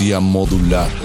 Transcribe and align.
Modulada. 0.00 0.99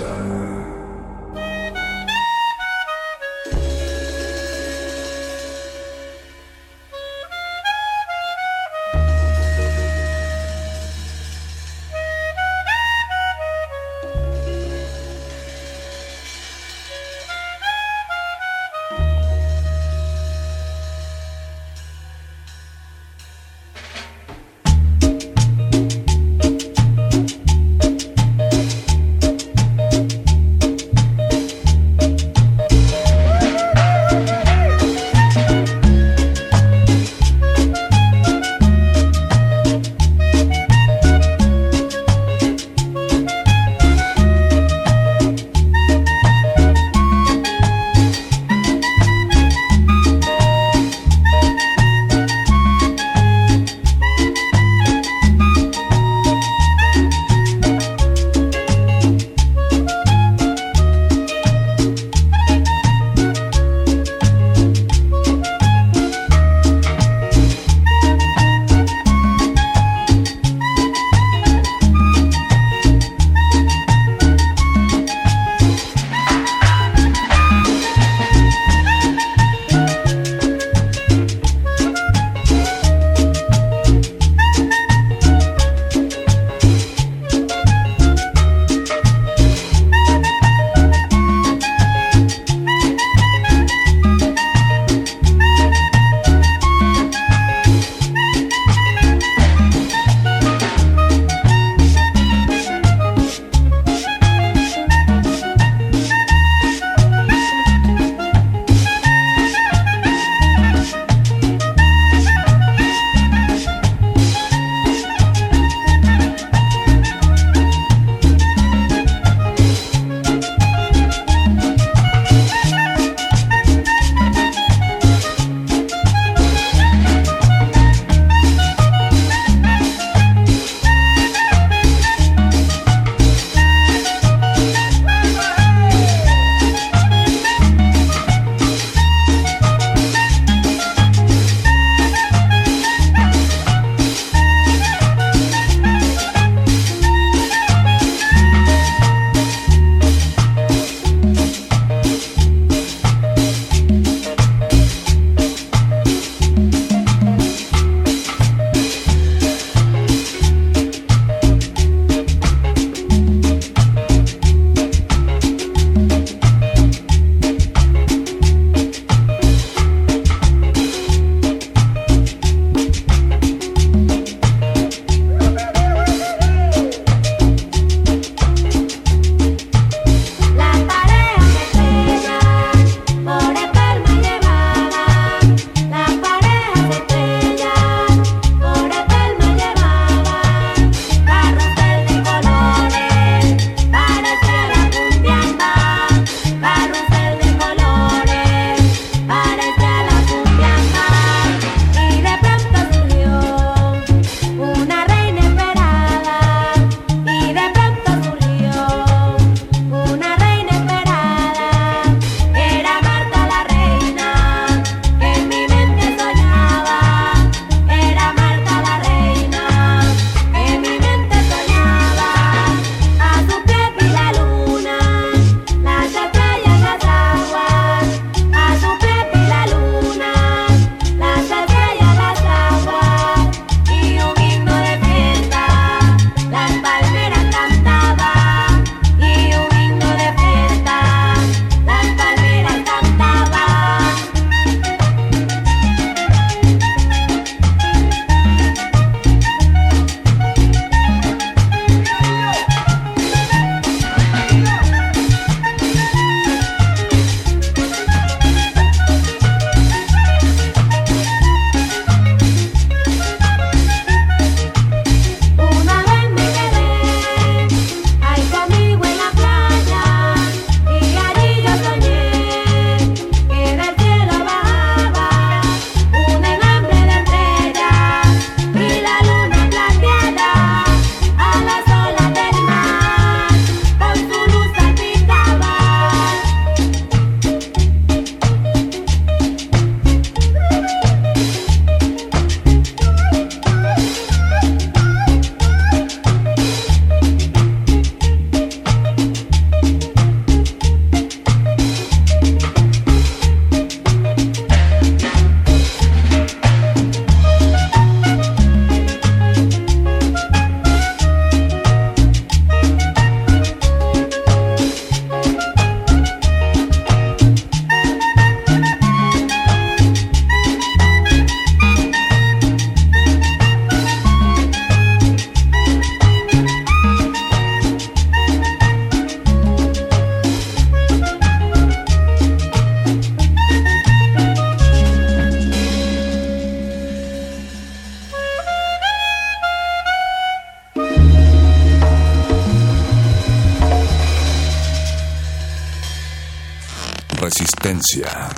Resistencia 347.85 348.49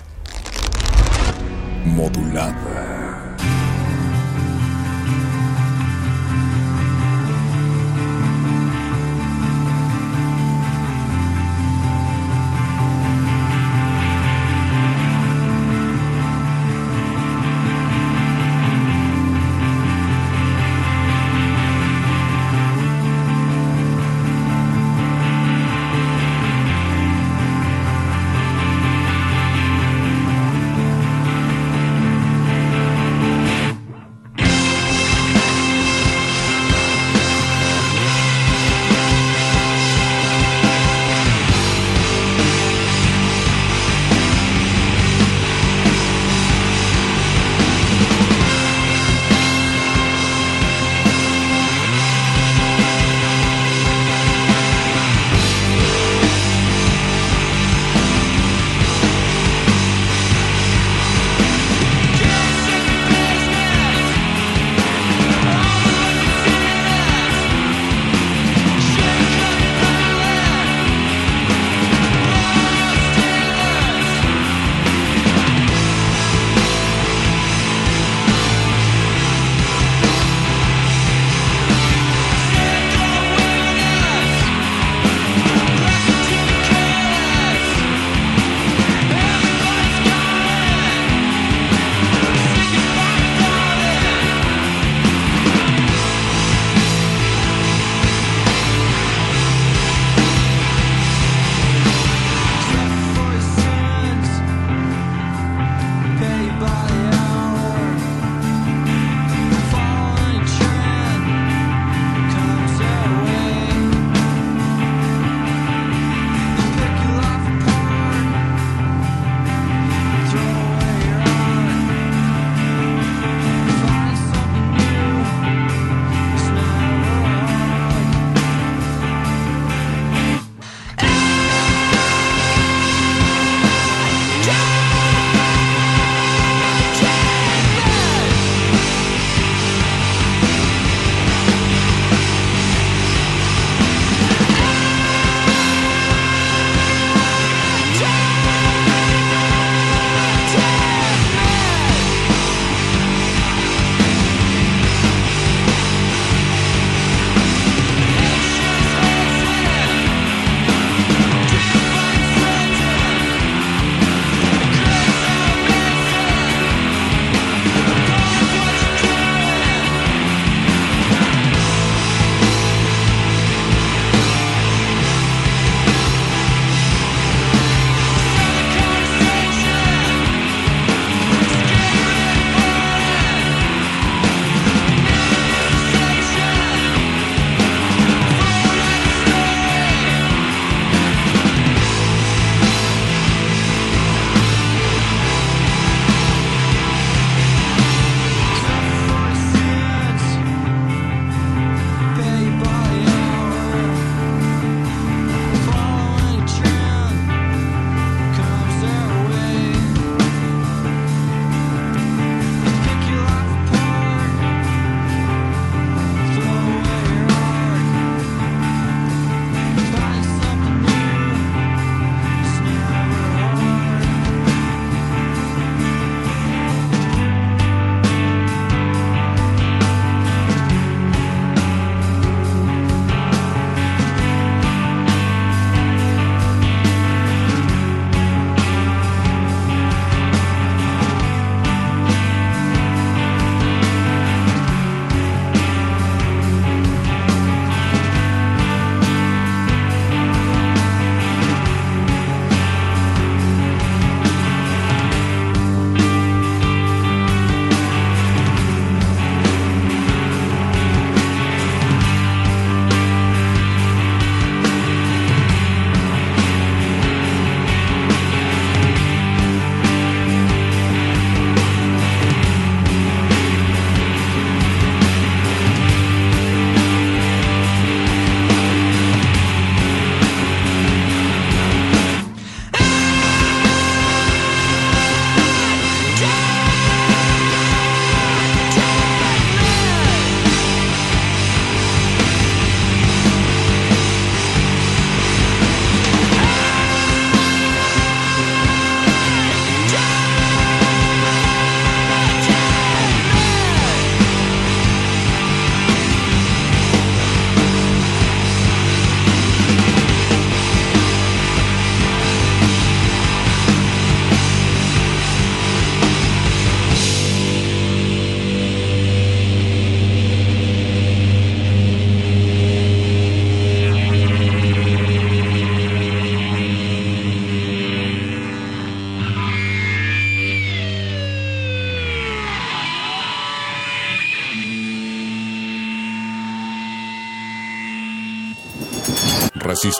modulada. 1.83 2.96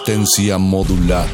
Resistencia 0.08 0.56
modulada. 0.56 1.28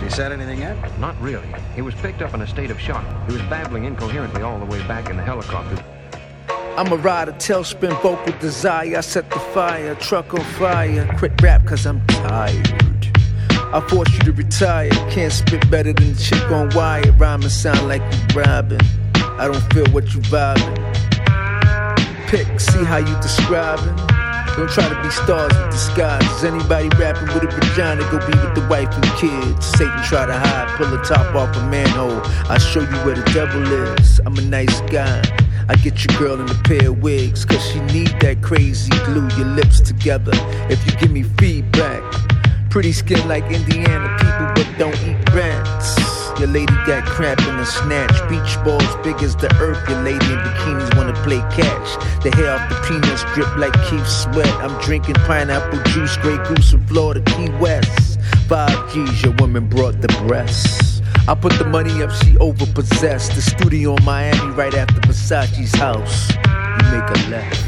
He 0.00 0.08
said 0.10 0.30
anything 0.30 0.60
yet? 0.60 0.76
Not 1.00 1.20
really. 1.20 1.48
He 1.74 1.82
was 1.82 1.92
picked 1.96 2.22
up 2.22 2.32
in 2.32 2.42
a 2.42 2.46
state 2.46 2.70
of 2.70 2.78
shock. 2.78 3.04
He 3.26 3.32
was 3.32 3.42
babbling 3.42 3.84
incoherently 3.84 4.42
all 4.42 4.60
the 4.60 4.64
way 4.64 4.80
back 4.86 5.10
in 5.10 5.16
the 5.16 5.24
helicopter. 5.24 5.82
I'm 6.76 6.92
a 6.92 6.96
rider, 6.96 7.32
tailspin, 7.32 8.00
vocal 8.00 8.32
desire. 8.38 8.98
I 8.98 9.00
set 9.00 9.28
the 9.30 9.40
fire, 9.40 9.96
truck 9.96 10.32
on 10.34 10.44
fire. 10.56 11.12
Quit 11.18 11.32
rap 11.42 11.66
cause 11.66 11.84
I'm 11.84 12.06
tired. 12.06 13.10
I 13.50 13.84
force 13.88 14.12
you 14.12 14.20
to 14.20 14.32
retire. 14.32 14.90
Can't 15.10 15.32
spit 15.32 15.68
better 15.68 15.92
than 15.92 16.14
the 16.14 16.20
chick 16.20 16.48
on 16.52 16.70
wire. 16.76 17.10
Rhyming 17.18 17.48
sound 17.48 17.88
like 17.88 18.02
you're 18.02 18.44
robbing. 18.44 18.78
I 19.16 19.48
don't 19.48 19.72
feel 19.72 19.86
what 19.92 20.14
you're 20.14 20.22
vibing. 20.22 20.83
Pick, 22.28 22.58
see 22.58 22.84
how 22.84 22.98
you 22.98 23.14
describing. 23.20 23.96
Don't 24.56 24.70
try 24.70 24.88
to 24.88 25.02
be 25.02 25.10
stars 25.10 25.52
with 25.56 25.70
disguise. 25.72 26.44
Anybody 26.44 26.88
rapping 26.96 27.26
with 27.34 27.44
a 27.44 27.48
vagina, 27.48 28.02
go 28.10 28.18
be 28.18 28.38
with 28.38 28.54
the 28.54 28.66
wife 28.70 28.92
and 28.92 29.04
kids. 29.18 29.66
Satan 29.66 30.02
try 30.04 30.26
to 30.26 30.32
hide, 30.32 30.68
pull 30.76 30.88
the 30.88 31.02
top 31.02 31.34
off 31.34 31.56
a 31.56 31.68
manhole. 31.68 32.20
I 32.48 32.58
show 32.58 32.80
you 32.80 32.96
where 33.04 33.16
the 33.16 33.30
devil 33.32 33.62
is. 33.98 34.20
I'm 34.24 34.36
a 34.36 34.42
nice 34.42 34.80
guy. 34.82 35.22
I 35.68 35.76
get 35.76 36.04
your 36.04 36.18
girl 36.18 36.40
in 36.40 36.48
a 36.48 36.62
pair 36.62 36.90
of 36.90 37.02
wigs, 37.02 37.44
cause 37.44 37.64
she 37.70 37.80
need 37.80 38.14
that 38.20 38.42
crazy 38.42 38.90
glue 39.04 39.28
your 39.36 39.46
lips 39.46 39.80
together. 39.80 40.32
If 40.70 40.86
you 40.86 40.92
give 40.98 41.10
me 41.10 41.22
feedback, 41.22 42.02
pretty 42.74 42.90
skin 42.90 43.28
like 43.28 43.44
Indiana 43.52 44.08
people, 44.18 44.50
but 44.56 44.66
don't 44.78 44.98
eat 45.06 45.32
rats. 45.32 45.96
Your 46.40 46.48
lady 46.48 46.74
got 46.84 47.06
crap 47.06 47.38
in 47.46 47.56
the 47.56 47.64
snatch. 47.64 48.10
Beach 48.28 48.58
balls 48.64 48.96
big 49.04 49.22
as 49.22 49.36
the 49.36 49.46
earth. 49.60 49.88
Your 49.88 50.02
lady 50.02 50.26
in 50.26 50.40
bikinis 50.40 50.96
wanna 50.96 51.12
play 51.22 51.38
catch. 51.54 51.88
The 52.24 52.32
hair 52.34 52.50
off 52.50 52.68
the 52.68 52.74
peanuts 52.88 53.22
drip 53.32 53.56
like 53.58 53.72
Keith 53.88 54.08
Sweat. 54.08 54.52
I'm 54.54 54.76
drinking 54.82 55.14
pineapple 55.14 55.80
juice, 55.92 56.16
Grey 56.16 56.36
Goose 56.48 56.72
from 56.72 56.84
Florida, 56.88 57.20
Key 57.36 57.48
West. 57.60 58.18
Five 58.48 58.92
G's, 58.92 59.22
your 59.22 59.34
woman 59.34 59.68
brought 59.68 60.00
the 60.00 60.08
breasts. 60.26 61.00
I 61.28 61.36
put 61.36 61.52
the 61.52 61.66
money 61.66 62.02
up, 62.02 62.10
she 62.10 62.36
overpossessed. 62.38 63.36
The 63.36 63.40
studio 63.40 63.94
in 63.94 64.04
Miami 64.04 64.50
right 64.50 64.74
after 64.74 65.00
Versace's 65.02 65.72
house. 65.76 66.28
You 66.34 66.90
make 66.90 67.08
a 67.08 67.30
left. 67.30 67.63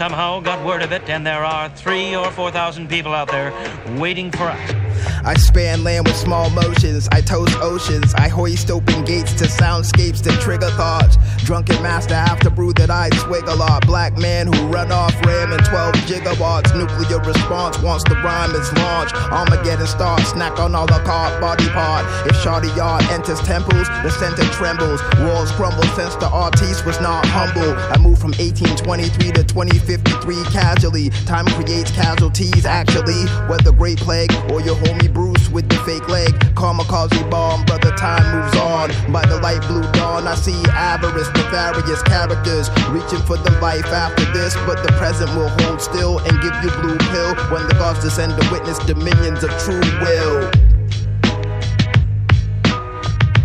Somehow 0.00 0.40
got 0.40 0.64
word 0.64 0.80
of 0.80 0.92
it, 0.92 1.06
and 1.10 1.26
there 1.26 1.44
are 1.44 1.68
three 1.68 2.16
or 2.16 2.30
four 2.30 2.50
thousand 2.50 2.88
people 2.88 3.12
out 3.12 3.28
there 3.28 3.52
waiting 3.98 4.30
for 4.30 4.44
us. 4.44 4.79
I 5.24 5.34
span 5.34 5.84
land 5.84 6.06
with 6.06 6.16
small 6.16 6.48
motions. 6.50 7.08
I 7.12 7.20
toast 7.20 7.56
oceans. 7.60 8.14
I 8.14 8.28
hoist 8.28 8.70
open 8.70 9.04
gates 9.04 9.34
to 9.34 9.44
soundscapes 9.44 10.22
that 10.22 10.40
trigger 10.40 10.70
thoughts. 10.70 11.18
Drunken 11.44 11.82
master 11.82 12.14
after 12.14 12.48
brew 12.48 12.72
that 12.74 12.90
I 12.90 13.10
swig 13.10 13.46
a 13.46 13.54
lot. 13.54 13.86
Black 13.86 14.16
man 14.16 14.46
who 14.46 14.68
run 14.68 14.90
off 14.90 15.14
ram 15.26 15.52
in 15.52 15.58
12 15.64 15.94
gigawatts. 16.08 16.76
Nuclear 16.76 17.18
response 17.20 17.78
wants 17.82 18.04
the 18.04 18.14
rhyme 18.16 18.54
is 18.54 18.72
launch. 18.74 19.12
Armageddon 19.30 19.86
start. 19.86 20.20
Snack 20.22 20.58
on 20.58 20.74
all 20.74 20.86
the 20.86 21.00
car 21.04 21.38
body 21.40 21.68
part. 21.68 22.06
If 22.26 22.36
Shardy 22.36 22.74
Yard 22.76 23.04
enters 23.10 23.40
temples, 23.40 23.88
the 24.02 24.10
center 24.10 24.44
trembles. 24.54 25.02
Walls 25.20 25.52
crumble 25.52 25.84
since 25.96 26.16
the 26.16 26.28
artiste 26.28 26.86
was 26.86 27.00
not 27.00 27.26
humble. 27.26 27.74
I 27.92 27.98
moved 27.98 28.20
from 28.20 28.32
1823 28.40 29.32
to 29.32 29.44
2053 29.44 30.44
casually. 30.44 31.10
Time 31.26 31.46
creates 31.46 31.90
casualties 31.90 32.64
actually. 32.64 33.26
Whether 33.48 33.72
Great 33.72 33.98
Plague 33.98 34.32
or 34.50 34.60
your 34.62 34.76
homie 34.76 35.09
Bruce 35.12 35.48
with 35.48 35.68
the 35.68 35.76
fake 35.84 36.08
leg. 36.08 36.32
Kamikaze 36.54 37.28
bomb, 37.30 37.64
brother, 37.64 37.90
time 37.96 38.24
moves 38.34 38.56
on. 38.56 38.90
By 39.12 39.24
the 39.26 39.40
light 39.40 39.60
blue 39.68 39.82
dawn, 39.92 40.26
I 40.26 40.34
see 40.34 40.62
avarice, 40.70 41.28
nefarious 41.34 42.02
characters 42.02 42.70
reaching 42.90 43.20
for 43.26 43.36
the 43.36 43.50
life 43.60 43.86
after 43.86 44.24
this. 44.32 44.54
But 44.66 44.82
the 44.82 44.92
present 44.98 45.30
will 45.36 45.48
hold 45.60 45.80
still 45.80 46.18
and 46.18 46.40
give 46.40 46.54
you 46.62 46.70
blue 46.80 46.98
pill 47.10 47.34
when 47.50 47.66
the 47.68 47.74
gods 47.74 48.02
descend 48.02 48.40
to 48.40 48.50
witness 48.50 48.78
dominions 48.78 49.44
of 49.44 49.50
true 49.58 49.80
will. 50.00 50.50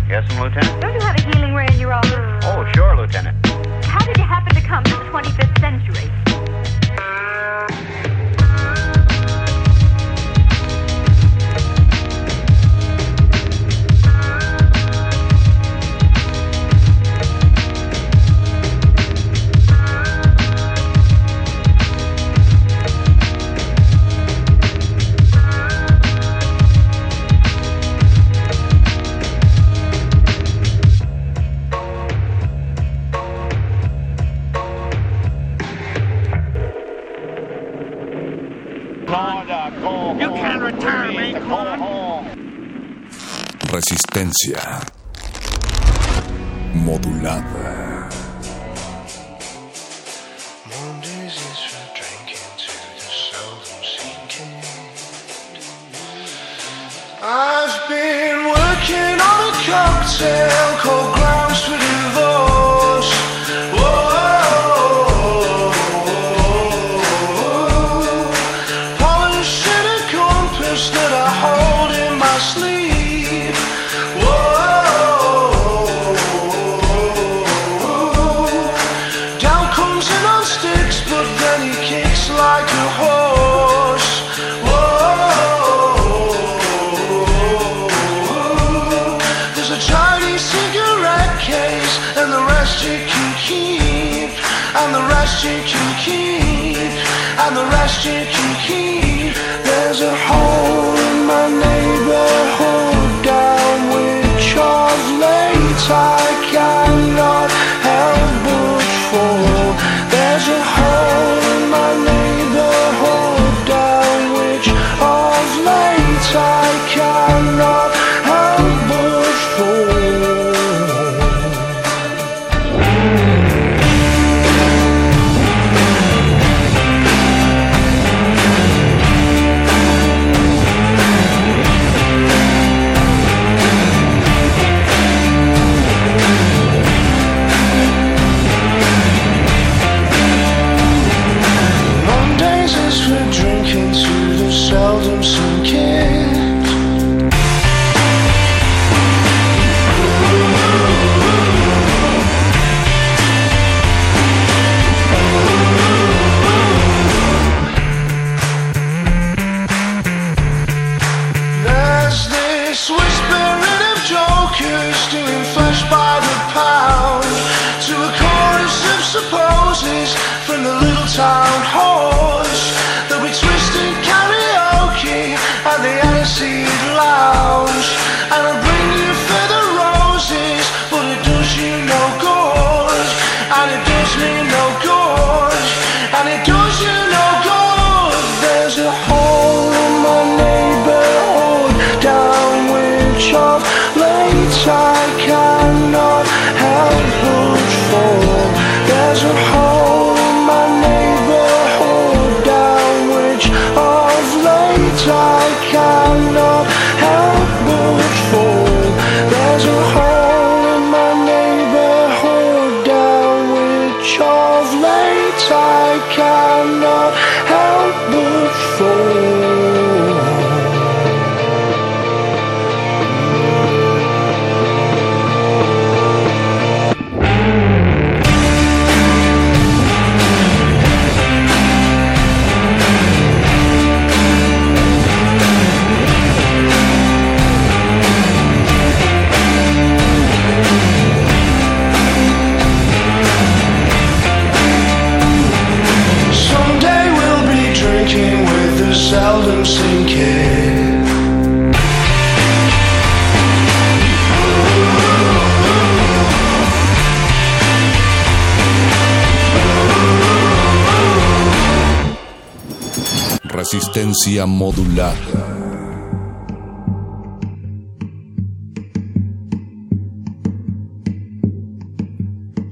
Yes, 0.08 0.22
Lieutenant? 0.38 0.80
Don't 0.80 0.94
you 0.94 1.00
have 1.00 1.16
a 1.18 1.22
healing 1.22 1.54
ray 1.54 1.66
in 1.66 1.80
your 1.80 1.92
office? 1.92 2.44
Oh, 2.44 2.64
sure, 2.74 2.96
Lieutenant. 2.96 3.44
How 3.84 4.04
did 4.06 4.16
you 4.16 4.24
happen 4.24 4.54
to 4.54 4.60
come 4.60 4.84
to 4.84 4.90
the 4.90 5.04
25th 5.10 5.58
century? 5.58 6.12
Resistencia. 43.70 44.80
Modulada. 46.74 48.08
I've 57.22 57.88
been 57.88 58.44
working 58.46 59.20
on 59.20 59.38
a 59.48 59.64
cocktail 59.66 60.78
called 60.80 61.25
a 100.02 100.14
hole 100.14 100.55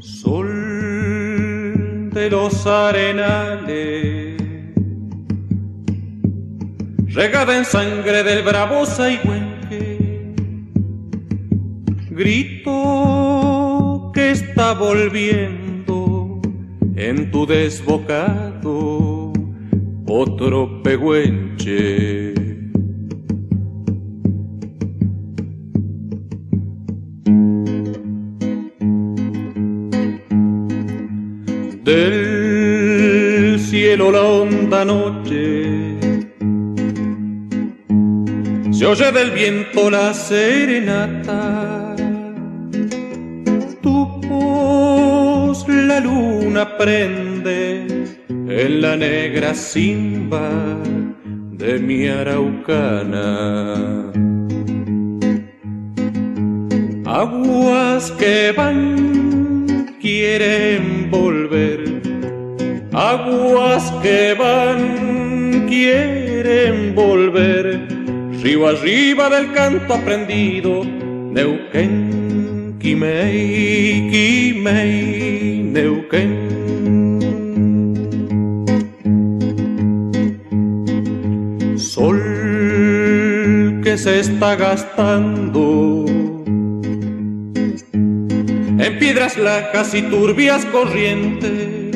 Sol 0.00 0.50
de 2.12 2.29
los 2.31 2.66
arenales, 2.66 4.37
regada 7.07 7.57
en 7.57 7.64
sangre 7.64 8.22
del 8.22 8.42
bravo 8.42 8.85
Saigüenque, 8.85 10.35
grito 12.11 14.11
que 14.12 14.33
está 14.33 14.74
volviendo 14.74 16.42
en 16.94 17.31
tu 17.31 17.46
desbocado 17.46 18.34
simba 49.55 50.51
de 51.53 51.79
mi 51.79 52.09
araucana. 52.09 54.12
Aguas 57.07 58.11
que 58.12 58.53
van 58.57 59.97
quieren 60.01 61.11
volver, 61.11 62.01
aguas 62.93 63.93
que 64.03 64.35
van 64.35 65.67
quieren 65.69 66.95
volver, 66.95 67.87
río 68.43 68.69
arriba 68.69 69.31
del 69.31 69.53
canto 69.53 69.95
aprendido, 69.95 70.85
Neuquén, 70.85 72.04
gastando 84.57 86.05
en 88.79 88.99
piedras 88.99 89.37
lacas 89.38 89.95
y 89.95 90.03
turbias 90.03 90.64
corrientes. 90.67 91.95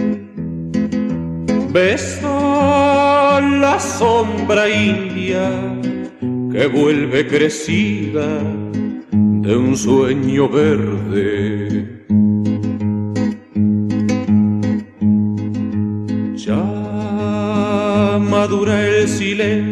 Besa 1.72 3.40
la 3.40 3.78
sombra 3.78 4.68
india 4.68 5.50
que 6.52 6.66
vuelve 6.66 7.26
crecida 7.26 8.40
de 9.12 9.56
un 9.56 9.76
sueño 9.76 10.48
verde. 10.48 12.04
Ya 16.36 18.18
madura 18.18 18.86
el 18.86 19.08
silencio 19.08 19.67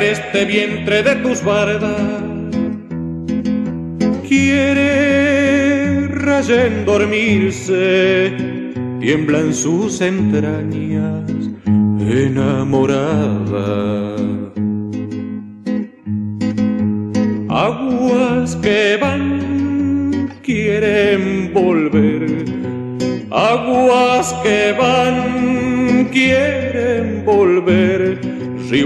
agreste 0.00 0.46
vientre 0.46 1.02
de 1.02 1.14
tus 1.16 1.44
bardas 1.44 2.22
quiere 4.26 6.08
rayen 6.08 6.86
dormirse, 6.86 8.32
tiembla 8.98 9.40
en 9.40 9.52
sus 9.52 10.00
entrañas 10.00 11.30
enamorada. 12.00 13.39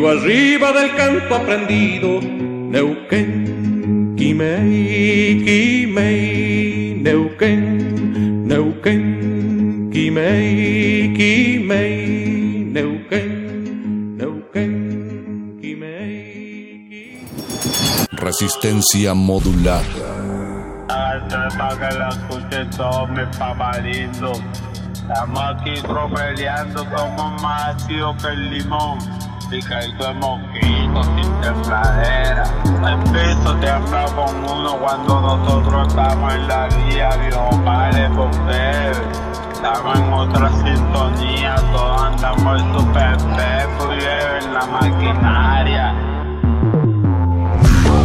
Río 0.04 0.10
arriba 0.10 0.72
del 0.72 0.94
canto 0.94 1.34
aprendido, 1.34 2.20
Neuquén. 2.20 4.14
Quimei, 4.16 5.42
Quimei, 5.44 6.98
Neuquén, 7.00 8.46
Neuquén, 8.46 9.90
Quimei, 9.92 11.14
Quimei, 11.14 12.64
Neuquén, 12.70 14.16
Neuquén, 14.16 15.58
Quimei. 15.60 17.20
Resistencia 18.12 19.14
modulada. 19.14 19.82
para 21.56 21.76
que 21.78 21.98
la 21.98 22.08
escuche 22.10 22.64
todo 22.76 23.06
mi 23.08 23.24
papalito. 23.38 24.32
Estamos 24.92 25.40
aquí 25.40 25.74
tropeleando 25.82 26.84
como 26.90 27.30
más 27.40 27.76
ácido 27.76 28.14
que 28.18 28.28
el 28.28 28.50
limón. 28.50 28.98
Picadito 29.50 30.06
de 30.06 30.14
mosquito 30.14 31.02
sin 31.14 31.40
tembladera. 31.40 32.44
El 32.64 32.98
piso 33.12 33.54
tiembla 33.60 34.06
con 34.16 34.36
uno 34.36 34.78
cuando 34.78 35.20
nosotros 35.20 35.88
estamos 35.88 36.34
en 36.34 36.48
la 36.48 36.68
vía. 36.68 37.10
Dios 37.28 37.64
vale 37.64 38.08
por 38.10 38.46
ver. 38.46 38.96
Estamos 39.52 39.98
en 39.98 40.12
otra 40.12 40.50
sintonía. 40.50 41.54
Todos 41.72 42.02
andamos 42.02 42.62
en 42.62 42.74
super 42.74 43.16
y 43.90 44.44
en 44.44 44.54
la 44.54 44.66
maquinaria. 44.66 45.94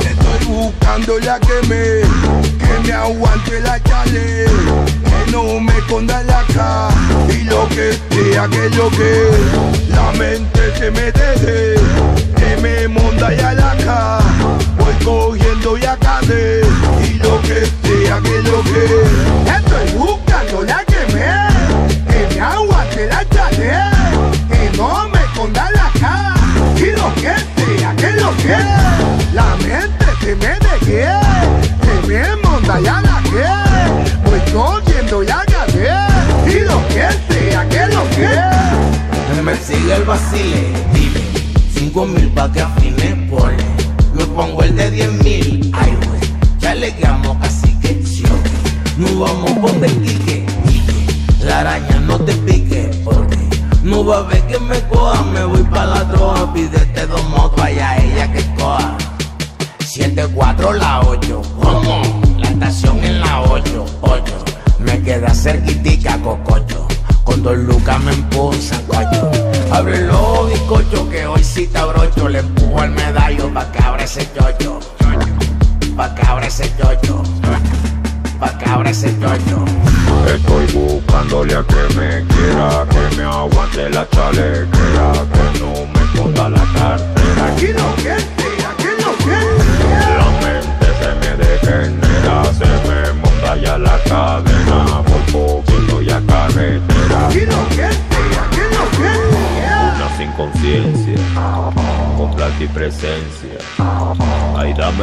Estoy 0.02 0.46
buscando 0.48 1.20
la 1.20 1.40
que 1.40 1.68
me, 1.68 2.66
que 2.66 2.88
me 2.88 2.94
aguante 2.94 3.60
la 3.62 3.80
chale. 3.84 4.46
que 4.46 5.32
no 5.32 5.60
me 5.60 5.72
esconda 5.78 6.22
la 6.24 6.44
cara 6.54 6.90
y 7.30 7.44
lo 7.46 7.68
que 7.70 7.94
sea 8.12 8.48
que 8.48 8.70
lo 8.76 8.90
que 8.92 9.79
la 10.00 10.12
mente 10.14 10.62
se 10.78 10.92
me 10.92 11.12
deje 11.12 11.76
pa' 42.40 42.48
que 42.54 42.79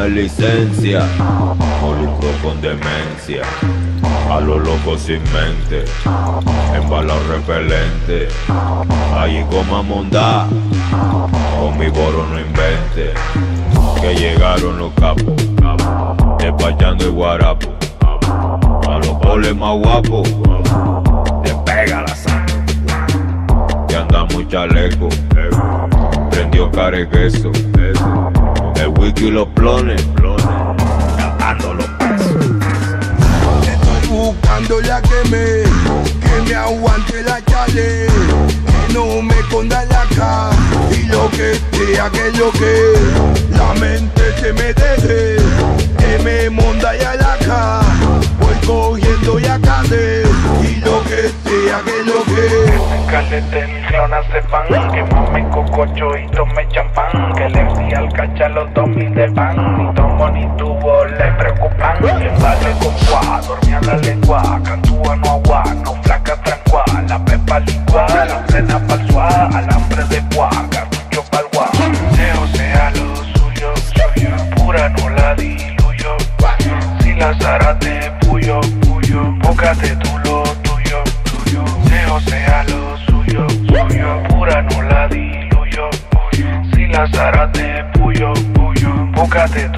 Licencia. 0.09 1.05
O 1.83 1.93
lucro 1.95 2.29
con 2.43 2.61
demencia. 2.61 3.43
A 4.31 4.41
lo 4.41 4.59
loco 4.59 4.99
sin 4.99 5.23
mente, 5.33 5.85
embalado 6.75 7.21
repelente, 7.29 8.29
ahí 9.17 9.45
goma 9.51 9.83
mondá, 9.83 10.47
con 11.61 11.79
mi 11.79 11.89
boro 11.89 12.27
no 12.27 12.41
invente, 12.41 13.15
que 14.01 14.15
llegaron 14.17 14.79
los 14.79 14.93
capos, 14.95 15.37
despachando 16.39 17.05
el 17.05 17.13
guarapo, 17.13 17.69
a 18.89 18.99
los 18.99 19.15
poles 19.21 19.55
más 19.55 19.79
guapos, 19.79 20.29
pega 21.65 22.03
la 22.03 22.17
sangre, 22.17 22.55
que 23.87 23.97
anda 23.97 24.25
muy 24.33 24.47
chaleco, 24.49 25.09
prendió 26.31 26.71
care 26.73 27.09
queso, 27.09 27.53
el 28.79 28.89
wiki 28.99 29.27
y 29.27 29.31
los 29.31 29.49
plones, 29.49 30.03
cantando 31.17 31.75
los 31.75 31.87
pesos 31.87 32.67
buscando 34.17 34.81
la 34.81 35.03
que 35.03 35.29
me, 35.31 35.63
que 36.21 36.49
me 36.49 36.55
aguante 36.55 37.23
la 37.23 37.45
chale, 37.45 38.07
que 38.07 38.95
no 38.95 39.23
me 39.23 39.35
esconda 39.35 39.85
la 39.85 40.05
cara 40.17 40.51
y 40.91 41.03
lo 41.05 41.29
que 41.31 41.55
sea 41.73 42.11
que 42.11 42.33
lo 42.39 42.51
que 42.53 42.95
la 43.51 43.75
mente 43.81 44.23
se 44.41 44.53
me 44.55 44.73
deje, 44.73 45.37
que 45.99 46.19
me 46.25 46.51
monda 46.51 46.97
ya 46.97 47.15
la 47.15 47.37
cara, 47.47 47.81
voy 48.41 48.55
cogiendo 48.67 49.39
ya 49.39 49.59
cade 49.61 50.23
y 50.63 50.77
lo 50.77 51.03
que 51.05 51.31
sea 51.45 51.83
que 51.85 52.05
lo 52.05 52.25
que. 52.25 52.77
Calete 53.11 53.85
clona 53.89 54.23
sepan 54.33 54.93
que 54.93 55.03
mami 55.15 55.43
cococho 55.51 56.17
y 56.17 56.27
tome 56.29 56.67
champán 56.71 56.96
que 57.37 57.49
le 57.49 57.61
envía 57.61 57.99
al 57.99 58.13
cacha 58.13 58.49
los 58.49 58.73
dos 58.75 58.89
mil 58.89 59.15
de 59.15 59.31
pan. 59.31 59.57
Ni 59.79 59.95
tomo 59.95 60.29
ni 60.31 60.47
tubo 60.57 61.05
le 61.05 61.33
preocupan. 61.39 61.99
Que 61.99 62.29
vale 62.43 62.71
con 62.81 62.95
guá 63.09 63.41
dormía 63.47 63.81
la 63.83 63.97
lengua. 63.99 64.61
Cantúa 64.65 65.17
no 65.17 65.31
agua 65.31 65.63
no 65.85 65.95
flaca 66.03 66.37
tranqua 66.43 66.85
la 67.09 67.19
pepa 67.25 67.59
licua 67.61 68.07
la 68.29 68.43
plena 68.47 68.79
pa'l 68.87 69.09
suá 69.09 69.29
alambre 69.55 70.05
de 70.05 70.21
guá 70.35 70.51
cartucho 70.71 71.23
pa'l 71.31 71.47
guá 71.53 71.67
Leo 72.17 72.47
sea 72.55 72.91
lo 72.91 73.17
suyo 73.17 73.71
suyo. 73.77 74.31
Pura 74.57 74.89
no 74.89 75.11
la 75.11 75.35
diluyo. 75.35 76.17
Si 77.01 77.13
la 77.15 77.35
zarate 77.39 78.13
puyo 78.27 78.61
puyo. 78.83 79.33
Búscate 79.43 79.97
tú 79.97 80.16
si 87.07 87.13
la 87.13 87.19
zarate 87.19 87.85
puyo 87.93 88.33
puyo 88.55 88.91
búscate 89.15 89.69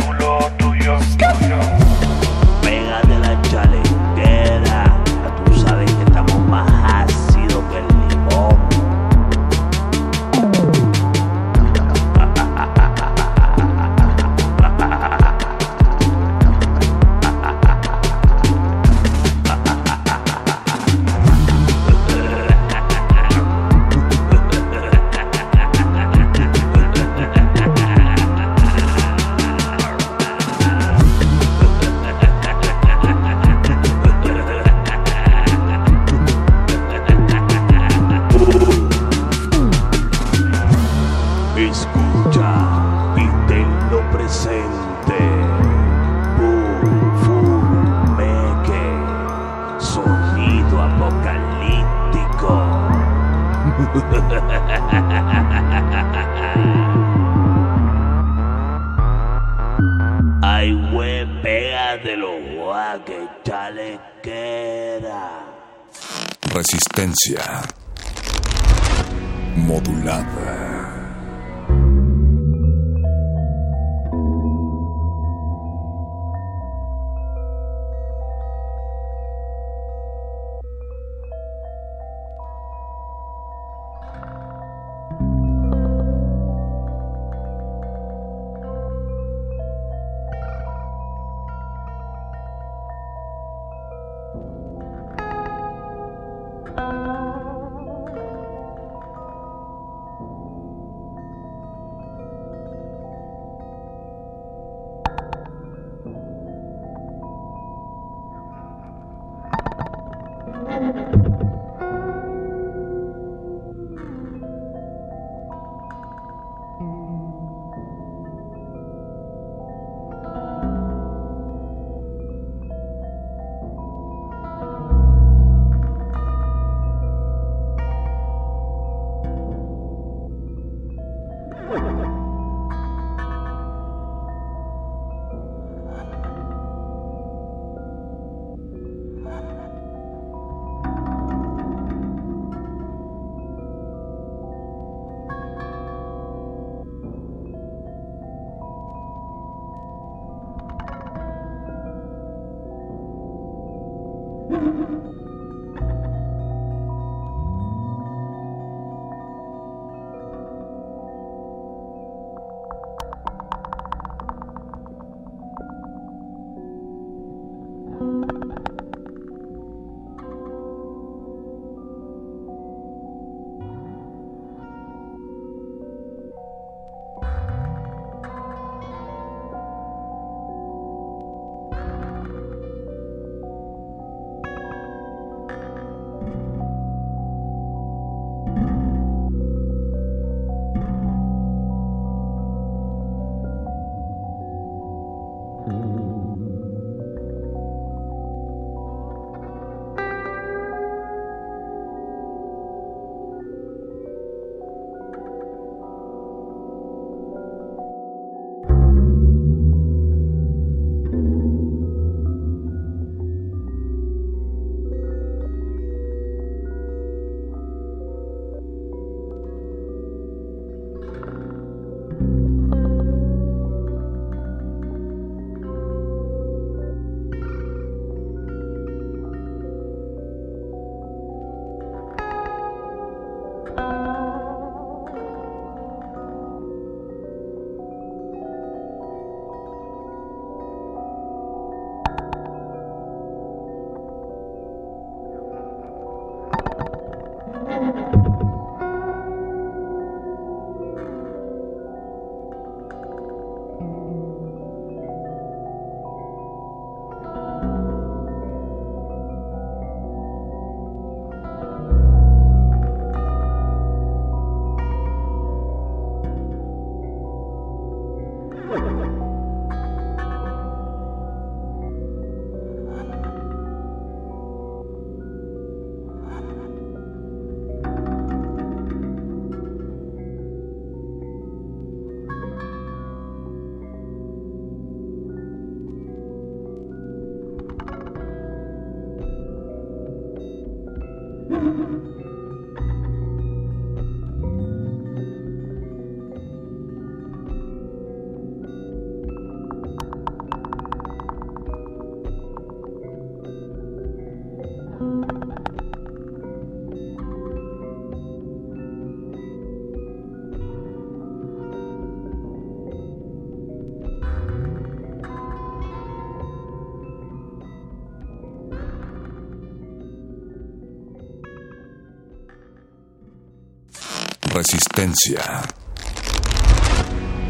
Resistencia 324.98 325.62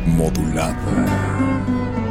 modulada. 0.05 2.08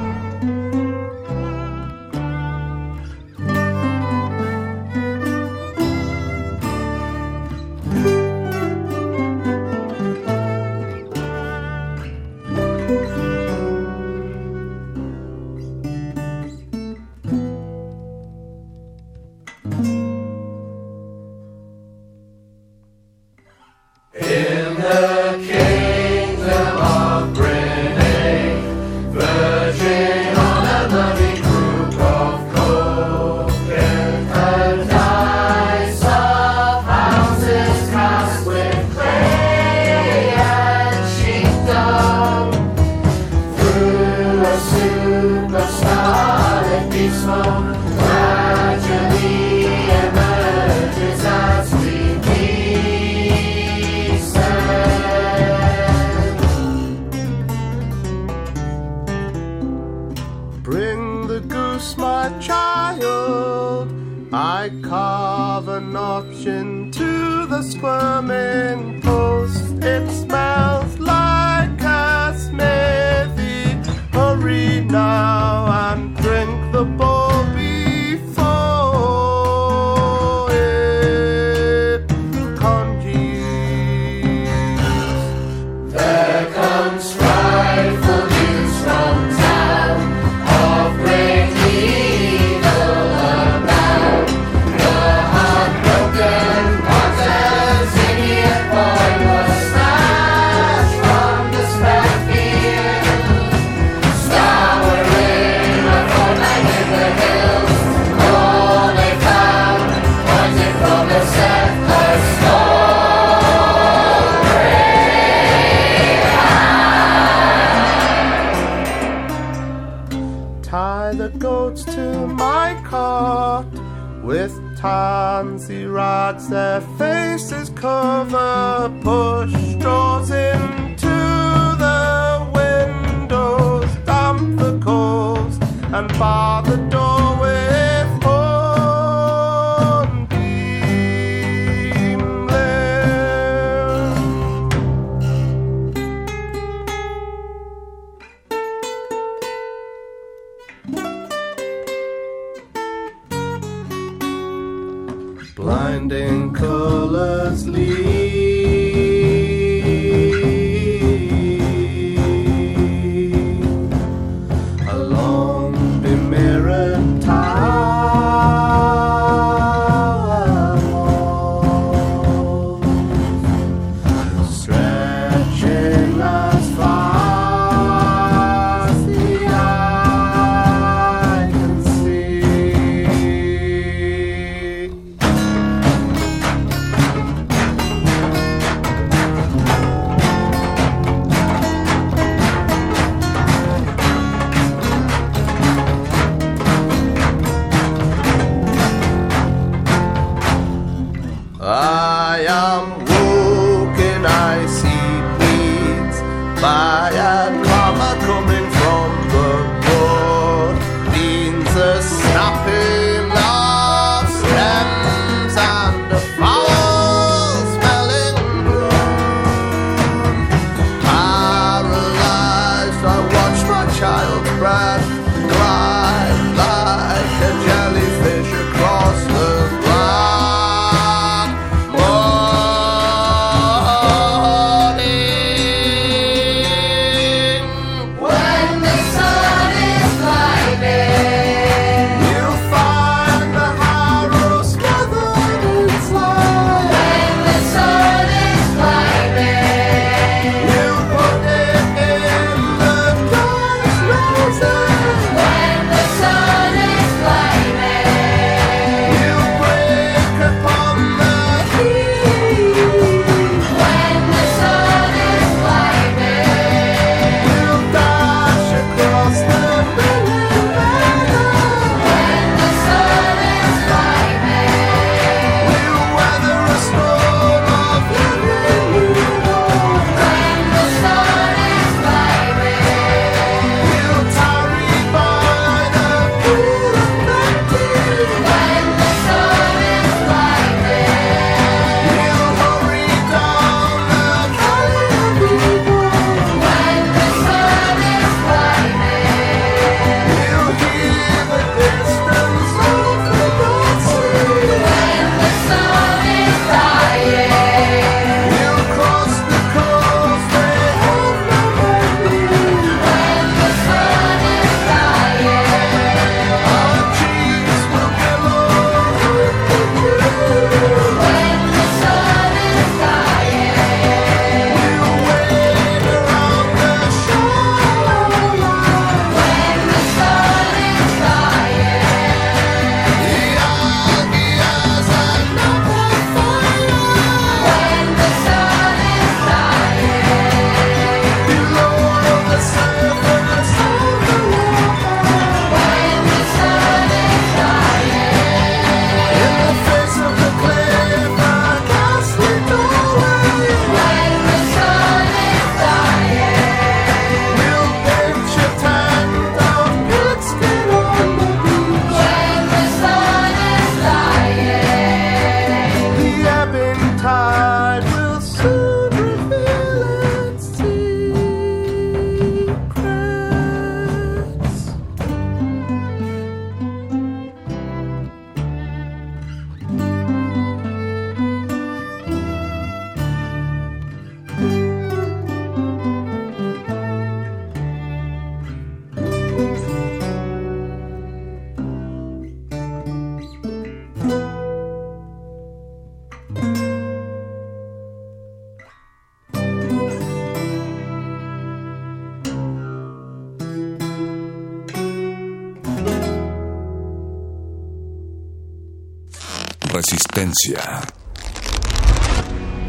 frecuencia 410.58 411.04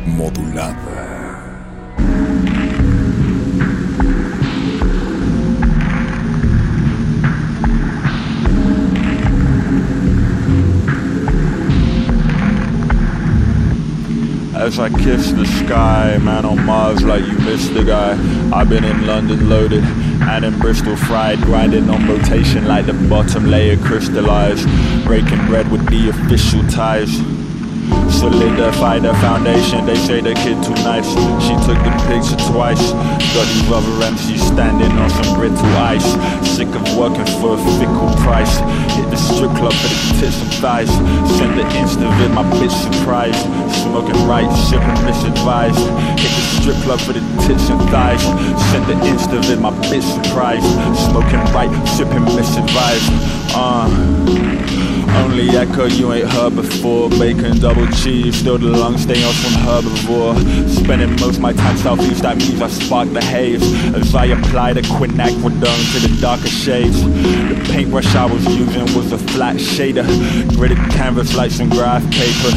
modulada. 0.06 1.18
As 14.54 14.78
I 14.78 14.90
kiss 14.90 15.32
the 15.32 15.46
sky, 15.46 16.18
man 16.22 16.44
on 16.44 16.64
Mars 16.66 17.02
like 17.02 17.24
you 17.24 17.38
missed 17.38 17.72
the 17.72 17.84
guy. 17.84 18.12
I've 18.52 18.68
been 18.68 18.84
in 18.84 19.06
London 19.06 19.48
loaded 19.48 19.82
and 19.82 20.44
in 20.44 20.58
Bristol 20.58 20.96
fried, 20.96 21.38
grinding 21.40 21.88
on 21.88 22.06
rotation 22.06 22.66
like 22.66 22.86
the 22.86 22.92
bottom 23.08 23.46
layer 23.46 23.76
crystallized. 23.78 24.68
Breaking 25.06 25.46
bread 25.46 25.70
with 25.70 25.88
the 25.88 26.10
official 26.10 26.66
ties 26.68 27.18
Solidify 28.18 28.98
the 28.98 29.14
foundation, 29.22 29.86
they 29.86 29.94
say 29.94 30.20
the 30.20 30.34
kid 30.34 30.58
too 30.64 30.74
nice. 30.82 31.06
She 31.46 31.54
took 31.62 31.78
the 31.86 31.94
picture 32.10 32.34
twice. 32.50 32.90
Got 33.30 33.46
these 33.46 33.70
other 33.70 33.94
MCs 34.10 34.42
standing 34.42 34.90
on 34.98 35.08
some 35.08 35.38
brittle 35.38 35.64
ice. 35.78 36.02
Sick 36.42 36.66
of 36.74 36.82
working 36.98 37.26
for 37.38 37.54
a 37.54 37.60
fickle 37.78 38.10
price. 38.26 38.58
Hit 38.98 39.08
the 39.10 39.16
strip 39.16 39.54
club 39.54 39.72
for 39.72 39.86
the 39.86 40.18
tits 40.18 40.42
and 40.42 40.52
thighs. 40.58 40.90
Send 41.38 41.54
the 41.54 41.62
insta 41.78 42.10
vid, 42.18 42.32
my 42.34 42.42
bitch 42.58 42.74
surprised. 42.74 43.38
Smoking 43.86 44.18
right, 44.26 44.50
sipping 44.66 44.98
misadvised. 45.06 45.78
Hit 46.18 46.32
the 46.34 46.44
strip 46.58 46.76
club 46.82 46.98
for 46.98 47.12
the 47.12 47.22
tits 47.46 47.70
and 47.70 47.80
thighs. 47.94 48.22
Send 48.74 48.84
the 48.90 48.98
insta 49.06 49.38
vid, 49.46 49.60
my 49.60 49.70
bitch 49.86 50.02
surprised. 50.02 50.66
Smoking 51.06 51.44
right, 51.54 51.70
sipping 51.94 52.26
misadvised. 52.34 53.14
Uh. 53.54 54.88
Only 55.16 55.48
echo 55.56 55.86
you 55.86 56.12
ain't 56.12 56.28
heard 56.28 56.56
before. 56.56 57.11
Bacon, 57.11 57.59
double 57.59 57.86
cheese, 57.88 58.36
still 58.36 58.59
the 58.59 58.66
lungs 58.66 59.02
stay 59.02 59.22
on 59.24 59.32
some 59.34 59.61
herbivore. 59.62 60.68
Spending 60.68 61.16
most 61.20 61.40
my 61.40 61.52
time 61.52 61.76
southeast, 61.76 62.22
that 62.22 62.36
means 62.36 62.61
I 62.61 62.68
spark 62.68 63.12
the 63.12 63.20
haze. 63.20 63.62
As 63.94 64.14
I 64.14 64.26
apply 64.26 64.74
the 64.74 64.82
quinacridone 64.82 65.92
to 65.92 66.09
the 66.09 66.20
darker 66.20 66.48
shades. 66.48 67.02
The 67.02 67.68
paintbrush 67.72 68.14
I 68.14 68.26
was 68.26 68.44
using 68.46 68.84
was 68.96 69.12
a 69.12 69.18
flat 69.18 69.56
shader. 69.56 70.04
Gridded 70.56 70.90
canvas 70.90 71.36
like 71.36 71.50
some 71.50 71.68
graph 71.68 72.02
paper. 72.11 72.52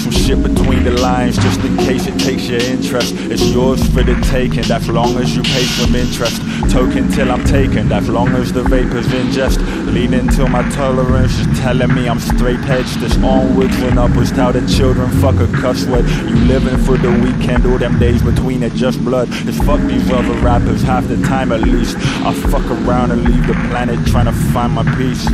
Some 0.00 0.12
shit 0.12 0.42
between 0.42 0.84
the 0.84 0.92
lines 0.92 1.36
just 1.36 1.60
in 1.60 1.76
case 1.76 2.06
it 2.06 2.18
takes 2.18 2.48
your 2.48 2.58
interest. 2.58 3.14
It's 3.30 3.46
yours 3.52 3.86
for 3.92 4.02
the 4.02 4.14
taking, 4.30 4.62
that's 4.62 4.88
long 4.88 5.18
as 5.18 5.36
you 5.36 5.42
pay 5.42 5.64
some 5.76 5.94
interest. 5.94 6.40
Token 6.72 7.10
till 7.10 7.30
I'm 7.30 7.44
taken, 7.44 7.86
that's 7.86 8.08
long 8.08 8.28
as 8.28 8.50
the 8.50 8.62
vapors 8.62 9.06
ingest. 9.08 9.58
Leaning 9.92 10.26
till 10.28 10.48
my 10.48 10.66
tolerance 10.70 11.38
is 11.38 11.60
telling 11.60 11.94
me 11.94 12.08
I'm 12.08 12.18
straight 12.18 12.60
edged. 12.60 12.98
This 13.00 13.14
onwards 13.18 13.76
and 13.82 13.98
upwards, 13.98 14.32
tell 14.32 14.54
the 14.54 14.66
children 14.66 15.10
fuck 15.20 15.34
a 15.34 15.46
cuss 15.60 15.84
word. 15.84 16.08
You 16.08 16.36
living 16.46 16.78
for 16.78 16.96
the 16.96 17.10
weekend, 17.20 17.66
all 17.66 17.76
them 17.76 17.98
days 17.98 18.22
between 18.22 18.62
it 18.62 18.72
just 18.72 19.04
blood. 19.04 19.28
It's 19.30 19.58
fuck 19.58 19.80
these 19.82 20.10
other 20.10 20.32
rappers, 20.40 20.80
half 20.82 21.06
the 21.08 21.18
time 21.26 21.52
at 21.52 21.60
least. 21.60 21.98
I 22.24 22.32
fuck 22.32 22.64
around 22.70 23.10
and 23.10 23.22
leave 23.22 23.46
the 23.46 23.54
planet 23.68 24.06
trying 24.06 24.26
to 24.26 24.32
find 24.32 24.72
my 24.72 24.84
peace. 24.96 25.28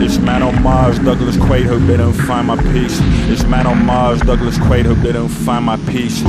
It's 0.00 0.16
man 0.16 0.44
on 0.44 0.62
Mars, 0.62 1.00
Douglas 1.00 1.36
Quaid, 1.36 1.66
hope 1.66 1.82
they 1.82 1.96
don't 1.96 2.14
find 2.14 2.46
my 2.46 2.56
peace. 2.70 3.00
It's 3.26 3.42
man 3.42 3.66
on 3.66 3.84
Mars, 3.84 4.20
Douglas 4.20 4.56
Quaid, 4.56 4.86
hope 4.86 4.98
they 4.98 5.10
don't 5.10 5.28
find 5.28 5.64
my 5.64 5.76
peace. 5.90 6.20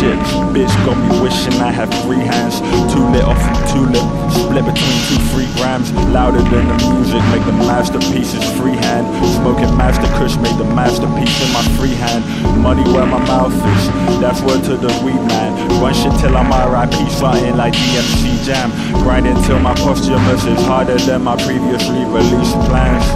Shit, 0.00 0.16
bitch 0.56 0.72
got 0.88 0.96
me 0.96 1.20
wishing 1.20 1.52
I 1.60 1.70
had 1.70 1.92
three 2.02 2.24
hands. 2.24 2.60
Two 2.88 3.04
lit 3.12 3.22
off 3.22 3.36
from 3.36 3.60
two 3.68 3.84
lip, 3.92 4.08
split 4.32 4.64
between 4.64 4.98
two 5.12 5.20
free 5.36 5.48
grams. 5.60 5.92
Louder 6.16 6.40
than 6.48 6.64
the 6.72 6.78
music, 6.96 7.20
make 7.28 7.44
the 7.44 7.52
masterpieces 7.68 8.40
freehand. 8.56 9.04
Smoking 9.36 9.76
master 9.76 10.08
kush, 10.16 10.36
made 10.40 10.56
the 10.56 10.64
masterpiece 10.72 11.36
in 11.44 11.52
my 11.52 11.62
free 11.76 11.92
hand. 11.92 12.24
Money 12.56 12.88
where 12.88 13.04
my 13.04 13.20
mouth 13.28 13.52
is, 13.52 13.84
that's 14.16 14.40
word 14.40 14.64
to 14.64 14.80
the 14.80 14.88
weed 15.04 15.20
man. 15.28 15.52
Run 15.76 15.92
shit 15.92 16.12
till 16.24 16.36
I'm 16.36 16.48
RIP, 16.48 16.96
flying 17.20 17.56
like 17.56 17.74
DMC 17.74 18.48
Jam. 18.48 18.72
Grinding 19.04 19.36
till 19.44 19.60
my 19.60 19.74
posthumous 19.74 20.44
is 20.46 20.60
harder 20.64 20.96
than 21.04 21.22
my 21.22 21.36
previously 21.36 22.04
released 22.08 22.56
plans. 22.64 23.09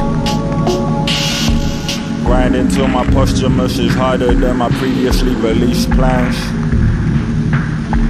Grinding 2.34 2.68
till 2.68 2.88
my 2.88 3.06
posthumous 3.12 3.78
is 3.78 3.94
harder 3.94 4.34
than 4.34 4.56
my 4.56 4.68
previously 4.68 5.36
released 5.36 5.88
plans. 5.92 6.34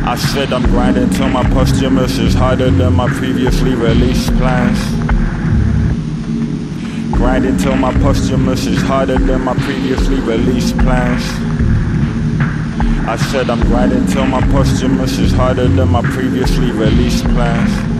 I 0.02 0.16
said 0.16 0.50
I'm 0.50 0.62
grinding 0.62 1.10
till 1.10 1.28
my 1.28 1.44
posthumous 1.50 2.16
is 2.16 2.32
harder 2.32 2.70
than 2.70 2.94
my 2.94 3.06
previously 3.06 3.74
released 3.74 4.34
plans. 4.38 4.78
Grinding 7.12 7.58
till 7.58 7.76
my 7.76 7.92
posthumous 8.00 8.64
is 8.66 8.80
harder 8.80 9.18
than 9.18 9.42
my 9.42 9.52
previously 9.56 10.18
released 10.20 10.78
plans. 10.78 11.22
I 13.06 13.16
said 13.30 13.50
I'm 13.50 13.60
grinding 13.60 14.06
till 14.06 14.26
my 14.26 14.40
posthumous 14.40 15.18
is 15.18 15.32
harder 15.32 15.68
than 15.68 15.90
my 15.90 16.00
previously 16.00 16.72
released 16.72 17.24
plans. 17.24 17.93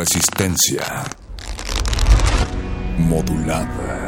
Resistencia 0.00 1.04
modulada. 2.96 4.00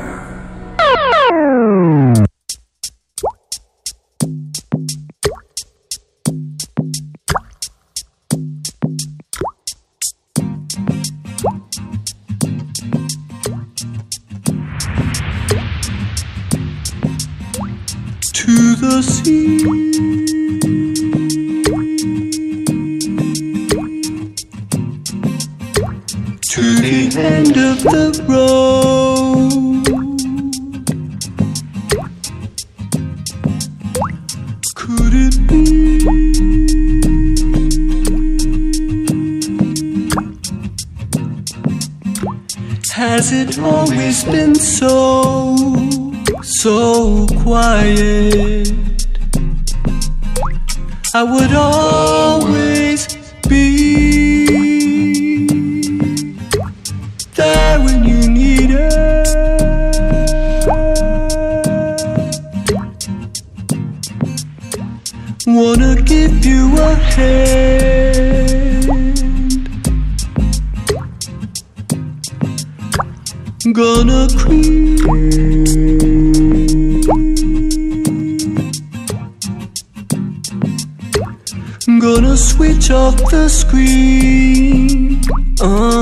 It 43.54 43.58
always 43.58 44.24
been 44.24 44.54
so, 44.54 45.54
so 46.42 47.26
quiet? 47.42 48.72
I 51.12 51.22
would 51.22 51.52
always 51.52 51.91
of 82.92 83.16
the 83.30 83.48
screen. 83.48 85.20
Uh. 85.60 86.01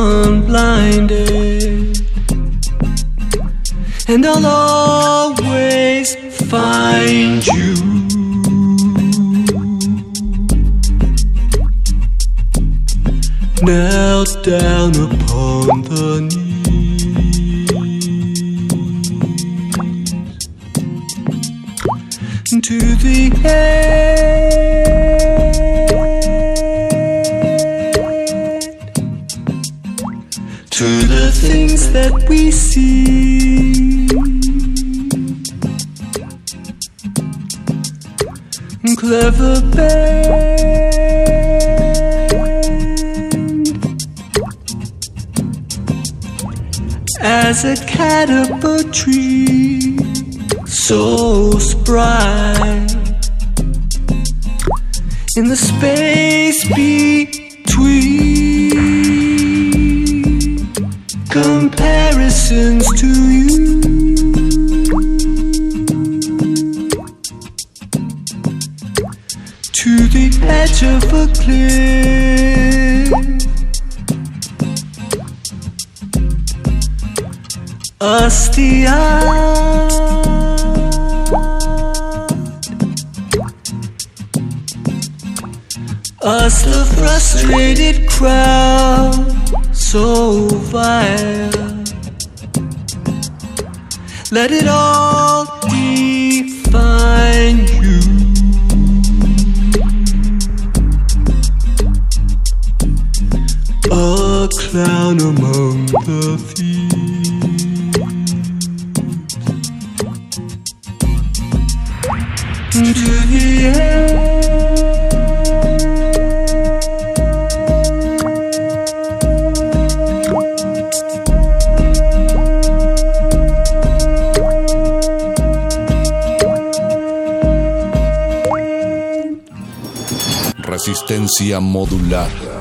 resistencia 131.11 131.59
modulada. 131.59 132.60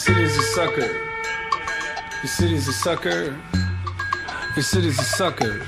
city's 0.00 0.34
a 0.38 0.42
sucker. 0.42 0.90
Your 2.22 2.26
city's 2.26 2.68
a 2.68 2.72
sucker. 2.72 3.38
Your 4.56 4.62
city's 4.62 4.98
a 4.98 5.02
sucker. 5.02 5.66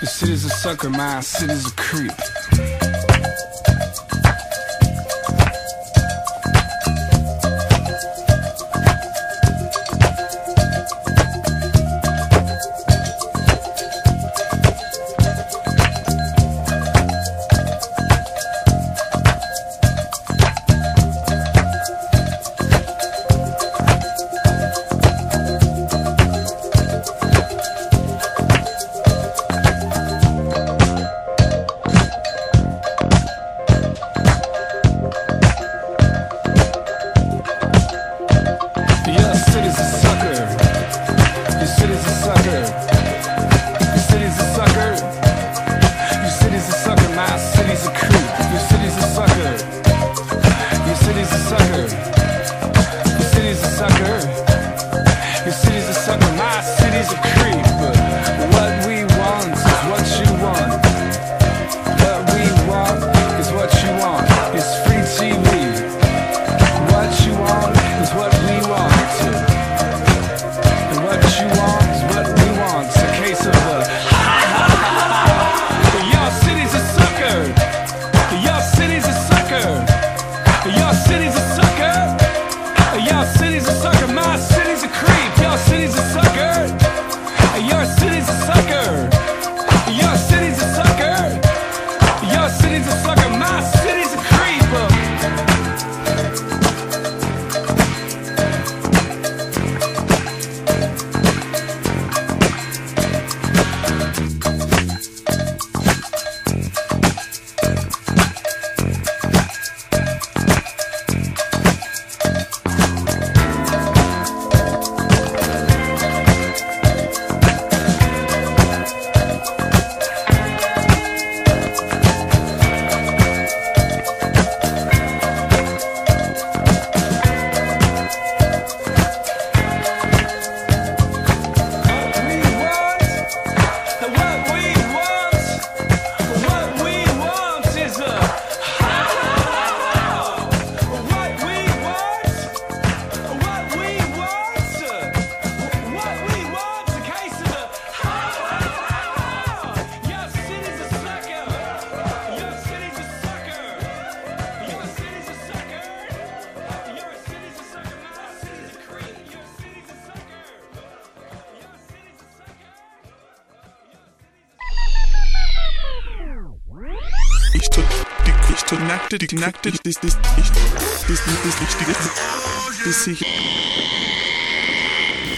Your 0.00 0.06
city's 0.06 0.44
a 0.46 0.48
sucker. 0.48 0.88
My 0.88 1.20
city's 1.20 1.66
a 1.66 1.72
creep. 1.76 2.29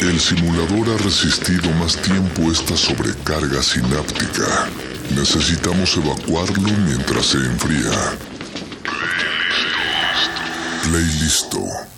El 0.01 0.19
simulador 0.19 0.89
ha 0.91 0.99
resistido 0.99 1.71
más 1.73 2.01
tiempo 2.01 2.51
esta 2.51 2.75
sobrecarga 2.75 3.63
sináptica. 3.63 4.69
Necesitamos 5.15 5.97
evacuarlo 5.99 6.71
mientras 6.87 7.27
se 7.27 7.39
enfría. 7.39 8.17
Playlisto. 10.85 11.92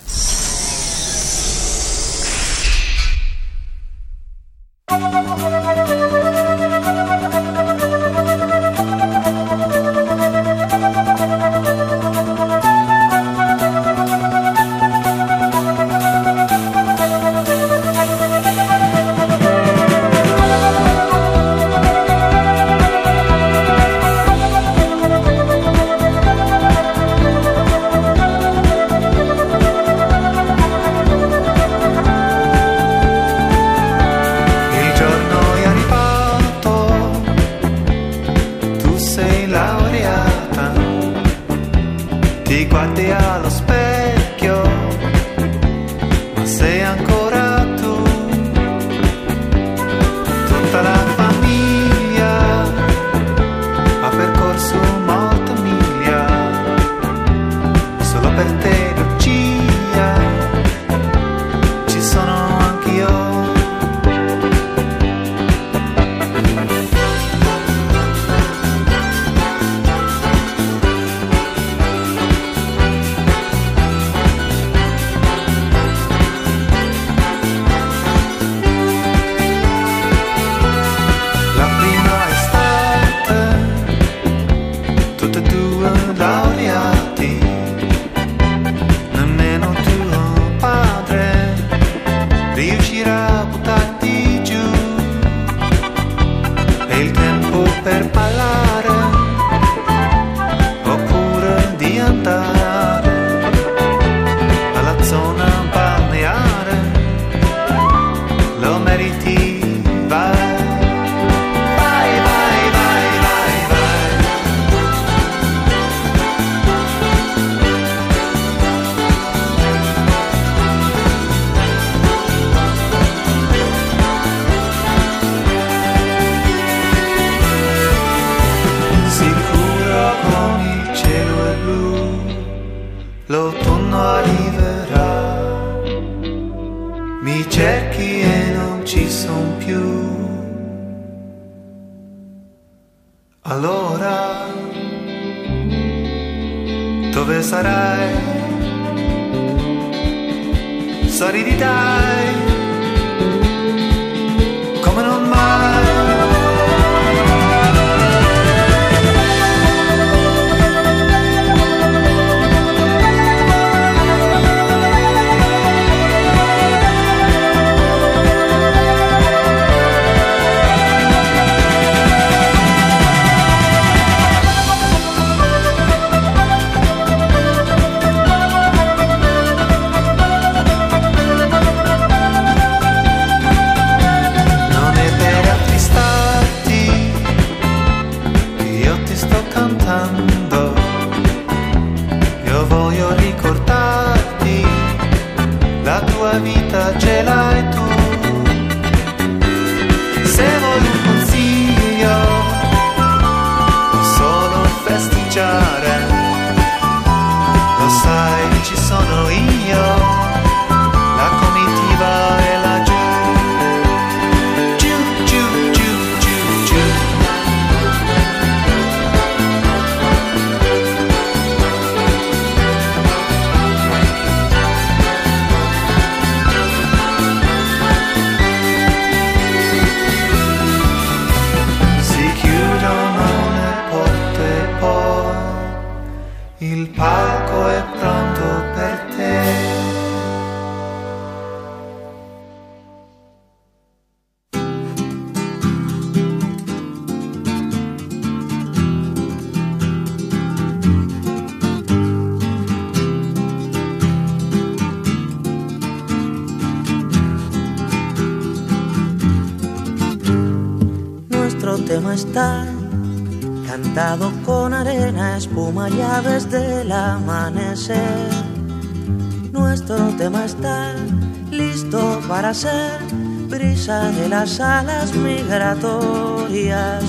Ser 272.55 273.00
brisa 273.48 274.12
de 274.12 274.28
las 274.28 274.61
alas 274.61 275.12
migratorias. 275.14 277.02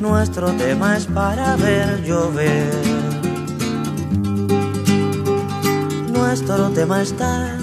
Nuestro 0.00 0.50
tema 0.52 0.96
es 0.96 1.06
para 1.06 1.54
ver 1.56 2.02
llover. 2.04 2.72
Nuestro 6.12 6.70
tema 6.70 7.02
está 7.02 7.56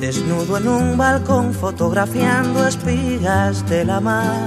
desnudo 0.00 0.58
en 0.58 0.68
un 0.68 0.98
balcón 0.98 1.54
fotografiando 1.54 2.66
espigas 2.66 3.66
de 3.68 3.84
la 3.86 4.00
mar. 4.00 4.44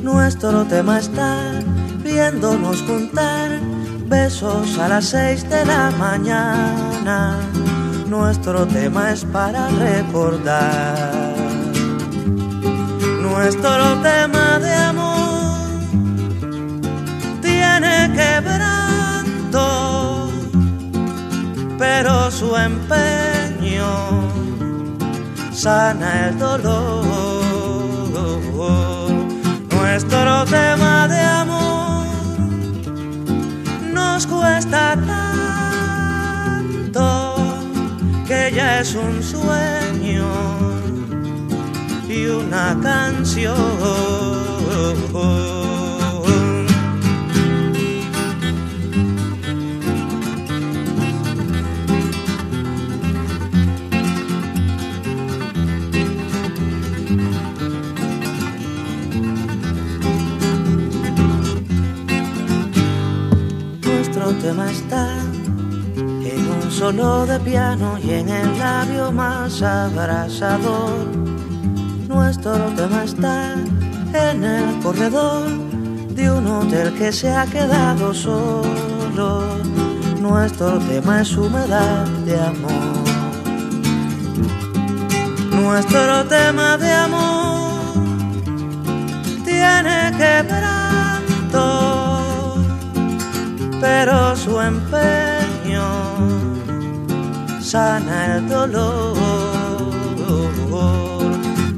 Nuestro 0.00 0.64
tema 0.64 1.00
está 1.00 1.60
viéndonos 2.04 2.82
juntar 2.82 3.50
besos 4.06 4.78
a 4.78 4.88
las 4.88 5.06
seis 5.06 5.48
de 5.50 5.64
la 5.64 5.90
mañana. 5.90 7.47
Nuestro 8.20 8.66
tema 8.66 9.12
es 9.12 9.24
para 9.24 9.68
recordar. 9.68 11.12
Nuestro 13.22 13.94
tema 14.02 14.58
de 14.58 14.74
amor 14.74 15.58
tiene 17.40 18.10
quebranto, 18.18 19.62
pero 21.78 22.28
su 22.32 22.56
empeño 22.56 23.86
sana 25.52 26.28
el 26.28 26.38
dolor. 26.40 27.06
Nuestro 29.70 30.44
tema 30.46 31.06
de 31.06 31.20
amor 31.20 32.06
nos 33.92 34.26
cuesta 34.26 34.96
ya 38.58 38.80
es 38.80 38.96
un 38.96 39.22
sueño 39.22 40.26
y 42.08 42.26
una 42.26 42.76
canción. 42.82 43.54
Solo 66.88 67.26
de 67.26 67.38
piano 67.40 67.98
y 68.02 68.12
en 68.12 68.30
el 68.30 68.58
labio 68.58 69.12
más 69.12 69.60
abrasador. 69.60 71.06
Nuestro 72.08 72.56
tema 72.76 73.04
está 73.04 73.52
en 74.14 74.42
el 74.42 74.78
corredor 74.82 75.50
de 76.16 76.30
un 76.30 76.46
hotel 76.46 76.94
que 76.94 77.12
se 77.12 77.28
ha 77.28 77.44
quedado 77.44 78.14
solo. 78.14 79.42
Nuestro 80.18 80.78
tema 80.78 81.20
es 81.20 81.36
humedad 81.36 82.06
de 82.24 82.40
amor. 82.40 83.04
Nuestro 85.50 86.24
tema 86.24 86.78
de 86.78 86.90
amor 86.90 87.82
tiene 89.44 90.10
quebranto, 90.16 91.66
pero 93.78 94.34
su 94.34 94.58
empeño 94.58 95.27
sana 97.68 98.36
el 98.36 98.48
dolor. 98.48 99.14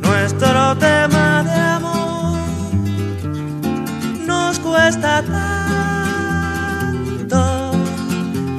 Nuestro 0.07 0.77
tema 0.79 1.43
de 1.43 1.61
amor 1.79 2.39
nos 4.25 4.61
cuesta 4.61 5.25
tanto 5.33 7.43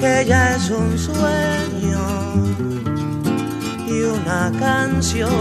que 0.01 0.25
ya 0.27 0.55
es 0.55 0.69
un 0.69 0.97
sueño 0.97 2.03
y 3.87 4.01
una 4.01 4.51
canción. 4.59 5.31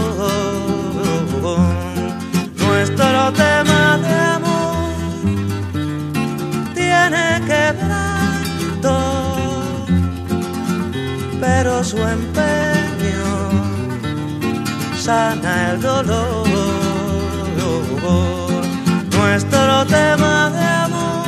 Nuestro 2.67 3.33
tema 3.33 3.97
de 3.97 4.13
amor 4.35 4.50
su 11.91 11.97
empeño 11.97 13.51
sana 14.95 15.71
el 15.71 15.81
dolor. 15.81 16.47
Nuestro 19.17 19.85
tema 19.87 20.49
de 20.55 20.63
amor 20.85 21.27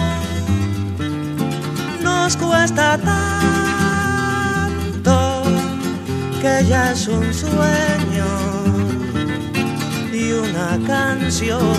nos 2.02 2.38
cuesta 2.38 2.98
tanto 2.98 5.18
que 6.42 6.66
ya 6.70 6.94
es 6.94 7.10
un 7.10 7.34
sueño 7.34 8.30
y 10.14 10.32
una 10.32 10.80
canción. 10.88 11.74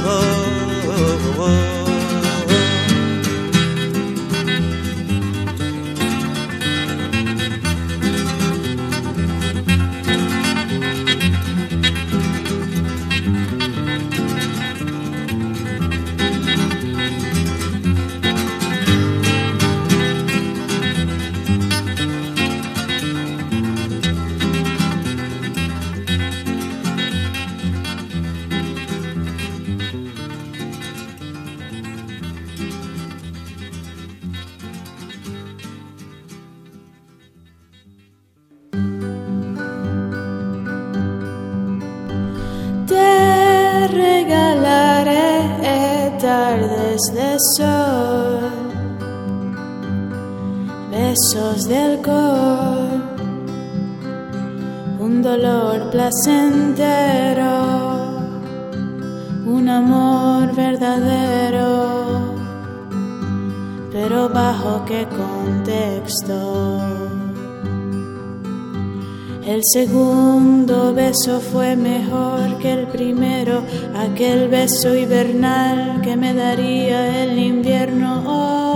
El 69.47 69.61
segundo 69.73 70.95
beso 70.95 71.41
fue 71.41 71.75
mejor 71.75 72.59
que 72.59 72.73
el 72.73 72.87
primero, 72.87 73.65
aquel 73.97 74.49
beso 74.49 74.95
hibernal 74.95 76.01
que 76.03 76.17
me 76.17 76.33
daría 76.33 77.25
el 77.25 77.37
invierno. 77.37 78.23
Oh. 78.27 78.75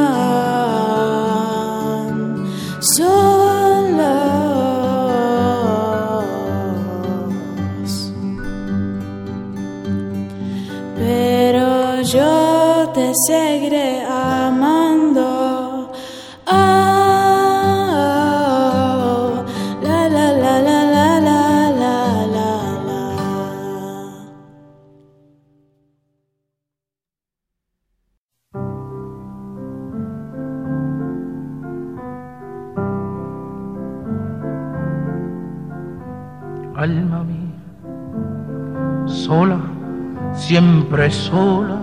siempre 40.91 41.09
sola, 41.09 41.79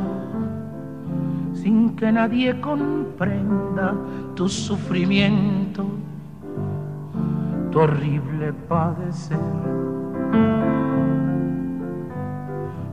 sin 1.54 1.96
que 1.96 2.12
nadie 2.12 2.60
comprenda 2.60 3.94
tu 4.34 4.50
sufrimiento, 4.50 5.86
tu 7.70 7.80
horrible 7.80 8.52
padecer, 8.68 9.38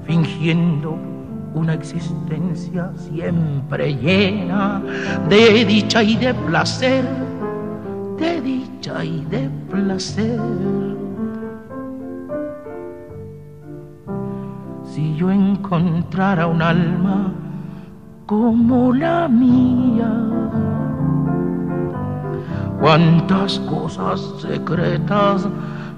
fingiendo 0.08 0.98
una 1.54 1.74
existencia 1.74 2.94
siempre 2.96 3.96
llena 3.96 4.82
de 5.28 5.66
dicha 5.66 6.02
y 6.02 6.16
de 6.16 6.34
placer, 6.34 7.04
de 8.18 8.40
dicha 8.40 9.04
y 9.04 9.26
de 9.26 9.50
placer. 9.70 10.85
Si 14.96 15.14
yo 15.18 15.30
encontrara 15.30 16.48
un 16.48 16.62
alma 16.62 17.34
como 18.26 18.94
la 18.94 19.28
mía, 19.28 20.10
cuántas 22.80 23.60
cosas 23.60 24.22
secretas 24.40 25.50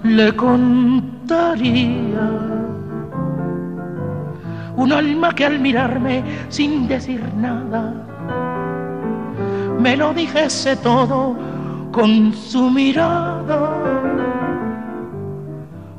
le 0.01 0.35
contaría. 0.35 2.25
Un 4.75 4.91
alma 4.91 5.31
que 5.35 5.45
al 5.45 5.59
mirarme 5.59 6.23
sin 6.49 6.87
decir 6.87 7.21
nada, 7.35 7.93
me 9.79 9.95
lo 9.95 10.11
dijese 10.11 10.75
todo 10.77 11.35
con 11.91 12.33
su 12.33 12.71
mirada. 12.71 13.59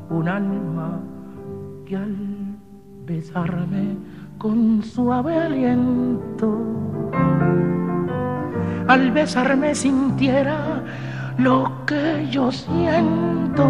Un 0.09 0.27
alma 0.27 0.99
que 1.85 1.95
al 1.95 2.28
besarme 3.09 3.97
con 4.37 4.83
suave 4.83 5.35
aliento. 5.35 6.49
Al 8.87 9.11
besarme 9.11 9.73
sintiera 9.73 10.83
lo 11.39 11.71
que 11.87 12.27
yo 12.29 12.51
siento. 12.51 13.65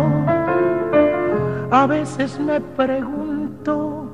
A 1.71 1.87
veces 1.87 2.37
me 2.39 2.59
pregunto 2.59 4.11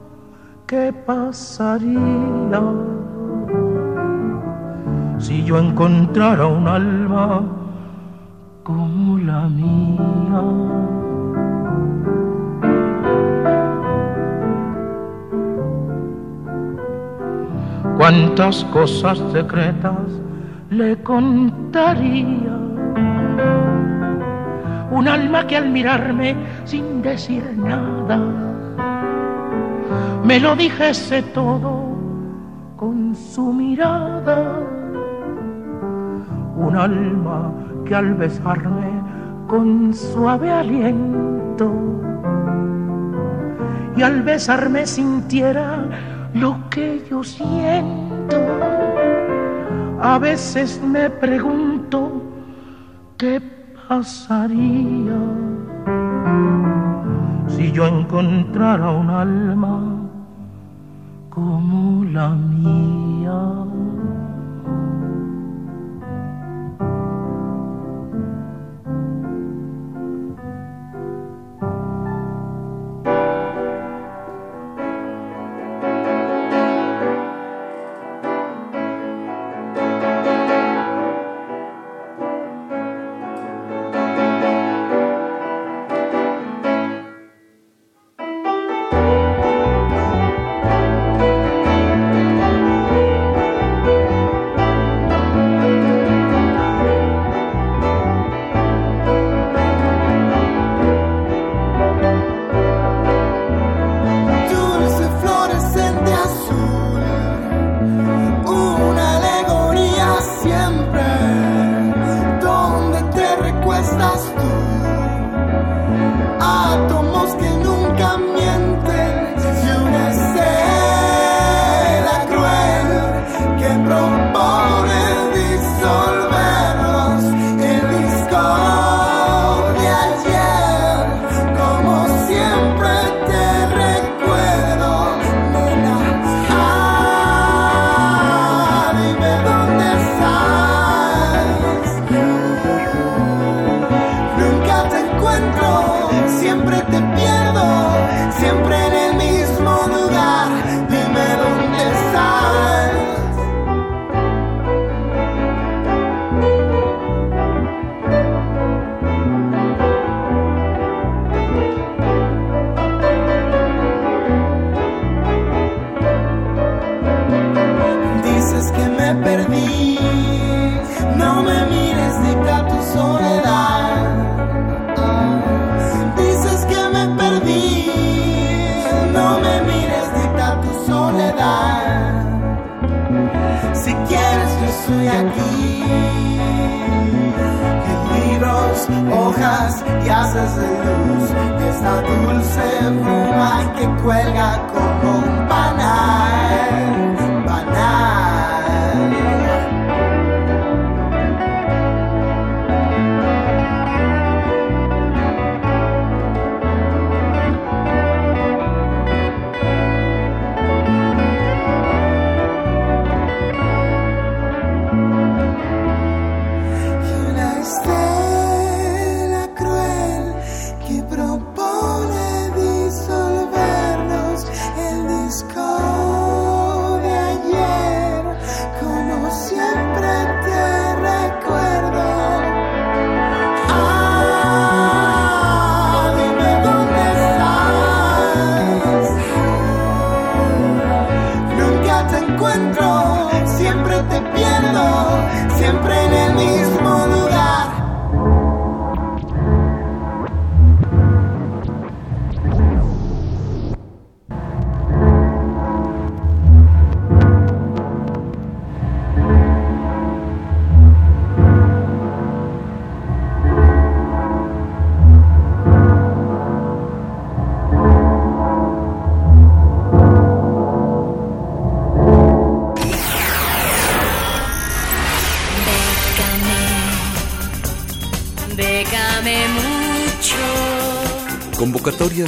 qué 0.67 0.93
pasaría 0.93 2.61
si 5.17 5.43
yo 5.43 5.57
encontrara 5.57 6.45
un 6.45 6.67
alma 6.67 7.41
como 8.63 9.17
la 9.17 9.49
mía. 9.49 11.04
Cuántas 17.97 18.63
cosas 18.65 19.21
secretas 19.31 20.21
le 20.69 21.01
contaría. 21.03 22.55
Un 24.91 25.07
alma 25.07 25.45
que 25.47 25.57
al 25.57 25.69
mirarme 25.69 26.35
sin 26.63 27.01
decir 27.01 27.43
nada, 27.57 28.19
me 30.23 30.39
lo 30.39 30.55
dijese 30.55 31.21
todo 31.21 31.95
con 32.77 33.15
su 33.15 33.53
mirada. 33.53 34.59
Un 36.57 36.75
alma 36.75 37.51
que 37.85 37.95
al 37.95 38.13
besarme 38.13 39.01
con 39.47 39.93
suave 39.93 40.49
aliento 40.49 41.71
y 43.95 44.01
al 44.01 44.21
besarme 44.23 44.85
sintiera 44.85 45.85
lo 46.35 46.57
que 46.69 47.01
yo 47.09 47.23
siento. 47.23 48.37
A 50.01 50.19
veces 50.19 50.81
me 50.81 51.09
pregunto 51.09 52.21
qué 53.17 53.41
pasaría 53.87 55.17
si 57.47 57.71
yo 57.71 57.87
encontrara 57.87 58.91
un 58.91 59.09
alma 59.09 59.79
como 61.29 62.03
la 62.03 62.29
mía. 62.29 63.84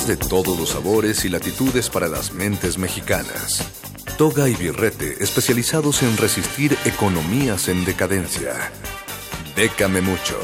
De 0.07 0.15
todos 0.15 0.57
los 0.57 0.69
sabores 0.69 1.25
y 1.25 1.29
latitudes 1.29 1.89
para 1.89 2.07
las 2.07 2.31
mentes 2.31 2.77
mexicanas. 2.77 3.61
Toga 4.17 4.47
y 4.47 4.55
Birrete, 4.55 5.21
especializados 5.21 6.01
en 6.01 6.15
resistir 6.15 6.77
economías 6.85 7.67
en 7.67 7.83
decadencia. 7.83 8.53
Bécame 9.53 9.99
mucho. 9.99 10.39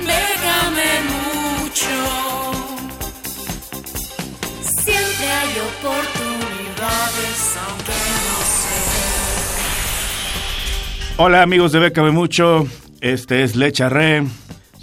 Bécame 0.00 1.00
mucho. 1.06 1.86
Siempre 4.82 5.26
hay 5.30 5.52
oportunidades, 5.70 7.38
aunque 7.68 7.92
no 7.92 8.38
sé. 8.58 8.78
Hola 11.18 11.42
amigos 11.42 11.70
de 11.70 11.78
Bécame 11.78 12.10
Mucho, 12.10 12.66
este 13.00 13.44
es 13.44 13.54
Lecharre, 13.54 14.24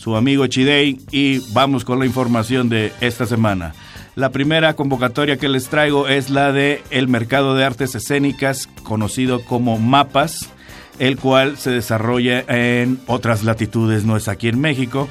su 0.05 0.15
amigo 0.15 0.45
Chidey 0.45 0.99
y 1.11 1.39
vamos 1.51 1.83
con 1.83 1.97
la 1.97 2.05
información 2.05 2.69
de 2.69 2.93
esta 3.01 3.25
semana. 3.25 3.73
La 4.13 4.29
primera 4.29 4.75
convocatoria 4.75 5.37
que 5.37 5.49
les 5.49 5.67
traigo 5.67 6.07
es 6.07 6.29
la 6.29 6.51
de 6.51 6.83
el 6.91 7.07
Mercado 7.07 7.55
de 7.55 7.63
Artes 7.63 7.95
Escénicas, 7.95 8.67
conocido 8.83 9.43
como 9.43 9.79
MAPAS, 9.79 10.51
el 10.99 11.17
cual 11.17 11.57
se 11.57 11.71
desarrolla 11.71 12.41
en 12.47 12.99
otras 13.07 13.43
latitudes, 13.43 14.05
no 14.05 14.15
es 14.15 14.27
aquí 14.27 14.47
en 14.47 14.61
México, 14.61 15.09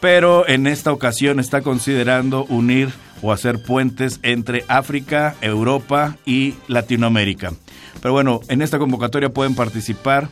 pero 0.00 0.48
en 0.48 0.66
esta 0.66 0.90
ocasión 0.90 1.38
está 1.38 1.60
considerando 1.60 2.44
unir 2.46 2.88
o 3.22 3.30
hacer 3.30 3.62
puentes 3.62 4.18
entre 4.24 4.64
África, 4.66 5.36
Europa 5.40 6.16
y 6.26 6.54
Latinoamérica. 6.66 7.52
Pero 8.00 8.12
bueno, 8.12 8.40
en 8.48 8.62
esta 8.62 8.78
convocatoria 8.78 9.32
pueden 9.32 9.54
participar 9.54 10.28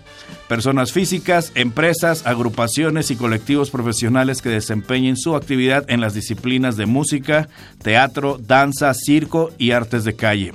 personas 0.49 0.93
físicas, 0.93 1.53
empresas, 1.55 2.27
agrupaciones 2.27 3.11
y 3.11 3.17
colectivos 3.17 3.71
profesionales 3.71 4.43
que 4.43 4.49
desempeñen 4.49 5.17
su 5.17 5.37
actividad 5.37 5.85
en 5.89 6.01
las 6.01 6.15
disciplinas 6.15 6.77
de 6.77 6.87
música, 6.87 7.49
teatro, 7.83 8.39
danza, 8.39 8.93
circo 8.95 9.51
y 9.59 9.73
artes 9.73 10.05
de 10.05 10.17
calle. 10.17 10.53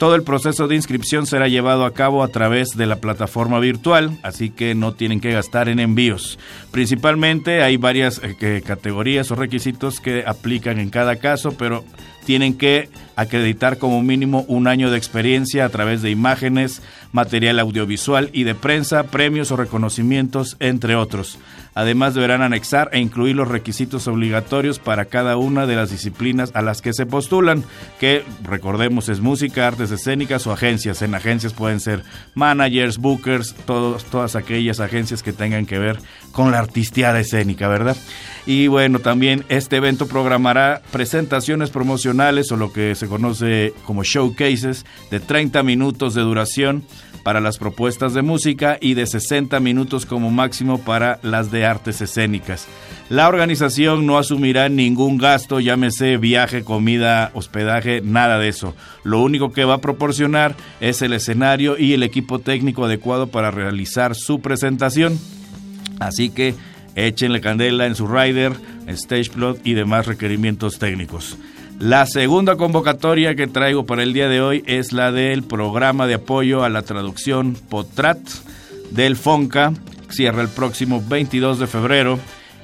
Todo 0.00 0.14
el 0.14 0.22
proceso 0.22 0.66
de 0.66 0.76
inscripción 0.76 1.26
será 1.26 1.46
llevado 1.46 1.84
a 1.84 1.92
cabo 1.92 2.22
a 2.22 2.28
través 2.28 2.70
de 2.70 2.86
la 2.86 2.96
plataforma 3.02 3.58
virtual, 3.58 4.18
así 4.22 4.48
que 4.48 4.74
no 4.74 4.94
tienen 4.94 5.20
que 5.20 5.30
gastar 5.30 5.68
en 5.68 5.78
envíos. 5.78 6.38
Principalmente 6.70 7.62
hay 7.62 7.76
varias 7.76 8.18
eh, 8.24 8.62
categorías 8.64 9.30
o 9.30 9.34
requisitos 9.34 10.00
que 10.00 10.24
aplican 10.26 10.78
en 10.78 10.88
cada 10.88 11.16
caso, 11.16 11.52
pero 11.52 11.84
tienen 12.24 12.56
que 12.56 12.88
acreditar 13.14 13.76
como 13.76 14.02
mínimo 14.02 14.46
un 14.48 14.68
año 14.68 14.90
de 14.90 14.96
experiencia 14.96 15.66
a 15.66 15.68
través 15.68 16.00
de 16.00 16.10
imágenes, 16.10 16.80
material 17.12 17.58
audiovisual 17.58 18.30
y 18.32 18.44
de 18.44 18.54
prensa, 18.54 19.02
premios 19.02 19.50
o 19.50 19.56
reconocimientos, 19.56 20.56
entre 20.60 20.96
otros. 20.96 21.38
Además 21.74 22.14
deberán 22.14 22.42
anexar 22.42 22.90
e 22.92 22.98
incluir 22.98 23.36
los 23.36 23.48
requisitos 23.48 24.08
obligatorios 24.08 24.78
para 24.78 25.04
cada 25.06 25.36
una 25.36 25.66
de 25.66 25.76
las 25.76 25.90
disciplinas 25.90 26.50
a 26.54 26.62
las 26.62 26.82
que 26.82 26.92
se 26.92 27.06
postulan, 27.06 27.64
que 27.98 28.24
recordemos 28.42 29.08
es 29.08 29.20
música, 29.20 29.66
artes 29.66 29.90
escénicas 29.90 30.46
o 30.46 30.52
agencias. 30.52 31.02
En 31.02 31.14
agencias 31.14 31.52
pueden 31.52 31.80
ser 31.80 32.02
managers, 32.34 32.98
bookers, 32.98 33.54
todos, 33.66 34.04
todas 34.04 34.36
aquellas 34.36 34.80
agencias 34.80 35.22
que 35.22 35.32
tengan 35.32 35.66
que 35.66 35.78
ver 35.78 35.98
con 36.32 36.50
la 36.50 36.58
artisteada 36.58 37.20
escénica, 37.20 37.68
¿verdad? 37.68 37.96
Y 38.46 38.66
bueno, 38.66 38.98
también 38.98 39.44
este 39.48 39.76
evento 39.76 40.08
programará 40.08 40.82
presentaciones 40.90 41.70
promocionales 41.70 42.50
o 42.52 42.56
lo 42.56 42.72
que 42.72 42.94
se 42.94 43.06
conoce 43.06 43.74
como 43.84 44.02
showcases 44.02 44.84
de 45.10 45.20
30 45.20 45.62
minutos 45.62 46.14
de 46.14 46.22
duración 46.22 46.84
para 47.22 47.40
las 47.40 47.58
propuestas 47.58 48.14
de 48.14 48.22
música 48.22 48.78
y 48.80 48.94
de 48.94 49.06
60 49.06 49.60
minutos 49.60 50.06
como 50.06 50.30
máximo 50.30 50.78
para 50.78 51.18
las 51.22 51.50
de 51.50 51.66
artes 51.66 52.00
escénicas. 52.00 52.66
La 53.08 53.28
organización 53.28 54.06
no 54.06 54.18
asumirá 54.18 54.68
ningún 54.68 55.18
gasto, 55.18 55.58
llámese 55.58 56.16
viaje, 56.16 56.62
comida, 56.62 57.30
hospedaje, 57.34 58.00
nada 58.02 58.38
de 58.38 58.48
eso. 58.48 58.74
Lo 59.02 59.20
único 59.20 59.52
que 59.52 59.64
va 59.64 59.74
a 59.74 59.80
proporcionar 59.80 60.54
es 60.80 61.02
el 61.02 61.12
escenario 61.12 61.76
y 61.76 61.92
el 61.92 62.02
equipo 62.02 62.38
técnico 62.38 62.84
adecuado 62.84 63.26
para 63.26 63.50
realizar 63.50 64.14
su 64.14 64.40
presentación. 64.40 65.18
Así 65.98 66.30
que 66.30 66.54
échenle 66.94 67.40
candela 67.40 67.86
en 67.86 67.94
su 67.94 68.06
rider, 68.06 68.52
stage 68.86 69.30
plot 69.30 69.66
y 69.66 69.74
demás 69.74 70.06
requerimientos 70.06 70.78
técnicos. 70.78 71.36
La 71.80 72.04
segunda 72.04 72.56
convocatoria 72.56 73.34
que 73.34 73.46
traigo 73.46 73.86
para 73.86 74.02
el 74.02 74.12
día 74.12 74.28
de 74.28 74.42
hoy 74.42 74.62
es 74.66 74.92
la 74.92 75.12
del 75.12 75.42
programa 75.42 76.06
de 76.06 76.12
apoyo 76.12 76.62
a 76.62 76.68
la 76.68 76.82
traducción 76.82 77.54
POTRAT 77.54 78.18
del 78.90 79.16
FONCA. 79.16 79.72
Cierra 80.10 80.42
el 80.42 80.48
próximo 80.48 81.02
22 81.08 81.58
de 81.58 81.66
febrero 81.66 82.18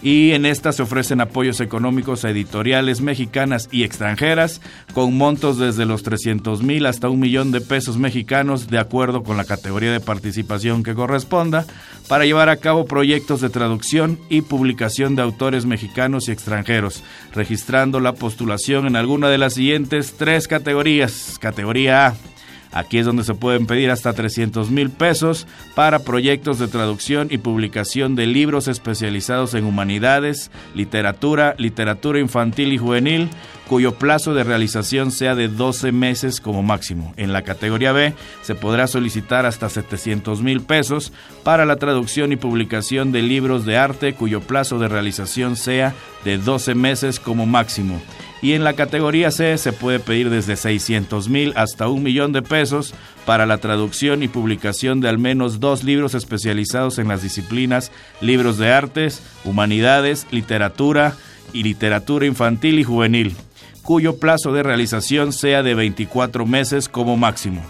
y 0.06 0.34
en 0.34 0.46
esta 0.46 0.70
se 0.70 0.84
ofrecen 0.84 1.20
apoyos 1.20 1.58
económicos 1.60 2.24
a 2.24 2.30
editoriales 2.30 3.00
mexicanas 3.00 3.68
y 3.72 3.82
extranjeras 3.82 4.60
con 4.94 5.18
montos 5.18 5.58
desde 5.58 5.84
los 5.84 6.04
300 6.04 6.62
mil 6.62 6.86
hasta 6.86 7.08
un 7.08 7.18
millón 7.18 7.50
de 7.50 7.60
pesos 7.60 7.98
mexicanos 7.98 8.68
de 8.68 8.78
acuerdo 8.78 9.24
con 9.24 9.36
la 9.36 9.44
categoría 9.44 9.90
de 9.90 9.98
participación 9.98 10.84
que 10.84 10.94
corresponda 10.94 11.66
para 12.06 12.24
llevar 12.24 12.50
a 12.50 12.58
cabo 12.58 12.84
proyectos 12.84 13.40
de 13.40 13.50
traducción 13.50 14.16
y 14.28 14.42
publicación 14.42 15.16
de 15.16 15.22
autores 15.22 15.66
mexicanos 15.66 16.28
y 16.28 16.30
extranjeros, 16.30 17.02
registrando 17.34 17.98
la 17.98 18.12
postulación 18.12 18.86
en 18.86 18.94
alguna 18.94 19.28
de 19.28 19.38
las 19.38 19.54
siguientes 19.54 20.14
tres 20.16 20.46
categorías. 20.46 21.36
Categoría 21.40 22.06
A 22.06 22.35
Aquí 22.72 22.98
es 22.98 23.06
donde 23.06 23.24
se 23.24 23.34
pueden 23.34 23.66
pedir 23.66 23.90
hasta 23.90 24.12
300 24.12 24.70
mil 24.70 24.90
pesos 24.90 25.46
para 25.74 26.00
proyectos 26.00 26.58
de 26.58 26.68
traducción 26.68 27.28
y 27.30 27.38
publicación 27.38 28.16
de 28.16 28.26
libros 28.26 28.68
especializados 28.68 29.54
en 29.54 29.64
humanidades, 29.64 30.50
literatura, 30.74 31.54
literatura 31.58 32.18
infantil 32.20 32.72
y 32.72 32.78
juvenil, 32.78 33.30
cuyo 33.66 33.94
plazo 33.94 34.34
de 34.34 34.44
realización 34.44 35.10
sea 35.10 35.34
de 35.34 35.48
12 35.48 35.90
meses 35.92 36.40
como 36.40 36.62
máximo. 36.62 37.12
En 37.16 37.32
la 37.32 37.42
categoría 37.42 37.92
B 37.92 38.14
se 38.42 38.54
podrá 38.54 38.86
solicitar 38.86 39.46
hasta 39.46 39.68
700 39.68 40.42
mil 40.42 40.60
pesos 40.60 41.12
para 41.42 41.64
la 41.64 41.76
traducción 41.76 42.32
y 42.32 42.36
publicación 42.36 43.12
de 43.12 43.22
libros 43.22 43.66
de 43.66 43.76
arte 43.76 44.14
cuyo 44.14 44.40
plazo 44.40 44.78
de 44.78 44.88
realización 44.88 45.56
sea 45.56 45.94
de 46.24 46.38
12 46.38 46.74
meses 46.74 47.20
como 47.20 47.46
máximo 47.46 48.00
y 48.42 48.52
en 48.52 48.64
la 48.64 48.74
categoría 48.74 49.30
C 49.30 49.56
se 49.58 49.72
puede 49.72 49.98
pedir 49.98 50.30
desde 50.30 50.56
600 50.56 51.28
mil 51.28 51.52
hasta 51.56 51.88
un 51.88 52.02
millón 52.02 52.32
de 52.32 52.42
pesos 52.42 52.94
para 53.24 53.46
la 53.46 53.58
traducción 53.58 54.22
y 54.22 54.28
publicación 54.28 55.00
de 55.00 55.08
al 55.08 55.18
menos 55.18 55.58
dos 55.58 55.84
libros 55.84 56.14
especializados 56.14 56.98
en 56.98 57.08
las 57.08 57.22
disciplinas 57.22 57.92
libros 58.20 58.58
de 58.58 58.72
artes, 58.72 59.22
humanidades, 59.44 60.26
literatura 60.30 61.16
y 61.52 61.62
literatura 61.62 62.26
infantil 62.26 62.78
y 62.78 62.84
juvenil, 62.84 63.34
cuyo 63.82 64.18
plazo 64.18 64.52
de 64.52 64.62
realización 64.62 65.32
sea 65.32 65.62
de 65.62 65.74
24 65.74 66.44
meses 66.44 66.88
como 66.88 67.16
máximo. 67.16 67.62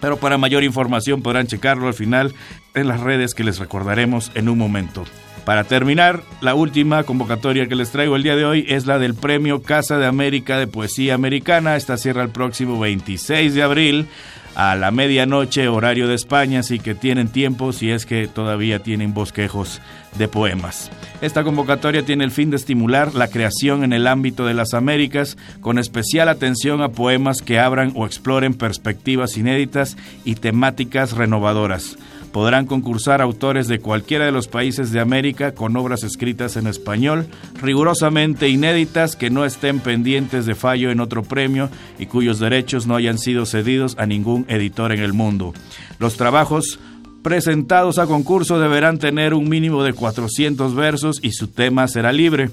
Pero 0.00 0.18
para 0.18 0.38
mayor 0.38 0.62
información 0.62 1.22
podrán 1.22 1.46
checarlo 1.46 1.88
al 1.88 1.94
final 1.94 2.34
en 2.74 2.88
las 2.88 3.00
redes 3.00 3.34
que 3.34 3.44
les 3.44 3.58
recordaremos 3.58 4.30
en 4.34 4.48
un 4.48 4.58
momento. 4.58 5.04
Para 5.48 5.64
terminar, 5.64 6.24
la 6.42 6.54
última 6.54 7.04
convocatoria 7.04 7.68
que 7.68 7.74
les 7.74 7.90
traigo 7.90 8.16
el 8.16 8.22
día 8.22 8.36
de 8.36 8.44
hoy 8.44 8.66
es 8.68 8.84
la 8.84 8.98
del 8.98 9.14
Premio 9.14 9.62
Casa 9.62 9.96
de 9.96 10.04
América 10.04 10.58
de 10.58 10.66
Poesía 10.66 11.14
Americana. 11.14 11.74
Esta 11.74 11.96
cierra 11.96 12.22
el 12.22 12.28
próximo 12.28 12.78
26 12.78 13.54
de 13.54 13.62
abril 13.62 14.08
a 14.54 14.76
la 14.76 14.90
medianoche, 14.90 15.68
horario 15.68 16.06
de 16.06 16.16
España, 16.16 16.60
así 16.60 16.78
que 16.78 16.94
tienen 16.94 17.28
tiempo 17.28 17.72
si 17.72 17.90
es 17.90 18.04
que 18.04 18.28
todavía 18.28 18.80
tienen 18.80 19.14
bosquejos 19.14 19.80
de 20.18 20.28
poemas. 20.28 20.90
Esta 21.22 21.44
convocatoria 21.44 22.04
tiene 22.04 22.24
el 22.24 22.30
fin 22.30 22.50
de 22.50 22.56
estimular 22.56 23.14
la 23.14 23.28
creación 23.28 23.84
en 23.84 23.94
el 23.94 24.06
ámbito 24.06 24.44
de 24.44 24.52
las 24.52 24.74
Américas, 24.74 25.38
con 25.62 25.78
especial 25.78 26.28
atención 26.28 26.82
a 26.82 26.90
poemas 26.90 27.40
que 27.40 27.58
abran 27.58 27.92
o 27.94 28.04
exploren 28.04 28.52
perspectivas 28.52 29.38
inéditas 29.38 29.96
y 30.26 30.34
temáticas 30.34 31.12
renovadoras. 31.12 31.96
Podrán 32.38 32.66
concursar 32.66 33.20
autores 33.20 33.66
de 33.66 33.80
cualquiera 33.80 34.24
de 34.24 34.30
los 34.30 34.46
países 34.46 34.92
de 34.92 35.00
América 35.00 35.56
con 35.56 35.76
obras 35.76 36.04
escritas 36.04 36.56
en 36.56 36.68
español, 36.68 37.26
rigurosamente 37.60 38.48
inéditas 38.48 39.16
que 39.16 39.28
no 39.28 39.44
estén 39.44 39.80
pendientes 39.80 40.46
de 40.46 40.54
fallo 40.54 40.92
en 40.92 41.00
otro 41.00 41.24
premio 41.24 41.68
y 41.98 42.06
cuyos 42.06 42.38
derechos 42.38 42.86
no 42.86 42.94
hayan 42.94 43.18
sido 43.18 43.44
cedidos 43.44 43.96
a 43.98 44.06
ningún 44.06 44.44
editor 44.46 44.92
en 44.92 45.00
el 45.00 45.14
mundo. 45.14 45.52
Los 45.98 46.16
trabajos 46.16 46.78
presentados 47.24 47.98
a 47.98 48.06
concurso 48.06 48.60
deberán 48.60 49.00
tener 49.00 49.34
un 49.34 49.48
mínimo 49.48 49.82
de 49.82 49.94
400 49.94 50.76
versos 50.76 51.18
y 51.20 51.32
su 51.32 51.48
tema 51.48 51.88
será 51.88 52.12
libre. 52.12 52.50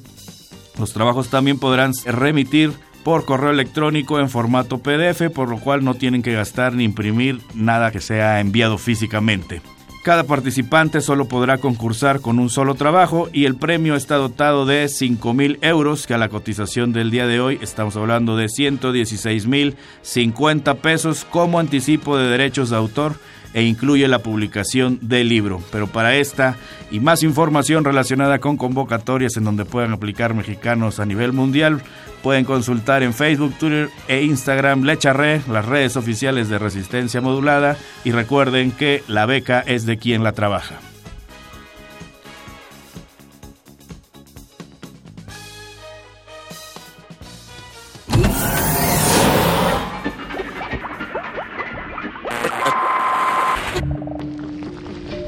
Los 0.80 0.94
trabajos 0.94 1.28
también 1.28 1.60
podrán 1.60 1.92
remitir 2.06 2.74
por 3.04 3.26
correo 3.26 3.52
electrónico 3.52 4.20
en 4.20 4.32
formato 4.32 4.80
PDF, 4.80 5.30
por 5.32 5.48
lo 5.48 5.60
cual 5.60 5.84
no 5.84 5.94
tienen 5.94 6.24
que 6.24 6.34
gastar 6.34 6.74
ni 6.74 6.86
imprimir 6.86 7.40
nada 7.54 7.92
que 7.92 8.02
sea 8.02 8.40
enviado 8.40 8.80
físicamente. 8.80 9.62
Cada 10.06 10.26
participante 10.26 11.02
solo 11.02 11.28
podrá 11.28 11.58
concursar 11.58 12.22
con 12.22 12.38
un 12.38 12.52
solo 12.52 12.76
trabajo 12.76 13.28
y 13.34 13.46
el 13.46 13.56
premio 13.56 13.96
está 13.96 14.18
dotado 14.18 14.68
de 14.68 14.88
5 14.88 15.34
mil 15.34 15.58
euros, 15.64 16.06
que 16.06 16.14
a 16.14 16.20
la 16.20 16.30
cotización 16.30 16.94
del 16.94 17.10
día 17.10 17.26
de 17.26 17.40
hoy 17.40 17.58
estamos 17.60 17.96
hablando 17.96 18.38
de 18.38 18.48
116 18.48 19.48
mil 19.48 19.76
50 20.04 20.76
pesos 20.76 21.26
como 21.26 21.58
anticipo 21.58 22.20
de 22.20 22.30
derechos 22.30 22.70
de 22.70 22.76
autor 22.76 23.16
e 23.56 23.64
incluye 23.64 24.08
la 24.10 24.20
publicación 24.20 25.00
del 25.02 25.30
libro. 25.30 25.62
Pero 25.72 25.88
para 25.88 26.18
esta 26.18 26.58
y 26.92 27.00
más 27.00 27.24
información 27.24 27.86
relacionada 27.86 28.40
con 28.40 28.58
convocatorias 28.58 29.38
en 29.38 29.46
donde 29.46 29.64
puedan 29.64 29.94
aplicar 29.94 30.34
mexicanos 30.34 31.00
a 31.00 31.06
nivel 31.06 31.32
mundial, 31.32 31.82
pueden 32.22 32.44
consultar 32.44 33.02
en 33.02 33.14
Facebook, 33.14 33.54
Twitter 33.58 33.90
e 34.10 34.24
Instagram 34.24 34.84
Lecharre, 34.84 35.42
las 35.50 35.66
redes 35.66 35.96
oficiales 35.96 36.50
de 36.50 36.60
Resistencia 36.60 37.22
Modulada, 37.22 37.78
y 38.04 38.12
recuerden 38.12 38.72
que 38.72 39.04
la 39.08 39.26
beca 39.26 39.62
es 39.62 39.86
de 39.86 39.98
quien 39.98 40.24
la 40.24 40.34
trabaja. 40.34 40.76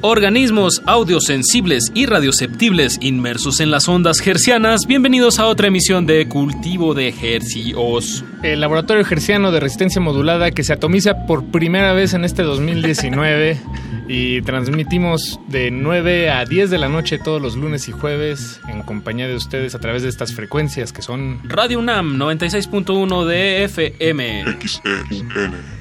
Organismos 0.00 0.80
audiosensibles 0.86 1.90
y 1.92 2.06
radioceptibles 2.06 2.98
inmersos 3.00 3.58
en 3.58 3.72
las 3.72 3.88
ondas 3.88 4.24
hercianas, 4.24 4.82
bienvenidos 4.86 5.40
a 5.40 5.46
otra 5.46 5.66
emisión 5.66 6.06
de 6.06 6.28
Cultivo 6.28 6.94
de 6.94 7.12
Hercios. 7.20 8.24
El 8.44 8.60
laboratorio 8.60 9.04
herciano 9.04 9.50
de 9.50 9.58
resistencia 9.58 10.00
modulada 10.00 10.52
que 10.52 10.62
se 10.62 10.72
atomiza 10.72 11.26
por 11.26 11.46
primera 11.46 11.94
vez 11.94 12.14
en 12.14 12.24
este 12.24 12.44
2019 12.44 13.58
y 14.08 14.40
transmitimos 14.42 15.40
de 15.48 15.72
9 15.72 16.30
a 16.30 16.44
10 16.44 16.70
de 16.70 16.78
la 16.78 16.88
noche 16.88 17.18
todos 17.18 17.42
los 17.42 17.56
lunes 17.56 17.88
y 17.88 17.92
jueves 17.92 18.60
en 18.68 18.82
compañía 18.82 19.26
de 19.26 19.34
ustedes 19.34 19.74
a 19.74 19.80
través 19.80 20.04
de 20.04 20.10
estas 20.10 20.32
frecuencias 20.32 20.92
que 20.92 21.02
son 21.02 21.40
Radio 21.42 21.80
UNAM 21.80 22.16
96.1 22.16 23.24
de 23.26 23.64
FM. 23.64 24.44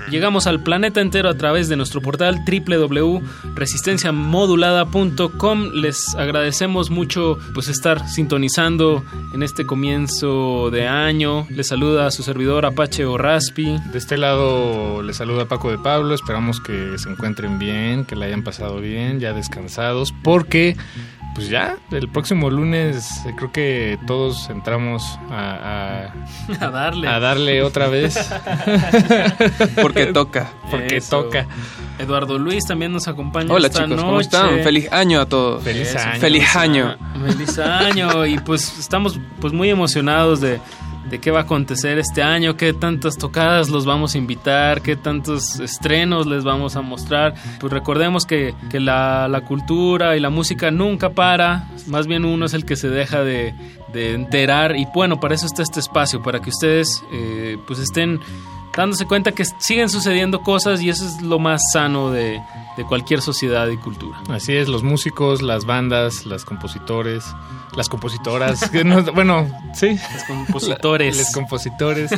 Llegamos 0.09 0.47
al 0.47 0.63
planeta 0.63 1.01
entero 1.01 1.29
a 1.29 1.37
través 1.37 1.69
de 1.69 1.75
nuestro 1.75 2.01
portal 2.01 2.43
www.resistenciamodulada.com. 4.11 5.71
Les 5.73 6.15
agradecemos 6.15 6.89
mucho 6.89 7.37
pues 7.53 7.67
estar 7.67 8.07
sintonizando 8.07 9.03
en 9.33 9.43
este 9.43 9.65
comienzo 9.65 10.69
de 10.71 10.87
año. 10.87 11.45
Les 11.49 11.67
saluda 11.67 12.07
a 12.07 12.11
su 12.11 12.23
servidor 12.23 12.65
Apache 12.65 13.05
o 13.05 13.17
Raspi. 13.17 13.77
De 13.91 13.97
este 13.97 14.17
lado 14.17 15.01
les 15.01 15.17
saluda 15.17 15.45
Paco 15.45 15.71
de 15.71 15.77
Pablo. 15.77 16.13
Esperamos 16.13 16.59
que 16.59 16.97
se 16.97 17.09
encuentren 17.09 17.59
bien, 17.59 18.05
que 18.05 18.15
la 18.15 18.25
hayan 18.25 18.43
pasado 18.43 18.79
bien, 18.79 19.19
ya 19.19 19.33
descansados, 19.33 20.13
porque 20.23 20.75
pues 21.37 21.49
ya, 21.49 21.77
el 21.91 22.09
próximo 22.09 22.49
lunes 22.49 23.23
eh, 23.27 23.33
creo 23.37 23.51
que 23.51 23.99
todos 24.07 24.49
entramos 24.49 25.19
a, 25.29 26.11
A 26.59 26.69
darle. 26.71 27.07
a 27.07 27.19
darle 27.19 27.61
otra 27.61 27.87
vez. 27.89 28.17
Porque 29.81 30.07
toca. 30.07 30.49
Porque 30.71 30.97
Eso. 30.97 31.25
toca. 31.25 31.45
Eduardo 31.99 32.39
Luis 32.39 32.65
también 32.65 32.91
nos 32.91 33.07
acompaña 33.07 33.53
Hola 33.53 33.67
esta 33.67 33.83
chicos, 33.83 33.99
¿cómo 33.99 34.13
noche. 34.13 34.23
están? 34.25 34.63
Feliz 34.63 34.91
año 34.91 35.21
a 35.21 35.27
todos. 35.27 35.63
Feliz 35.63 35.89
Eso, 35.89 35.99
año. 35.99 36.19
Feliz 36.19 36.55
año. 36.55 36.97
Feliz 37.27 37.59
año 37.59 38.25
y 38.25 38.39
pues 38.39 38.79
estamos 38.79 39.19
pues 39.39 39.53
muy 39.53 39.69
emocionados 39.69 40.41
de, 40.41 40.59
de 41.09 41.19
qué 41.19 41.31
va 41.31 41.39
a 41.39 41.43
acontecer 41.43 41.97
este 41.97 42.21
año, 42.21 42.57
qué 42.57 42.73
tantas 42.73 43.17
tocadas 43.17 43.69
los 43.69 43.85
vamos 43.85 44.15
a 44.15 44.17
invitar, 44.17 44.81
qué 44.81 44.95
tantos 44.95 45.59
estrenos 45.59 46.27
les 46.27 46.43
vamos 46.43 46.75
a 46.75 46.81
mostrar. 46.81 47.35
Pues 47.59 47.71
recordemos 47.71 48.25
que, 48.25 48.53
que 48.69 48.79
la, 48.79 49.27
la 49.27 49.41
cultura 49.41 50.15
y 50.17 50.19
la 50.19 50.29
música 50.29 50.71
nunca 50.71 51.11
para, 51.11 51.69
más 51.87 52.07
bien 52.07 52.25
uno 52.25 52.45
es 52.45 52.53
el 52.53 52.65
que 52.65 52.75
se 52.75 52.89
deja 52.89 53.23
de, 53.23 53.53
de 53.93 54.13
enterar 54.13 54.75
y 54.75 54.85
bueno, 54.93 55.19
para 55.19 55.35
eso 55.35 55.45
está 55.45 55.63
este 55.63 55.79
espacio, 55.79 56.21
para 56.21 56.41
que 56.41 56.49
ustedes 56.49 57.03
eh, 57.13 57.57
pues 57.65 57.79
estén 57.79 58.19
dándose 58.75 59.05
cuenta 59.05 59.31
que 59.31 59.43
siguen 59.57 59.89
sucediendo 59.89 60.41
cosas 60.41 60.81
y 60.81 60.89
eso 60.89 61.05
es 61.05 61.21
lo 61.23 61.39
más 61.39 61.61
sano 61.73 62.11
de, 62.11 62.39
de 62.77 62.83
cualquier 62.83 63.21
sociedad 63.21 63.67
y 63.69 63.77
cultura. 63.77 64.21
Así 64.29 64.53
es, 64.53 64.67
los 64.67 64.83
músicos, 64.83 65.41
las 65.41 65.65
bandas, 65.65 66.27
las 66.27 66.45
compositores, 66.45 67.25
las 67.77 67.87
compositoras, 67.89 68.69
que 68.71 68.83
no- 68.83 69.01
bueno, 69.13 69.47
sí. 69.73 69.97
Los 70.13 70.23
compositores. 70.23 71.17
Los 71.17 71.31
compositores 71.31 72.11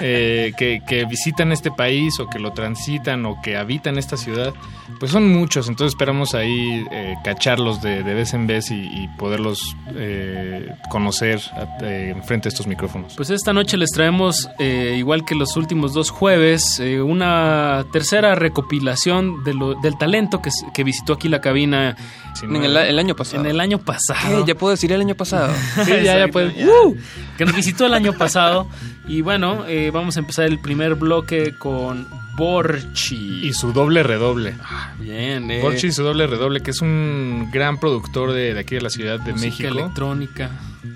eh, 0.00 0.52
que, 0.56 0.82
que 0.86 1.04
visitan 1.06 1.50
este 1.52 1.70
país 1.70 2.20
o 2.20 2.28
que 2.28 2.38
lo 2.38 2.52
transitan 2.52 3.24
o 3.26 3.40
que 3.42 3.56
habitan 3.56 3.98
esta 3.98 4.16
ciudad, 4.16 4.52
pues 4.98 5.10
son 5.10 5.28
muchos, 5.28 5.68
entonces 5.68 5.94
esperamos 5.94 6.34
ahí 6.34 6.84
eh, 6.92 7.14
cacharlos 7.24 7.80
de, 7.82 8.02
de 8.02 8.14
vez 8.14 8.34
en 8.34 8.46
vez 8.46 8.70
y, 8.70 8.74
y 8.74 9.08
poderlos 9.18 9.74
eh, 9.94 10.68
conocer 10.90 11.40
eh, 11.82 12.12
enfrente 12.14 12.44
de 12.44 12.50
estos 12.50 12.66
micrófonos. 12.66 13.14
Pues 13.16 13.30
esta 13.30 13.52
noche 13.52 13.76
les 13.76 13.90
traemos, 13.90 14.48
eh, 14.58 14.94
igual 14.98 15.24
que 15.24 15.34
los 15.34 15.56
últimos 15.56 15.94
dos 15.94 16.10
jueves, 16.10 16.78
eh, 16.80 17.00
una 17.00 17.84
tercera 17.92 18.34
recopilación 18.34 19.42
de 19.44 19.54
lo- 19.54 19.74
del 19.80 19.96
talento 19.98 20.42
que, 20.42 20.50
que 20.74 20.84
visitó 20.84 21.14
aquí 21.14 21.28
la 21.28 21.40
cabina. 21.40 21.96
En 22.42 22.56
el, 22.56 22.76
el 22.76 22.98
año 22.98 23.14
pasado. 23.16 23.44
En 23.44 23.50
el 23.50 23.60
año 23.60 23.78
pasado. 23.78 24.44
¿Qué? 24.44 24.52
Ya 24.52 24.54
puedo 24.54 24.70
decir 24.72 24.92
el 24.92 25.00
año 25.00 25.14
pasado. 25.14 25.52
Sí, 25.84 25.90
ya, 26.02 26.18
ya 26.18 26.28
puede. 26.28 26.64
¡Woo! 26.64 26.96
Que 27.36 27.44
nos 27.44 27.54
visitó 27.54 27.86
el 27.86 27.94
año 27.94 28.12
pasado. 28.12 28.68
Y 29.06 29.22
bueno, 29.22 29.64
eh, 29.66 29.90
vamos 29.92 30.16
a 30.16 30.20
empezar 30.20 30.46
el 30.46 30.58
primer 30.58 30.94
bloque 30.94 31.54
con 31.58 32.06
Borchi. 32.36 33.46
Y 33.46 33.52
su 33.52 33.72
doble 33.72 34.02
redoble. 34.02 34.54
Bien, 34.98 35.50
eh. 35.50 35.60
Borchi 35.62 35.88
y 35.88 35.92
su 35.92 36.02
doble 36.02 36.26
redoble, 36.26 36.60
que 36.60 36.70
es 36.70 36.80
un 36.80 37.48
gran 37.52 37.78
productor 37.78 38.32
de, 38.32 38.54
de 38.54 38.60
aquí 38.60 38.74
de 38.76 38.80
la 38.82 38.90
Ciudad 38.90 39.20
de 39.20 39.32
música 39.32 39.48
México. 39.48 39.78
electrónica. 39.78 40.50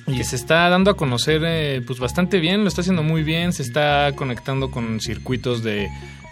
Y 0.07 0.23
se 0.25 0.37
está 0.37 0.69
dando 0.69 0.91
a 0.91 0.97
conocer 0.97 1.43
eh, 1.45 1.83
pues 1.87 1.99
bastante 1.99 2.39
bien, 2.41 2.63
lo 2.63 2.69
está 2.69 2.81
haciendo 2.83 3.03
muy 3.03 3.23
bien, 3.23 3.53
se 3.53 3.63
está 3.63 4.13
conectando 4.15 4.71
con 4.71 5.01
circuitos 5.01 5.63
de, 5.63 5.89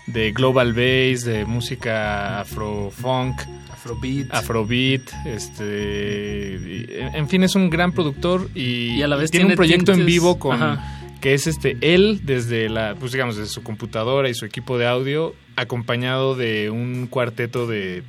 de 0.06 0.32
global 0.32 0.72
bass, 0.72 1.24
de 1.24 1.44
música 1.46 2.40
afro-funk, 2.40 3.40
Afrobeat. 3.72 4.26
afrobeat, 4.34 5.02
este, 5.26 6.58
y- 6.60 6.86
en 7.16 7.28
fin 7.28 7.42
es 7.42 7.54
un 7.54 7.70
gran 7.70 7.92
productor 7.92 8.48
y, 8.54 8.94
Y 8.96 9.02
a 9.02 9.08
la 9.08 9.16
vez 9.16 9.30
tiene, 9.30 9.46
un 9.46 9.54
proyecto 9.56 9.92
en 9.92 10.04
vivo 10.06 10.38
con 10.38 10.62
Ajá. 10.62 10.98
que 11.20 11.34
es 11.34 11.46
este 11.46 11.76
él 11.80 12.20
desde 12.24 12.68
la 12.68 12.94
pues 12.98 13.12
digamos 13.12 13.36
desde 13.36 13.50
su 13.50 13.62
computadora 13.62 14.28
y 14.28 14.34
su 14.34 14.44
equipo 14.44 14.78
de 14.78 14.86
audio 14.86 15.34
acompañado 15.56 16.34
de 16.36 16.70
un 16.70 17.06
cuarteto 17.08 17.66
de 17.66 18.02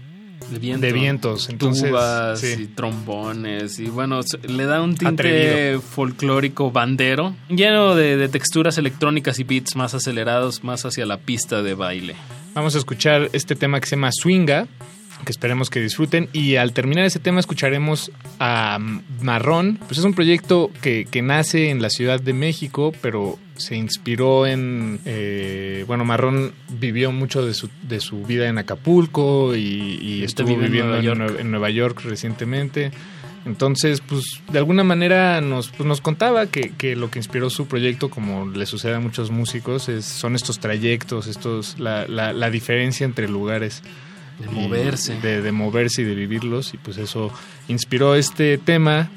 de, 0.52 0.60
viento, 0.60 0.86
de 0.86 0.94
vientos, 0.94 1.49
entonces 1.49 1.90
tubas 1.90 2.40
sí. 2.40 2.56
y 2.64 2.68
trombones 2.68 3.80
y 3.80 3.86
bueno 3.86 4.20
le 4.48 4.65
da 4.65 4.82
un 4.82 4.95
tinte 4.95 5.14
Atrevido. 5.14 5.82
folclórico 5.82 6.72
bandero 6.72 7.36
lleno 7.49 7.95
de, 7.95 8.18
de 8.18 8.30
texturas 8.30 8.78
electrónicas 8.78 9.40
y 9.40 9.44
beats 9.44 9.76
más 9.76 9.94
acelerados 9.94 10.64
más 10.64 10.86
hacia 10.86 11.06
la 11.06 11.18
pista 11.18 11.61
de 11.61 11.74
baile 11.74 12.15
Vamos 12.53 12.76
a 12.76 12.78
escuchar 12.78 13.30
este 13.34 13.56
tema 13.56 13.80
que 13.80 13.88
se 13.88 13.95
llama 13.95 14.11
Swinga, 14.11 14.68
que 15.26 15.32
esperemos 15.32 15.72
que 15.72 15.80
disfruten. 15.80 16.30
Y 16.34 16.57
al 16.57 16.72
terminar 16.72 17.03
ese 17.06 17.20
tema 17.20 17.40
escucharemos 17.40 18.11
a 18.40 18.78
Marrón. 19.22 19.80
Pues 19.88 19.98
es 19.98 20.06
un 20.06 20.14
proyecto 20.14 20.70
que, 20.82 21.07
que 21.10 21.24
nace 21.24 21.72
en 21.72 21.82
la 21.82 21.90
Ciudad 21.90 22.22
de 22.22 22.34
México, 22.34 22.94
pero 23.02 23.40
se 23.56 23.76
inspiró 23.76 24.46
en... 24.48 25.00
eh, 25.06 25.84
bueno, 25.88 26.06
Marrón 26.06 26.54
vivió 26.70 27.12
mucho 27.12 27.46
de 27.46 27.54
su, 27.54 27.70
de 27.84 28.00
su 28.00 28.24
vida 28.24 28.48
en 28.48 28.58
Acapulco 28.58 29.56
y, 29.56 30.24
estuvo 30.24 30.48
vive 30.48 30.66
en 30.66 30.72
viviendo 30.72 31.02
Nueva 31.02 31.34
en, 31.34 31.40
en 31.40 31.52
Nueva 31.52 31.70
York 31.70 32.02
recientemente. 32.04 32.92
Entonces, 33.46 34.00
pues 34.00 34.42
de 34.52 34.58
alguna 34.58 34.84
manera 34.86 35.42
nos, 35.42 35.68
pues, 35.70 35.86
nos 35.86 36.00
contaba 36.00 36.48
que, 36.48 36.72
que 36.78 36.96
lo 36.96 37.12
que 37.12 37.20
inspiró 37.20 37.50
su 37.50 37.68
proyecto, 37.68 38.10
como 38.10 38.48
le 38.48 38.66
sucede 38.66 38.96
a 38.96 39.00
muchos 39.00 39.32
músicos, 39.32 39.90
es, 39.90 40.06
son 40.06 40.36
estos 40.36 40.60
trayectos, 40.60 41.28
estos 41.28 41.78
la, 41.78 42.08
la, 42.08 42.32
la 42.32 42.50
diferencia 42.50 43.06
entre 43.06 43.28
lugares. 43.28 43.84
De 44.40 44.48
moverse. 44.50 45.20
De, 45.22 45.42
de 45.42 45.52
moverse 45.52 46.02
y 46.02 46.06
de 46.06 46.16
vivirlos. 46.16 46.74
Y 46.74 46.78
pues 46.78 46.98
eso 46.98 47.32
inspiró 47.68 48.16
este 48.16 48.58
tema 48.58 49.12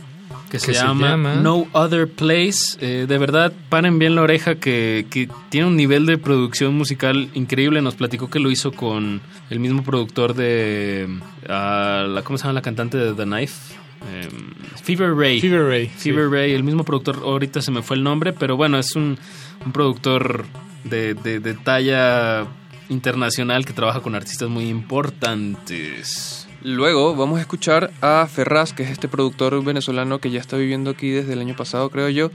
que 0.51 0.59
se, 0.59 0.73
llama, 0.73 1.17
No 1.37 1.67
Other 1.73 2.09
Place. 2.09 2.77
Eh, 2.81 3.07
de 3.09 3.19
verdad, 3.19 3.53
paren 3.69 3.99
bien 3.99 4.15
la 4.15 4.23
oreja 4.23 4.55
que, 4.57 5.07
que 5.11 5.29
tiene 5.49 5.67
un 5.67 5.77
nivel 5.77 6.07
de 6.07 6.19
producción 6.19 6.75
musical 6.75 7.29
increíble. 7.35 7.83
Nos 7.83 7.95
platicó 7.97 8.29
que 8.31 8.39
lo 8.39 8.51
hizo 8.51 8.73
con 8.73 9.21
el 9.51 9.61
mismo 9.61 9.83
productor 9.83 10.35
de... 10.35 11.09
ah, 11.49 12.07
la, 12.09 12.23
¿Cómo 12.23 12.39
se 12.39 12.45
llama 12.45 12.55
la 12.55 12.63
cantante 12.63 12.97
de 12.97 13.13
The 13.15 13.25
Knife? 13.25 13.75
Em, 14.13 14.55
Fever 14.83 15.15
Ray. 15.15 15.41
Fever 15.41 15.63
Ray. 15.69 15.87
Fever 15.89 16.29
Ray, 16.31 16.53
el 16.53 16.63
mismo 16.63 16.85
productor, 16.85 17.17
ahorita 17.25 17.61
se 17.63 17.71
me 17.73 17.83
fue 17.83 17.97
el 17.97 18.03
nombre, 18.05 18.33
pero 18.33 18.57
bueno, 18.57 18.79
es 18.79 18.95
un, 18.95 19.19
un 19.65 19.73
productor 19.73 20.45
de, 20.85 21.15
de- 21.15 21.41
de 21.41 21.55
talla 21.55 22.47
internacional 22.89 23.65
que 23.65 23.73
trabaja 23.73 24.01
con 24.01 24.15
artistas 24.15 24.49
muy 24.49 24.69
importantes. 24.69 26.46
Luego 26.67 27.15
vamos 27.15 27.39
a 27.39 27.43
escuchar 27.43 27.93
a 28.01 28.27
Ferraz, 28.27 28.73
que 28.73 28.83
es 28.83 28.91
este 28.91 29.07
productor 29.07 29.63
venezolano 29.63 30.19
que 30.19 30.33
ya 30.33 30.41
está 30.41 30.57
viviendo 30.57 30.91
aquí 30.91 31.11
desde 31.11 31.35
el 31.35 31.39
año 31.39 31.55
pasado, 31.55 31.91
creo 31.91 32.09
yo. 32.09 32.33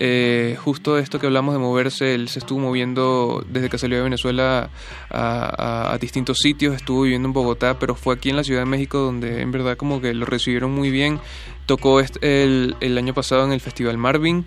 Eh, 0.00 0.56
justo 0.58 0.96
esto 0.96 1.18
que 1.18 1.26
hablamos 1.26 1.52
de 1.52 1.58
moverse, 1.58 2.14
él 2.14 2.30
se 2.30 2.38
estuvo 2.38 2.60
moviendo 2.60 3.44
desde 3.46 3.68
que 3.68 3.76
salió 3.76 3.98
de 3.98 4.04
Venezuela 4.04 4.70
a, 5.10 5.98
distintos 6.00 6.38
sitios, 6.38 6.74
estuvo 6.74 7.02
viviendo 7.02 7.28
en 7.28 7.34
Bogotá, 7.34 7.78
pero 7.78 7.94
fue 7.94 8.14
aquí 8.14 8.30
en 8.30 8.36
la 8.36 8.44
Ciudad 8.44 8.62
de 8.62 8.66
México 8.70 9.00
donde 9.00 9.42
en 9.42 9.52
verdad 9.52 9.76
como 9.76 10.00
que 10.00 10.14
lo 10.14 10.24
recibieron 10.24 10.70
muy 10.70 10.90
bien. 10.90 11.20
Tocó 11.66 12.00
el 12.00 12.96
año 12.96 13.12
pasado 13.12 13.44
en 13.44 13.52
el 13.52 13.60
Festival 13.60 13.98
Marvin. 13.98 14.46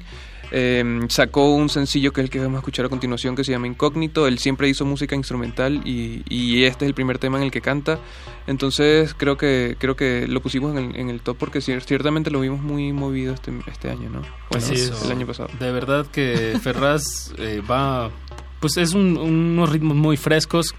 Eh, 0.51 0.99
sacó 1.09 1.53
un 1.53 1.67
sencillo 1.69 2.13
que 2.13 2.21
es 2.21 2.25
el 2.25 2.29
que 2.29 2.39
vamos 2.39 2.55
a 2.55 2.59
escuchar 2.59 2.85
a 2.85 2.89
continuación 2.89 3.35
que 3.35 3.43
se 3.43 3.51
llama 3.51 3.67
Incógnito. 3.67 4.27
Él 4.27 4.39
siempre 4.39 4.69
hizo 4.69 4.85
música 4.85 5.15
instrumental 5.15 5.81
y, 5.85 6.23
y 6.29 6.63
este 6.63 6.85
es 6.85 6.89
el 6.89 6.93
primer 6.95 7.17
tema 7.19 7.37
en 7.37 7.43
el 7.43 7.51
que 7.51 7.61
canta. 7.61 7.99
Entonces 8.47 9.13
creo 9.13 9.35
que 9.37 9.75
creo 9.77 9.95
que 9.95 10.25
lo 10.27 10.41
pusimos 10.41 10.71
en 10.77 10.91
el, 10.91 10.95
en 10.95 11.09
el 11.09 11.19
top 11.21 11.37
porque 11.37 11.59
cier- 11.59 11.81
ciertamente 11.85 12.31
lo 12.31 12.39
vimos 12.39 12.61
muy 12.61 12.93
movido 12.93 13.33
este, 13.33 13.51
este 13.67 13.89
año, 13.89 14.09
¿no? 14.09 14.21
Bueno, 14.49 14.65
Así 14.65 14.73
es. 14.75 15.01
el 15.03 15.11
año 15.11 15.27
pasado. 15.27 15.49
De 15.59 15.71
verdad 15.71 16.07
que 16.07 16.57
Ferraz 16.63 17.33
eh, 17.37 17.61
va, 17.69 18.09
pues 18.61 18.77
es 18.77 18.93
un- 18.93 19.17
unos 19.17 19.69
ritmos 19.69 19.97
muy 19.97 20.15
frescos 20.15 20.73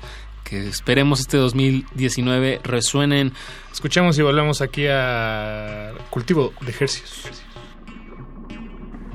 que 0.44 0.66
esperemos 0.66 1.20
este 1.20 1.36
2019 1.36 2.60
resuenen. 2.64 3.32
Escuchemos 3.70 4.18
y 4.18 4.22
volvemos 4.22 4.62
aquí 4.62 4.86
a 4.88 5.92
Cultivo 6.10 6.52
de 6.62 6.70
Ejercicios. 6.70 7.42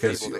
Cultivo 0.00 0.39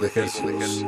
de 0.00 0.10
hercios. 0.14 0.84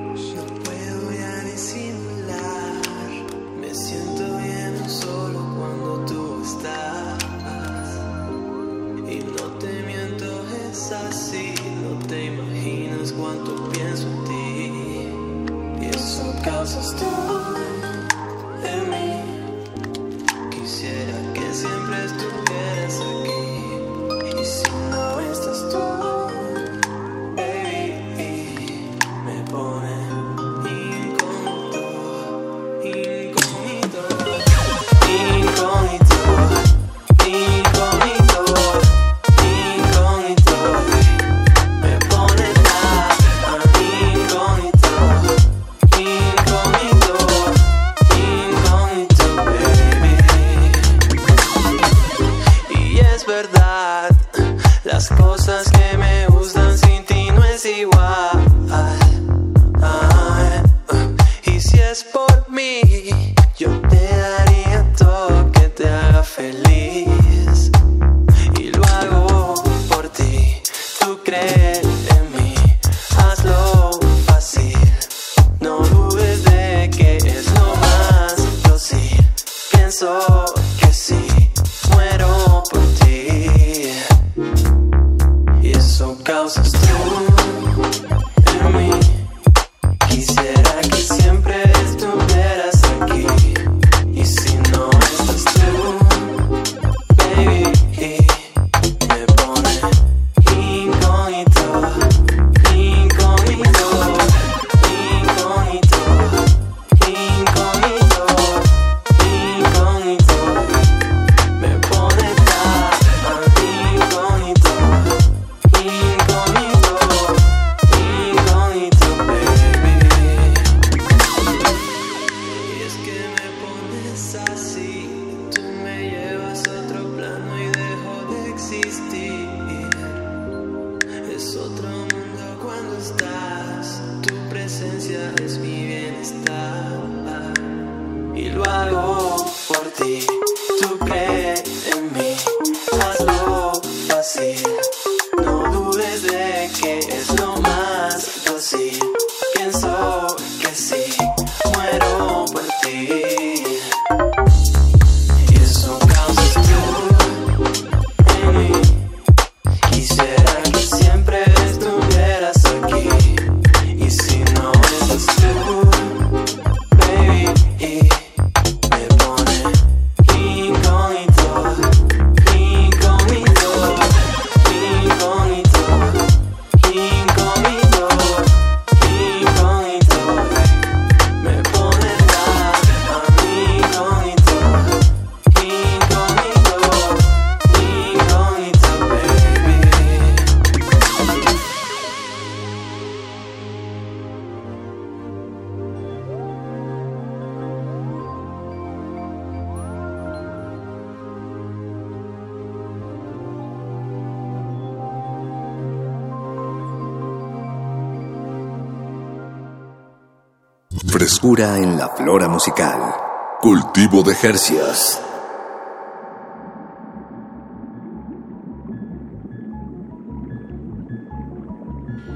De 214.25 214.33
hercios. 214.33 215.21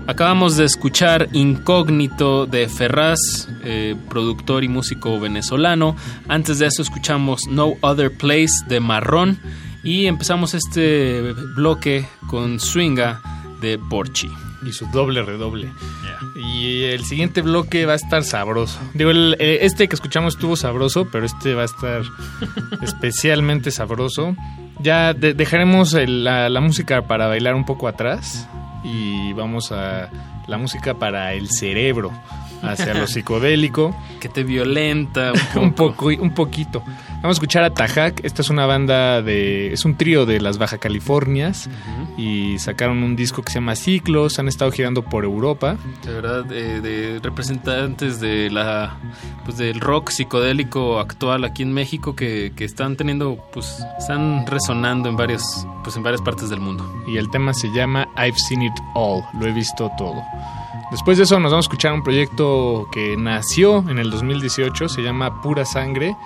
Acabamos 0.07 0.59
de 0.59 0.67
escuchar 0.67 1.31
Incógnito 1.33 2.45
de 2.45 2.69
Ferraz, 2.69 3.49
eh, 3.65 3.97
productor 4.11 4.63
y 4.63 4.69
músico 4.69 5.19
venezolano. 5.19 5.97
Antes 6.29 6.59
de 6.59 6.67
eso 6.67 6.83
escuchamos 6.83 7.47
No 7.49 7.73
Other 7.81 8.15
Place 8.15 8.63
de 8.69 8.81
Marrón. 8.81 9.41
Y 9.83 10.05
empezamos 10.05 10.53
este 10.53 11.33
bloque 11.57 12.07
con 12.29 12.61
Swinga 12.61 13.23
de 13.63 13.79
Borchi. 13.79 14.29
Y 14.67 14.73
su 14.73 14.85
doble 14.93 15.23
redoble. 15.23 15.71
El 16.95 17.05
siguiente 17.05 17.43
bloque 17.43 17.87
va 17.87 17.93
a 17.93 17.97
estar 17.97 18.23
sabroso. 18.25 18.79
Digo, 18.95 19.11
el- 19.11 19.37
eh, 19.39 19.59
este 19.63 19.89
que 19.89 19.95
escuchamos 19.95 20.35
estuvo 20.35 20.57
sabroso, 20.57 21.07
pero 21.11 21.27
este 21.27 21.55
va 21.55 21.63
a 21.63 21.67
estar 21.67 22.03
especialmente 22.83 23.71
sabroso. 23.71 24.37
Ya 24.81 25.13
de- 25.15 25.35
dejaremos 25.35 25.95
el- 25.95 26.25
la, 26.25 26.49
la 26.49 26.61
música 26.61 27.03
para 27.03 27.27
bailar 27.27 27.55
un 27.55 27.65
poco 27.65 27.89
atrás 27.89 28.49
y 28.85 29.33
vamos 29.35 29.73
a 29.73 30.09
la 30.47 30.59
música 30.59 30.95
para 30.95 31.35
el 31.35 31.49
cerebro, 31.51 32.11
hacia 32.63 32.95
lo 32.95 33.07
psicodélico. 33.07 33.95
Que 34.21 34.29
te 34.29 34.43
violenta 34.43 35.33
un 35.57 35.73
poco, 35.75 36.07
un 36.07 36.35
poquito. 36.35 36.83
Vamos 37.23 37.37
a 37.37 37.39
escuchar 37.39 37.63
a 37.65 37.71
Tajac. 37.75 38.25
Esta 38.25 38.41
es 38.41 38.49
una 38.49 38.65
banda 38.65 39.21
de. 39.21 39.73
Es 39.75 39.85
un 39.85 39.97
trío 39.97 40.25
de 40.25 40.41
las 40.41 40.57
Baja 40.57 40.79
Californias. 40.79 41.69
Y 42.21 42.59
sacaron 42.59 43.03
un 43.03 43.17
disco 43.17 43.41
que 43.43 43.51
se 43.51 43.61
llama 43.61 43.75
Ciclos. 43.75 44.39
Han 44.39 44.47
estado 44.47 44.71
girando 44.73 45.03
por 45.03 45.25
Europa. 45.25 45.79
De 46.05 46.13
verdad, 46.13 46.53
eh, 46.53 46.81
de 46.83 47.19
representantes 47.23 48.21
de 48.21 48.51
la 48.51 48.99
pues 49.47 49.57
del 49.57 49.81
rock 49.81 50.11
psicodélico 50.11 50.99
actual 50.99 51.45
aquí 51.45 51.63
en 51.63 51.73
México 51.73 52.15
que, 52.15 52.53
que 52.55 52.65
están 52.65 52.97
teniendo, 52.97 53.39
pues, 53.55 53.83
están 53.99 54.47
resonando 54.47 55.09
en 55.09 55.17
varias, 55.17 55.67
pues 55.83 55.97
en 55.97 56.03
varias 56.03 56.21
partes 56.21 56.51
del 56.51 56.61
mundo. 56.61 56.85
Y 57.09 57.17
el 57.17 57.31
tema 57.31 57.55
se 57.55 57.69
llama 57.73 58.07
I've 58.19 58.39
Seen 58.39 58.63
It 58.63 58.75
All. 58.95 59.23
Lo 59.41 59.47
he 59.47 59.53
visto 59.53 59.91
todo. 59.97 60.23
Después 60.91 61.19
de 61.19 61.25
eso 61.25 61.39
nos 61.39 61.53
vamos 61.53 61.67
a 61.67 61.69
escuchar 61.69 61.93
un 61.93 62.03
proyecto 62.03 62.89
que 62.93 63.17
nació 63.17 63.79
en 63.89 63.99
el 63.99 64.11
2018, 64.11 64.89
se 64.89 65.03
llama 65.03 65.41
Pura 65.41 65.65
Sangre. 65.65 66.17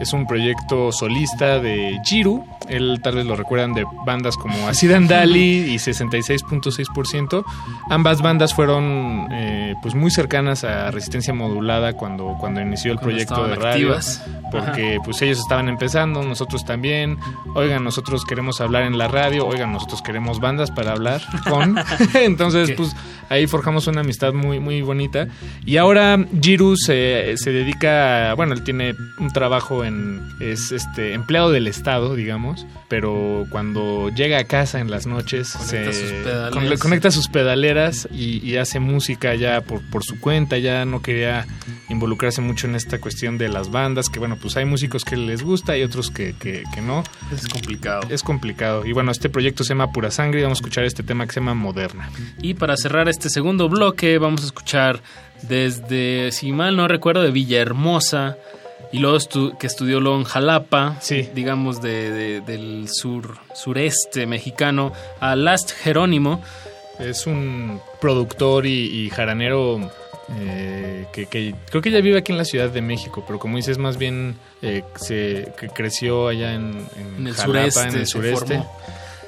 Es 0.00 0.12
un 0.12 0.26
proyecto 0.26 0.92
solista 0.92 1.58
de 1.58 2.00
Jiru. 2.04 2.44
Él 2.68 3.00
tal 3.02 3.16
vez 3.16 3.26
lo 3.26 3.36
recuerdan 3.36 3.74
de 3.74 3.84
bandas 4.06 4.36
como 4.36 4.68
Acid 4.68 4.92
Andali 4.92 5.72
y 5.72 5.76
66.6%. 5.76 7.44
Ambas 7.90 8.22
bandas 8.22 8.54
fueron 8.54 9.28
eh, 9.32 9.74
pues 9.82 9.94
muy 9.94 10.10
cercanas 10.10 10.64
a 10.64 10.90
Resistencia 10.90 11.34
Modulada 11.34 11.92
cuando, 11.94 12.36
cuando 12.38 12.60
inició 12.60 12.92
el 12.92 12.98
Cuando 12.98 13.10
proyecto 13.12 13.46
de 13.46 13.54
radio. 13.56 13.94
activas. 13.94 14.24
Porque 14.50 14.98
pues 15.04 15.20
ellos 15.22 15.38
estaban 15.40 15.68
empezando, 15.68 16.22
nosotros 16.22 16.64
también. 16.64 17.18
Oigan, 17.54 17.82
nosotros 17.82 18.24
queremos 18.24 18.60
hablar 18.60 18.84
en 18.84 18.96
la 18.98 19.08
radio. 19.08 19.46
Oigan, 19.46 19.72
nosotros 19.72 20.02
queremos 20.02 20.38
bandas 20.40 20.70
para 20.70 20.92
hablar 20.92 21.22
con. 21.48 21.76
Entonces, 22.14 22.70
pues 22.76 22.94
ahí 23.28 23.46
forjamos 23.46 23.86
una 23.88 24.03
amistad 24.04 24.32
muy, 24.32 24.60
muy 24.60 24.82
bonita. 24.82 25.28
Y 25.66 25.76
ahora 25.78 26.24
Jiru 26.40 26.76
se, 26.76 27.34
se 27.36 27.50
dedica, 27.50 28.30
a- 28.30 28.34
bueno, 28.34 28.52
él 28.54 28.62
tiene 28.62 28.94
un 29.18 29.32
trabajo 29.32 29.84
en, 29.84 30.20
es 30.40 30.72
este 30.72 31.14
empleado 31.14 31.50
del 31.50 31.66
Estado, 31.66 32.14
digamos, 32.14 32.66
pero 32.88 33.46
cuando 33.50 34.10
llega 34.10 34.38
a 34.38 34.44
casa 34.44 34.80
en 34.80 34.90
las 34.90 35.06
noches, 35.06 35.52
Conecta 35.52 35.92
se 35.92 36.00
sus 36.00 36.10
pedaleras. 36.24 36.50
con- 36.70 36.78
conecta 36.78 37.10
sus 37.10 37.28
pedaleras 37.28 38.08
y, 38.12 38.38
y 38.48 38.56
hace 38.56 38.78
música 38.80 39.34
ya 39.34 39.60
por, 39.62 39.80
por 39.90 40.04
su 40.04 40.20
cuenta, 40.20 40.58
ya 40.58 40.84
no 40.84 41.02
quería 41.02 41.46
involucrarse 41.88 42.40
mucho 42.40 42.66
en 42.66 42.74
esta 42.74 42.98
cuestión 43.00 43.38
de 43.38 43.48
las 43.48 43.70
bandas, 43.70 44.08
que 44.08 44.18
bueno, 44.18 44.36
pues 44.40 44.56
hay 44.56 44.64
músicos 44.64 45.04
que 45.04 45.16
les 45.16 45.42
gusta 45.42 45.76
y 45.76 45.82
otros 45.82 46.10
que, 46.10 46.34
que- 46.38 46.62
que 46.74 46.80
no. 46.80 47.04
Es 47.32 47.46
complicado. 47.48 48.02
Es 48.10 48.22
complicado. 48.22 48.86
Y 48.86 48.92
bueno, 48.92 49.10
este 49.12 49.28
proyecto 49.28 49.64
se 49.64 49.70
llama 49.70 49.90
Pura 49.92 50.10
Sangre 50.10 50.40
y 50.40 50.42
vamos 50.42 50.58
a 50.58 50.60
escuchar 50.60 50.84
este 50.84 51.02
tema 51.02 51.26
que 51.26 51.32
se 51.32 51.40
llama 51.40 51.54
Moderna. 51.54 52.10
Y 52.42 52.54
para 52.54 52.76
cerrar 52.76 53.08
este 53.08 53.28
segundo 53.30 53.68
bloque 53.94 54.18
vamos 54.18 54.42
a 54.42 54.46
escuchar 54.46 55.00
desde, 55.42 56.32
si 56.32 56.52
mal 56.52 56.76
no 56.76 56.88
recuerdo, 56.88 57.22
de 57.22 57.30
Villahermosa 57.30 58.36
y 58.92 58.98
luego 58.98 59.16
estu- 59.16 59.56
que 59.58 59.66
estudió 59.66 60.00
luego 60.00 60.18
en 60.18 60.24
Jalapa, 60.24 60.98
digamos 61.34 61.80
de, 61.82 62.10
de- 62.10 62.40
del 62.40 62.88
sur 62.90 63.36
sureste 63.54 64.26
mexicano, 64.26 64.92
a 65.20 65.36
Last 65.36 65.72
Jerónimo. 65.72 66.42
Es 66.98 67.26
un 67.26 67.80
productor 68.00 68.66
y, 68.66 69.04
y 69.06 69.10
jaranero 69.10 69.90
eh, 70.38 71.06
que, 71.12 71.26
que 71.26 71.54
creo 71.68 71.82
que 71.82 71.90
ya 71.90 72.00
vive 72.00 72.18
aquí 72.18 72.30
en 72.32 72.38
la 72.38 72.44
Ciudad 72.44 72.70
de 72.70 72.80
México, 72.82 73.24
pero 73.26 73.38
como 73.40 73.56
dices, 73.56 73.78
más 73.78 73.98
bien 73.98 74.36
eh, 74.62 74.82
se 74.96 75.52
que 75.58 75.68
creció 75.68 76.28
allá 76.28 76.54
en, 76.54 76.86
en 76.96 77.16
En 77.18 77.26
el 77.26 77.34
Jalapa, 77.34 77.70
sureste 77.70 77.80
en 77.88 77.94
el 77.96 78.06
se 78.06 78.12
sureste. 78.12 78.46
formó. 78.58 78.72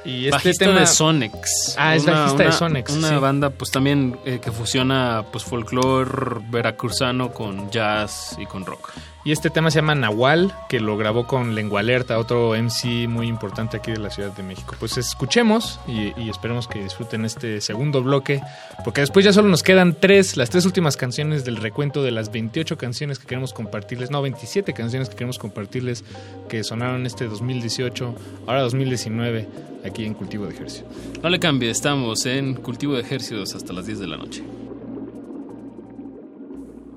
Y 0.07 0.27
este 0.27 0.31
bajista 0.31 0.65
tema 0.67 0.81
de 0.81 0.87
Sonex. 0.87 1.75
Ah, 1.77 1.97
es 1.97 2.07
bajista 2.07 2.45
de 2.45 2.53
Sonex, 2.53 2.93
Una 2.93 3.09
sí. 3.09 3.15
banda 3.17 3.51
pues 3.51 3.71
también 3.71 4.17
eh, 4.25 4.39
que 4.41 4.53
fusiona 4.53 5.25
pues 5.33 5.45
folclore 5.45 6.41
veracruzano 6.49 7.33
con 7.33 7.71
jazz 7.71 8.37
y 8.39 8.47
con 8.47 8.65
rock. 8.65 8.93
Y 9.27 9.33
este 9.33 9.51
tema 9.51 9.73
se 9.73 9.81
llama 9.81 9.97
Nahual, 9.97 10.55
que 10.69 10.79
lo 10.79 10.97
grabó 10.97 11.27
con 11.27 11.57
Lengua 11.57 11.81
Alerta, 11.81 12.17
otro 12.17 12.55
MC 12.55 13.09
muy 13.09 13.27
importante 13.27 13.77
aquí 13.77 13.91
de 13.91 13.99
la 13.99 14.09
Ciudad 14.09 14.31
de 14.31 14.45
México. 14.45 14.77
Pues 14.79 14.97
escuchemos 14.99 15.81
y, 15.89 16.31
esperemos 16.31 16.69
que 16.69 16.81
disfruten 16.81 17.25
este 17.25 17.61
segundo 17.61 18.05
bloque, 18.05 18.41
porque 18.85 19.01
después 19.01 19.25
ya 19.25 19.33
solo 19.33 19.49
nos 19.49 19.65
quedan 19.65 19.97
tres, 19.99 20.37
las 20.37 20.49
tres 20.49 20.65
últimas 20.65 20.97
canciones 20.97 21.45
del 21.45 21.57
recuento 21.57 22.05
de 22.05 22.13
las 22.13 22.31
28 22.31 22.79
canciones 22.79 23.19
que 23.19 23.27
queremos 23.27 23.53
compartirles, 23.53 24.13
no, 24.13 24.23
27 24.23 24.73
canciones 24.75 25.09
que 25.09 25.17
queremos 25.17 25.41
compartirles 25.41 26.05
que 26.49 26.63
sonaron 26.63 27.05
este 27.05 27.27
2018, 27.27 28.15
ahora 28.47 28.63
2019, 28.63 29.49
aquí 29.85 30.05
en 30.05 30.15
Cultivo 30.15 30.47
de 30.47 30.55
Ejercicio. 30.55 30.87
No 31.21 31.31
le 31.31 31.41
cambie, 31.41 31.69
estamos 31.69 32.27
en 32.27 32.55
Cultivo 32.55 32.95
de 32.95 33.01
Ejércitos 33.01 33.57
hasta 33.57 33.73
las 33.73 33.87
10 33.87 33.99
de 33.99 34.07
la 34.07 34.19
noche. 34.19 34.45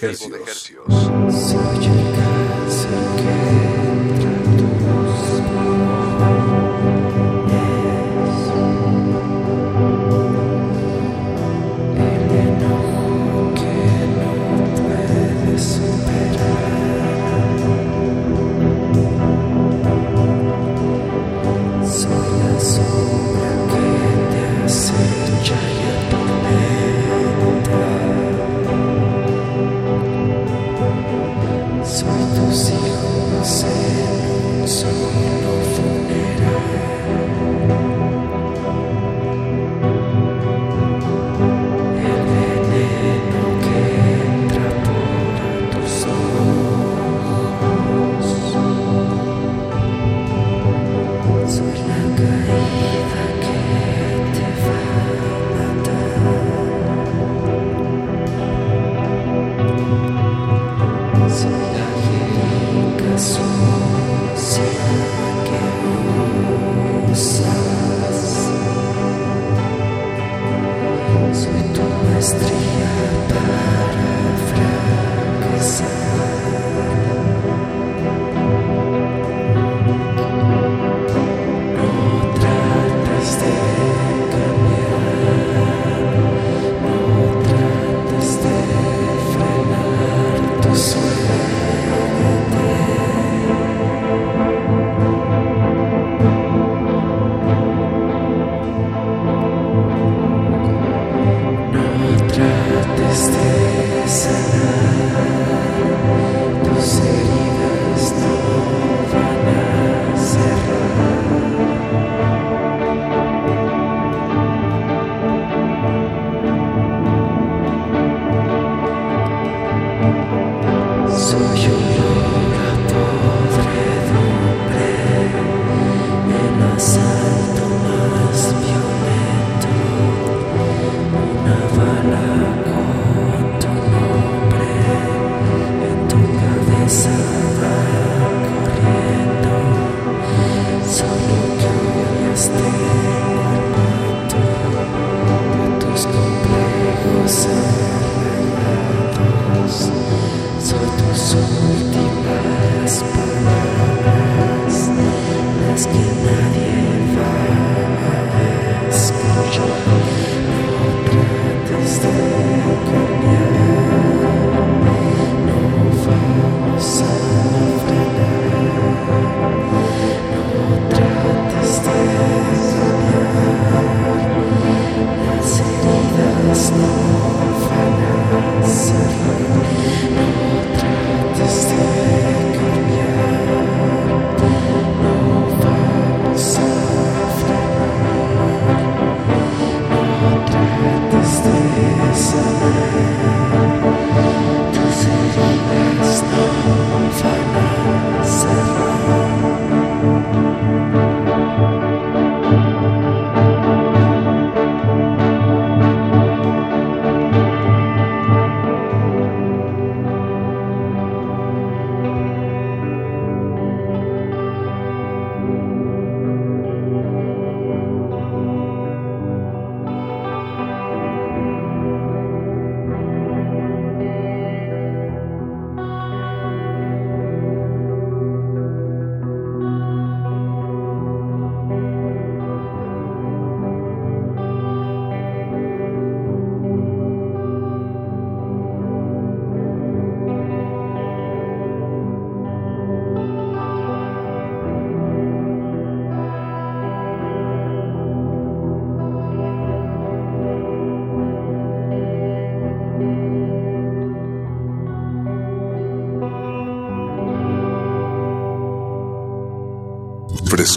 because 0.00 0.35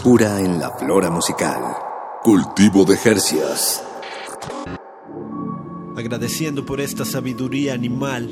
oscura 0.00 0.40
en 0.40 0.58
la 0.58 0.70
flora 0.70 1.10
musical. 1.10 1.60
Cultivo 2.22 2.86
de 2.86 2.96
Jercias. 2.96 3.84
Agradeciendo 5.94 6.64
por 6.64 6.80
esta 6.80 7.04
sabiduría 7.04 7.74
animal, 7.74 8.30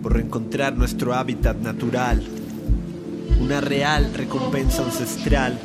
por 0.00 0.12
reencontrar 0.12 0.76
nuestro 0.76 1.12
hábitat 1.12 1.56
natural, 1.56 2.22
una 3.40 3.60
real 3.60 4.14
recompensa 4.14 4.84
ancestral 4.84 5.58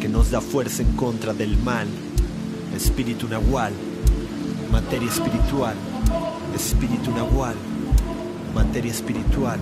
que 0.00 0.08
nos 0.08 0.32
da 0.32 0.40
fuerza 0.40 0.82
en 0.82 0.96
contra 0.96 1.32
del 1.32 1.56
mal. 1.58 1.86
Espíritu 2.74 3.28
Nahual, 3.28 3.72
materia 4.72 5.08
espiritual, 5.08 5.76
espíritu 6.56 7.12
Nahual, 7.12 7.54
materia 8.52 8.90
espiritual. 8.90 9.60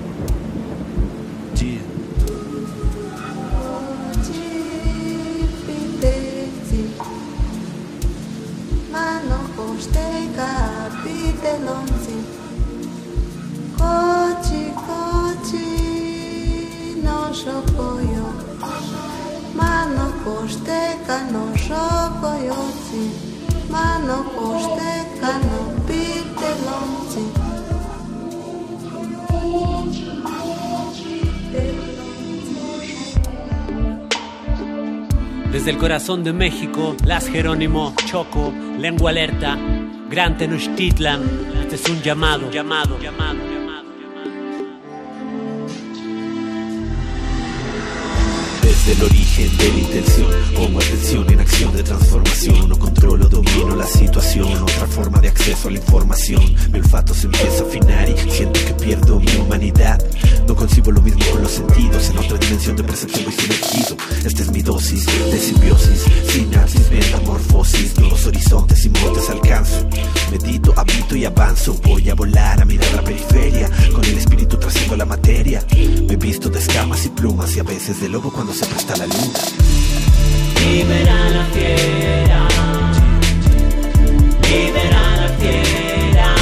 Desde 35.53 35.71
el 35.71 35.79
corazón 35.79 36.25
de 36.25 36.33
México, 36.33 36.97
Las 37.05 37.29
Jerónimo, 37.29 37.95
Choco, 38.07 38.53
Lengua 38.79 39.11
Alerta, 39.11 39.59
Gran 40.13 40.37
Tenochtitlan. 40.37 41.23
Este 41.63 41.77
es 41.77 41.89
un 41.89 42.03
llamado, 42.03 42.51
llamado, 42.51 43.01
llamado. 43.01 43.39
Desde 48.61 48.93
el 48.93 49.03
origen 49.05 49.57
de 49.57 49.69
la 49.69 49.79
intención, 49.79 50.29
como 50.55 50.81
atención 50.81 51.31
en 51.31 51.41
acción 51.41 51.75
de 51.75 51.83
transformación. 51.83 52.69
No 52.69 52.79
controlo, 52.79 53.27
domino 53.27 53.75
la 53.75 53.87
situación, 53.87 54.53
otra 54.63 54.87
forma 54.87 55.19
de 55.19 55.29
acceso 55.29 55.69
a 55.69 55.71
la 55.71 55.79
información. 55.79 56.43
Mi 56.71 56.81
olfato 56.81 57.15
se 57.15 57.27
empieza 57.29 57.65
a 57.65 57.67
afinar 57.67 58.09
y 58.11 58.31
siento 58.31 58.61
que 58.67 58.75
pierdo 58.85 59.19
mi 59.19 59.35
humanidad. 59.37 59.99
No 60.47 60.55
concibo 60.55 60.91
lo 60.91 61.01
mismo 61.01 61.25
con 61.33 61.43
los 61.43 61.53
sentidos, 61.53 62.11
en 62.11 62.19
otra 62.19 62.37
dimensión 62.37 62.77
de 62.77 62.85
percepción 62.85 63.25
voy 63.25 63.33
sumergido. 63.33 63.97
Esta 64.27 64.43
es 64.43 64.51
mi 64.51 64.61
dosis 64.61 65.07
de 65.07 65.39
simbiosis, 65.39 66.05
sinapsis, 66.29 66.91
metamorfosis. 66.91 67.99
Nuevos 67.99 68.12
horizontes 68.43 68.85
y 68.85 68.91
montes 68.91 69.31
alcanzo. 69.31 69.89
Medito, 70.31 70.75
habito 70.77 71.17
y 71.17 71.25
avanzo. 71.25 71.75
Voy 71.85 72.09
a 72.11 72.15
volar 72.15 72.61
a 72.61 72.65
mirar 72.65 72.93
la 72.95 73.03
periferia, 73.03 73.71
con 73.93 74.05
el 74.05 74.19
espíritu 74.19 74.57
trasciendo 74.57 74.97
la 74.97 75.05
materia. 75.05 75.65
Me 76.09 76.17
visto 76.17 76.49
de 76.49 76.59
escamas 76.59 77.07
y 77.07 77.11
plumas 77.11 77.57
y 77.57 77.61
a 77.61 77.63
veces 77.63 78.01
de 78.01 78.09
lobo 78.09 78.33
cuando 78.33 78.53
se 78.53 78.67
presta 78.67 78.97
la 78.97 79.07
luna. 79.07 79.39
Libera 80.61 81.31
la 81.31 81.47
fiera. 81.47 82.49
Libera 84.49 85.17
la 85.17 85.29
fiera. 85.39 86.35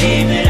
Libera 0.00 0.47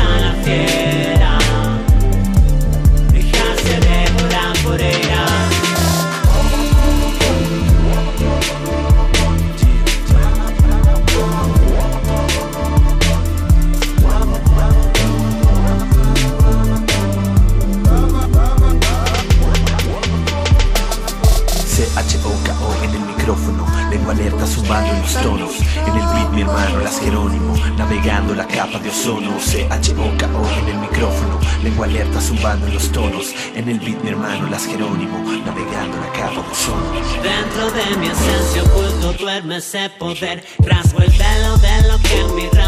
Jerónimo, 27.09 27.55
navegando 27.79 28.35
la 28.35 28.47
capa 28.47 28.79
de 28.81 28.91
ozono. 28.91 29.41
C-H-O-K-O 29.41 30.59
en 30.59 30.69
el 30.69 30.79
micrófono, 30.79 31.41
lengua 31.63 31.87
alerta 31.87 32.21
zumbando 32.21 32.67
en 32.67 32.75
los 32.75 32.93
tonos. 32.93 33.33
En 33.55 33.67
el 33.67 33.79
beat 33.81 34.03
mi 34.03 34.11
hermano 34.11 34.47
Las 34.51 34.67
Jerónimo, 34.67 35.19
navegando 35.47 35.97
la 35.97 36.13
capa 36.13 36.43
de 36.43 36.53
ozono. 36.53 36.93
Dentro 37.23 37.71
de 37.71 37.97
mi 37.97 38.09
esencia 38.09 38.63
oculto 38.63 39.15
duerme 39.15 39.57
ese 39.57 39.89
poder. 39.99 40.45
Rasgo 40.59 40.99
el 40.99 41.11
velo 41.13 41.57
de 41.57 41.89
lo 41.89 41.99
que 42.01 42.25
mi 42.35 42.47
razón 42.49 42.68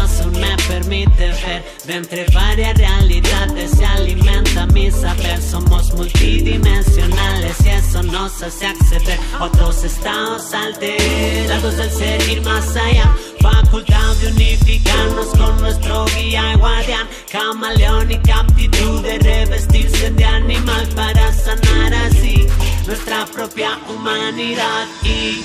permite 0.67 1.27
ver. 1.27 1.63
De 1.85 1.95
entre 1.95 2.25
varias 2.33 2.77
realidades 2.77 3.71
se 3.71 3.85
alimenta 3.85 4.65
mi 4.67 4.91
saber. 4.91 5.41
Somos 5.41 5.93
multidimensionales 5.93 7.55
y 7.65 7.69
eso 7.69 8.03
nos 8.03 8.41
hace 8.41 8.67
acceder 8.67 9.19
a 9.39 9.45
otros 9.45 9.83
estados 9.83 10.53
alterados 10.53 11.77
del 11.77 11.89
ser 11.89 12.29
ir 12.29 12.41
más 12.41 12.75
allá. 12.75 13.15
Facultad 13.41 14.15
de 14.21 14.27
unificarnos 14.27 15.27
con 15.27 15.59
nuestro 15.61 16.05
guía 16.15 16.53
y 16.53 16.57
guardián. 16.57 17.07
Camaleónica 17.31 18.39
aptitud 18.39 19.01
de 19.01 19.19
revestirse 19.19 20.11
de 20.11 20.25
animal 20.25 20.87
para 20.95 21.31
sanar 21.33 21.93
así 21.93 22.47
nuestra 22.85 23.25
propia 23.25 23.79
humanidad 23.89 24.87
y 25.03 25.43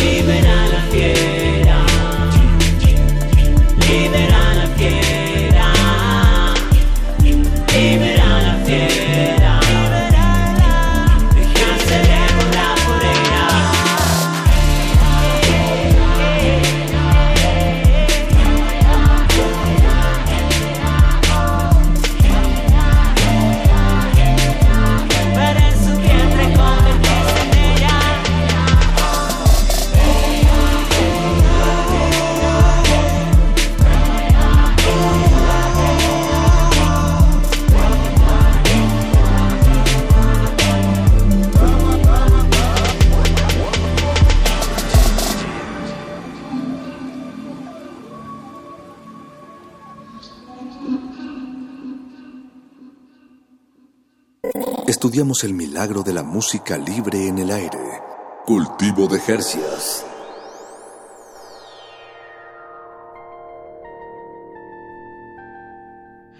libera 0.00 0.66
la 0.68 0.82
fiera. 0.90 1.47
Libera 3.88 4.47
Estudiamos 54.98 55.44
el 55.44 55.54
milagro 55.54 56.02
de 56.02 56.12
la 56.12 56.24
música 56.24 56.76
libre 56.76 57.28
en 57.28 57.38
el 57.38 57.52
aire. 57.52 57.78
Cultivo 58.44 59.06
de 59.06 59.20
Jercias. 59.20 60.04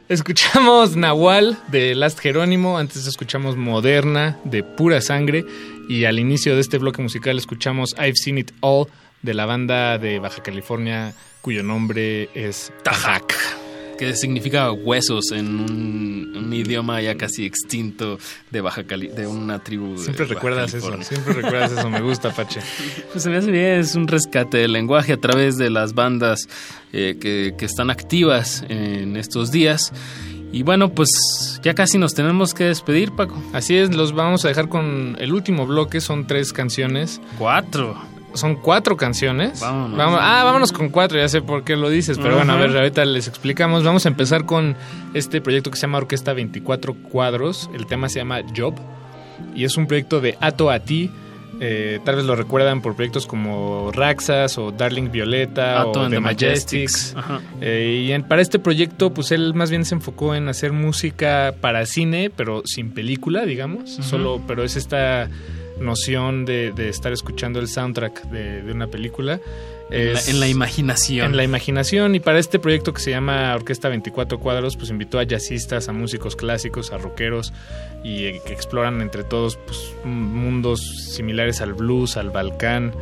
Escuchamos 0.08 0.96
Nahual 0.96 1.56
de 1.68 1.94
Last 1.94 2.18
Jerónimo, 2.18 2.78
antes 2.78 3.06
escuchamos 3.06 3.56
Moderna 3.56 4.36
de 4.42 4.64
Pura 4.64 5.00
Sangre 5.02 5.44
y 5.88 6.06
al 6.06 6.18
inicio 6.18 6.56
de 6.56 6.60
este 6.60 6.78
bloque 6.78 7.00
musical 7.00 7.38
escuchamos 7.38 7.94
I've 7.96 8.16
Seen 8.16 8.38
It 8.38 8.50
All 8.58 8.88
de 9.22 9.34
la 9.34 9.46
banda 9.46 9.98
de 9.98 10.18
Baja 10.18 10.42
California 10.42 11.14
cuyo 11.42 11.62
nombre 11.62 12.28
es 12.34 12.72
Tajac. 12.82 13.67
Que 13.98 14.14
significa 14.14 14.70
huesos 14.72 15.32
en 15.32 15.60
un, 15.60 16.34
un 16.36 16.52
idioma 16.52 17.02
ya 17.02 17.16
casi 17.16 17.44
extinto 17.44 18.18
de 18.50 18.60
Baja 18.60 18.84
Cali, 18.84 19.08
de 19.08 19.26
una 19.26 19.58
tribu. 19.62 19.92
de 19.92 20.04
Siempre 20.04 20.24
Baja 20.24 20.34
recuerdas 20.34 20.74
eso, 20.74 21.02
siempre 21.02 21.34
recuerdas 21.34 21.72
eso, 21.72 21.90
me 21.90 22.00
gusta, 22.00 22.30
Pache. 22.34 22.60
Pues 23.12 23.22
se 23.24 23.30
me 23.30 23.36
hace 23.36 23.50
bien, 23.50 23.80
es 23.80 23.94
un 23.94 24.06
rescate 24.06 24.58
del 24.58 24.72
lenguaje 24.72 25.12
a 25.12 25.16
través 25.16 25.56
de 25.56 25.70
las 25.70 25.94
bandas 25.94 26.48
eh, 26.92 27.16
que, 27.20 27.54
que 27.58 27.64
están 27.64 27.90
activas 27.90 28.64
en 28.68 29.16
estos 29.16 29.50
días. 29.50 29.92
Y 30.52 30.62
bueno, 30.62 30.90
pues 30.94 31.10
ya 31.62 31.74
casi 31.74 31.98
nos 31.98 32.14
tenemos 32.14 32.54
que 32.54 32.64
despedir, 32.64 33.12
Paco. 33.12 33.42
Así 33.52 33.76
es, 33.76 33.94
los 33.94 34.12
vamos 34.12 34.44
a 34.44 34.48
dejar 34.48 34.68
con 34.68 35.16
el 35.18 35.32
último 35.32 35.66
bloque, 35.66 36.00
son 36.00 36.26
tres 36.26 36.52
canciones. 36.52 37.20
Cuatro. 37.38 37.98
Son 38.34 38.56
cuatro 38.56 38.96
canciones. 38.96 39.60
Vámonos. 39.60 39.96
Vamos- 39.96 40.20
ah, 40.22 40.42
vámonos 40.44 40.72
con 40.72 40.90
cuatro, 40.90 41.18
ya 41.18 41.28
sé 41.28 41.40
por 41.42 41.64
qué 41.64 41.76
lo 41.76 41.88
dices, 41.90 42.18
pero 42.18 42.36
bueno, 42.36 42.52
a 42.52 42.56
ver, 42.56 42.76
ahorita 42.76 43.04
les 43.04 43.26
explicamos. 43.26 43.84
Vamos 43.84 44.04
a 44.06 44.08
empezar 44.08 44.44
con 44.44 44.76
este 45.14 45.40
proyecto 45.40 45.70
que 45.70 45.76
se 45.76 45.82
llama 45.82 45.98
Orquesta 45.98 46.32
24 46.34 46.94
Cuadros. 46.94 47.70
El 47.74 47.86
tema 47.86 48.08
se 48.08 48.18
llama 48.20 48.40
Job 48.56 48.74
y 49.54 49.64
es 49.64 49.76
un 49.76 49.86
proyecto 49.86 50.20
de 50.20 50.36
Ato 50.40 50.70
a 50.70 50.80
ti. 50.80 51.10
Eh, 51.60 51.98
tal 52.04 52.14
vez 52.14 52.24
lo 52.24 52.36
recuerdan 52.36 52.82
por 52.82 52.94
proyectos 52.94 53.26
como 53.26 53.90
Raxas 53.92 54.58
o 54.58 54.70
Darling 54.70 55.10
Violeta 55.10 55.80
Ato 55.80 56.02
o 56.02 56.04
The 56.04 56.10
the 56.10 56.20
Majestics. 56.20 57.14
Majestics. 57.14 57.16
Ajá. 57.16 57.40
Eh, 57.60 58.04
y 58.06 58.12
en- 58.12 58.22
para 58.22 58.42
este 58.42 58.60
proyecto, 58.60 59.12
pues 59.12 59.32
él 59.32 59.54
más 59.54 59.68
bien 59.70 59.84
se 59.84 59.96
enfocó 59.96 60.36
en 60.36 60.48
hacer 60.48 60.72
música 60.72 61.54
para 61.60 61.84
cine, 61.86 62.30
pero 62.36 62.62
sin 62.64 62.90
película, 62.92 63.44
digamos. 63.44 63.90
Solo, 63.90 64.40
pero 64.46 64.62
es 64.62 64.76
esta 64.76 65.28
noción 65.80 66.44
de, 66.44 66.72
de 66.72 66.88
estar 66.88 67.12
escuchando 67.12 67.58
el 67.60 67.68
soundtrack 67.68 68.24
de, 68.24 68.62
de 68.62 68.72
una 68.72 68.86
película. 68.88 69.40
En 69.90 70.12
la- 70.12 70.18
Es- 70.18 70.28
en 70.28 70.38
la 70.40 70.48
imaginación. 70.48 71.26
En 71.30 71.36
la 71.36 71.44
imaginación. 71.44 72.14
Y 72.14 72.20
para 72.20 72.38
este 72.38 72.58
proyecto 72.58 72.92
que 72.92 73.00
se 73.00 73.10
llama 73.10 73.54
Orquesta 73.54 73.88
24 73.88 74.38
Cuadros, 74.38 74.76
pues 74.76 74.90
invitó 74.90 75.18
a 75.18 75.24
jazzistas, 75.24 75.88
a 75.88 75.92
músicos 75.92 76.36
clásicos, 76.36 76.92
a 76.92 76.98
rockeros, 76.98 77.52
y 78.04 78.24
eh, 78.26 78.40
que 78.46 78.52
exploran 78.52 79.00
entre 79.00 79.24
todos 79.24 79.56
pues, 79.56 79.94
mundos 80.04 80.80
similares 81.14 81.60
al 81.62 81.72
blues, 81.74 82.16
al 82.18 82.30
balcán. 82.30 82.92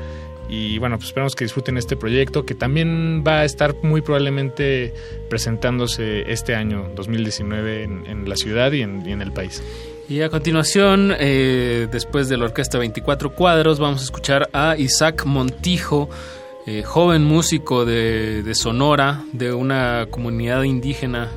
Y 0.49 0.79
bueno, 0.79 0.97
pues 0.97 1.09
esperamos 1.09 1.35
que 1.35 1.45
disfruten 1.45 1.77
este 1.77 1.97
proyecto 1.97 2.47
que 2.47 2.55
también 2.55 3.25
va 3.27 3.41
a 3.41 3.45
estar 3.45 3.75
muy 3.83 4.01
probablemente 4.01 4.95
presentándose 5.29 6.31
este 6.31 6.55
año 6.55 6.89
2019 6.95 7.83
en, 7.83 8.07
en 8.07 8.29
la 8.29 8.37
ciudad 8.37 8.71
y 8.73 8.83
en, 8.83 9.03
y 9.05 9.11
en 9.13 9.23
el 9.23 9.33
país. 9.33 9.61
Y 10.09 10.23
a 10.23 10.29
continuación, 10.29 11.13
eh, 11.19 11.89
después 11.91 12.29
de 12.29 12.37
la 12.37 12.45
orquesta 12.45 12.79
24 12.79 13.35
cuadros, 13.35 13.81
vamos 13.81 14.03
a 14.03 14.05
escuchar 14.05 14.49
a 14.53 14.77
Isaac 14.79 15.25
Montijo, 15.25 16.09
eh, 16.65 16.85
joven 16.85 17.25
músico 17.25 17.85
de, 17.85 18.49
Sonora, 18.55 19.25
de 19.33 19.53
una 19.53 20.07
comunidad 20.09 20.63
indígena 20.63 21.29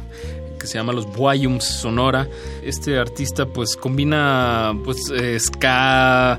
que 0.60 0.68
se 0.68 0.76
llama 0.78 0.94
los 0.94 1.08
Buayums 1.08 1.64
Sonora. 1.64 2.28
Este 2.62 3.00
artista 3.00 3.48
pues 3.48 3.76
combina 3.76 4.78
pues 4.86 5.12
eh, 5.16 5.40
ska, 5.40 6.38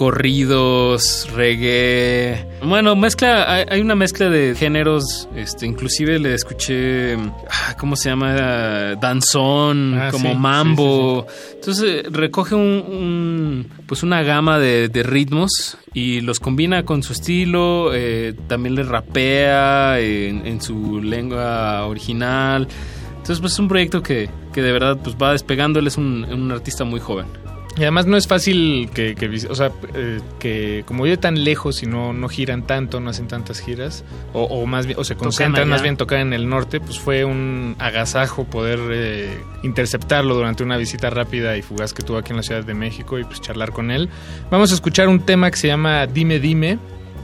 corridos, 0.00 1.28
reggae. 1.34 2.46
Bueno, 2.64 2.96
mezcla, 2.96 3.52
hay, 3.52 3.64
hay 3.68 3.80
una 3.82 3.94
mezcla 3.94 4.30
de 4.30 4.54
géneros, 4.54 5.28
este, 5.36 5.66
inclusive 5.66 6.18
le 6.18 6.34
escuché, 6.34 7.14
ah, 7.16 7.76
¿cómo 7.78 7.96
se 7.96 8.08
llama? 8.08 8.94
Danzón, 8.96 9.98
Ah, 9.98 10.08
como 10.10 10.30
sí, 10.32 10.38
mambo. 10.38 11.26
Entonces 11.54 12.04
recoge 12.10 12.54
un, 12.54 12.62
un- 12.88 13.68
pues 13.86 14.02
una 14.02 14.22
gama 14.22 14.58
de, 14.58 14.88
de 14.88 15.02
ritmos 15.02 15.76
y 15.92 16.20
los 16.22 16.40
combina 16.40 16.84
con 16.84 17.02
su 17.02 17.12
estilo, 17.12 17.90
eh, 17.94 18.34
también 18.46 18.74
le 18.76 18.84
rapea 18.84 20.00
en, 20.00 20.46
en 20.46 20.60
su 20.62 21.00
lengua 21.02 21.84
original. 21.86 22.66
Entonces 23.10 23.40
pues 23.40 23.52
es 23.52 23.58
un 23.58 23.68
proyecto 23.68 24.02
que, 24.02 24.30
que 24.52 24.62
de 24.62 24.72
verdad 24.72 24.98
pues 25.02 25.14
va 25.16 25.32
despegando, 25.32 25.78
él 25.78 25.86
es 25.86 25.96
un, 25.98 26.24
un 26.24 26.50
artista 26.52 26.84
muy 26.84 27.00
joven. 27.00 27.26
Y 27.76 27.82
además 27.82 28.06
no 28.06 28.16
es 28.16 28.26
fácil 28.26 28.90
que, 28.92 29.14
que 29.14 29.28
o 29.48 29.54
sea, 29.54 29.70
eh, 29.94 30.20
que 30.38 30.82
como 30.86 31.04
vive 31.04 31.16
tan 31.16 31.44
lejos 31.44 31.82
y 31.82 31.86
no, 31.86 32.12
no 32.12 32.28
giran 32.28 32.66
tanto, 32.66 32.98
no 32.98 33.10
hacen 33.10 33.28
tantas 33.28 33.60
giras, 33.60 34.04
o, 34.32 34.42
o 34.42 34.66
más 34.66 34.86
bien, 34.86 34.98
o 34.98 35.04
se 35.04 35.14
concentran 35.14 35.68
más 35.68 35.80
bien 35.80 35.96
tocar 35.96 36.18
en 36.18 36.32
el 36.32 36.48
norte, 36.48 36.80
pues 36.80 36.98
fue 36.98 37.24
un 37.24 37.76
agasajo 37.78 38.44
poder 38.44 38.80
eh, 38.90 39.38
interceptarlo 39.62 40.34
durante 40.34 40.64
una 40.64 40.76
visita 40.76 41.10
rápida 41.10 41.56
y 41.56 41.62
fugaz 41.62 41.94
que 41.94 42.02
tuvo 42.02 42.18
aquí 42.18 42.30
en 42.32 42.38
la 42.38 42.42
Ciudad 42.42 42.64
de 42.64 42.74
México 42.74 43.18
y 43.18 43.24
pues 43.24 43.40
charlar 43.40 43.70
con 43.70 43.90
él. 43.90 44.08
Vamos 44.50 44.72
a 44.72 44.74
escuchar 44.74 45.08
un 45.08 45.20
tema 45.20 45.50
que 45.50 45.56
se 45.56 45.68
llama 45.68 46.06
Dime 46.06 46.40
Dime, 46.40 46.78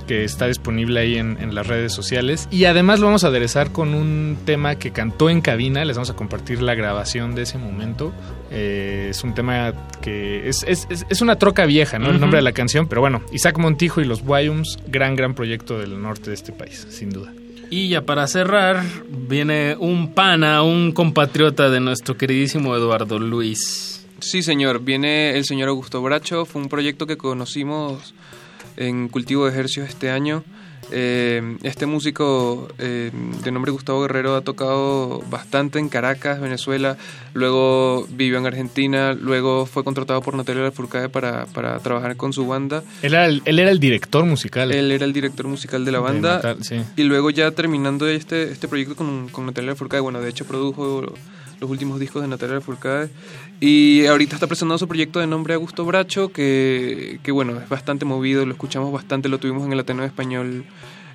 que 0.07 0.25
está 0.25 0.47
disponible 0.47 1.01
ahí 1.01 1.17
en, 1.17 1.37
en 1.41 1.55
las 1.55 1.67
redes 1.67 1.93
sociales. 1.93 2.49
Y 2.51 2.65
además 2.65 3.01
lo 3.01 3.07
vamos 3.07 3.25
a 3.25 3.29
aderezar 3.29 3.73
con 3.73 3.95
un 3.95 4.39
tema 4.45 4.77
que 4.77 4.91
cantó 4.93 5.29
en 5.31 5.41
cabina. 5.41 5.85
Les 5.85 5.97
vamos 5.97 6.11
a 6.11 6.15
compartir 6.15 6.63
la 6.63 6.75
grabación 6.75 7.35
de 7.35 7.43
ese 7.43 7.59
momento. 7.59 8.13
Eh, 8.51 9.09
es 9.11 9.25
un 9.25 9.35
tema 9.35 9.73
que 10.01 10.49
es, 10.49 10.65
es- 10.67 10.87
es- 10.91 11.07
es 11.09 11.21
una 11.21 11.37
troca 11.37 11.67
vieja, 11.67 11.99
¿no? 11.99 12.11
El 12.11 12.21
nombre 12.21 12.39
de 12.39 12.43
la 12.43 12.53
canción. 12.53 12.87
Pero 12.87 13.01
bueno, 13.01 13.21
Isaac 13.33 13.59
Montijo 13.59 14.01
y 14.01 14.05
los 14.05 14.23
Wyums, 14.25 14.79
gran, 14.87 15.17
gran 15.17 15.35
proyecto 15.35 15.79
del 15.79 16.01
norte 16.01 16.31
de 16.31 16.35
este 16.35 16.53
país, 16.53 16.87
sin 16.91 17.11
duda. 17.11 17.33
Y 17.69 17.89
ya 17.89 18.03
para 18.03 18.29
cerrar, 18.29 18.85
viene 19.11 19.75
un 19.81 20.15
pana, 20.15 20.63
un 20.63 20.93
compatriota 20.93 21.69
de 21.69 21.81
nuestro 21.81 22.17
queridísimo 22.17 22.77
Eduardo 22.77 23.19
Luis. 23.19 24.07
Sí, 24.21 24.43
señor. 24.43 24.81
Viene 24.85 25.37
el 25.37 25.45
señor 25.45 25.69
Augusto 25.71 26.01
Bracho. 26.01 26.45
Fue 26.47 26.63
un 26.63 26.69
proyecto 26.69 27.07
que 27.09 27.17
conocimos 27.17 28.15
en 28.77 29.09
Cultivo 29.09 29.45
de 29.45 29.53
Ejercicios 29.53 29.89
este 29.89 30.11
año. 30.11 30.45
Eh, 30.93 31.57
este 31.65 31.87
músico 31.87 32.69
eh, 32.79 33.11
de 33.43 33.51
nombre 33.51 33.73
Gustavo 33.73 34.03
Guerrero 34.03 34.37
ha 34.37 34.43
tocado 34.43 35.21
bastante 35.31 35.79
en 35.79 35.89
Caracas, 35.89 36.41
Venezuela. 36.41 36.97
Luego 37.35 38.07
vivió 38.11 38.39
en 38.39 38.47
Argentina. 38.47 39.13
Luego 39.13 39.67
fue 39.67 39.83
contratado 39.83 40.21
por 40.21 40.35
Natalia 40.35 40.63
Lafourcade 40.63 41.09
para, 41.09 41.47
para 41.47 41.79
trabajar 41.81 42.17
con 42.17 42.33
su 42.33 42.47
banda. 42.47 42.85
Él 43.03 43.15
era 43.15 43.27
el, 43.27 43.43
él 43.45 43.59
era 43.59 43.71
el 43.71 43.81
director 43.81 44.25
musical. 44.25 44.71
Él 44.71 44.93
era 44.93 45.05
el 45.05 45.13
director 45.13 45.47
musical 45.49 45.85
de 45.85 45.93
la 45.93 45.99
De 45.99 46.05
banda. 46.05 46.35
Natal, 46.37 46.59
sí. 46.63 46.81
Y 46.97 47.03
luego 47.03 47.31
ya 47.31 47.51
terminando 47.51 48.07
este, 48.07 48.53
este 48.53 48.69
proyecto 48.69 48.95
con, 48.95 49.29
con 49.29 49.47
Natalia 49.47 49.73
Lafourcade, 49.73 50.01
bueno, 50.01 50.21
de 50.21 50.31
hecho 50.31 50.45
produjo 50.45 51.13
los 51.61 51.71
últimos 51.71 52.01
discos 52.01 52.23
de 52.23 52.29
Natalia 52.29 52.57
Lafourcade. 52.57 53.11
Y 53.61 54.07
ahorita 54.07 54.37
está 54.37 54.47
presentando 54.47 54.79
su 54.79 54.89
proyecto 54.89 55.21
de 55.21 55.27
nombre 55.27 55.55
Augusto 55.55 55.85
Bracho, 55.85 56.31
que, 56.31 57.21
que 57.23 57.33
bueno, 57.33 57.59
es 57.59 57.69
bastante 57.69 58.05
movido, 58.05 58.45
lo 58.45 58.53
escuchamos 58.53 58.93
bastante, 58.93 59.29
lo 59.29 59.39
tuvimos 59.39 59.65
en 59.65 59.73
el 59.73 59.81
Ateneo 59.81 60.05
Español 60.05 60.65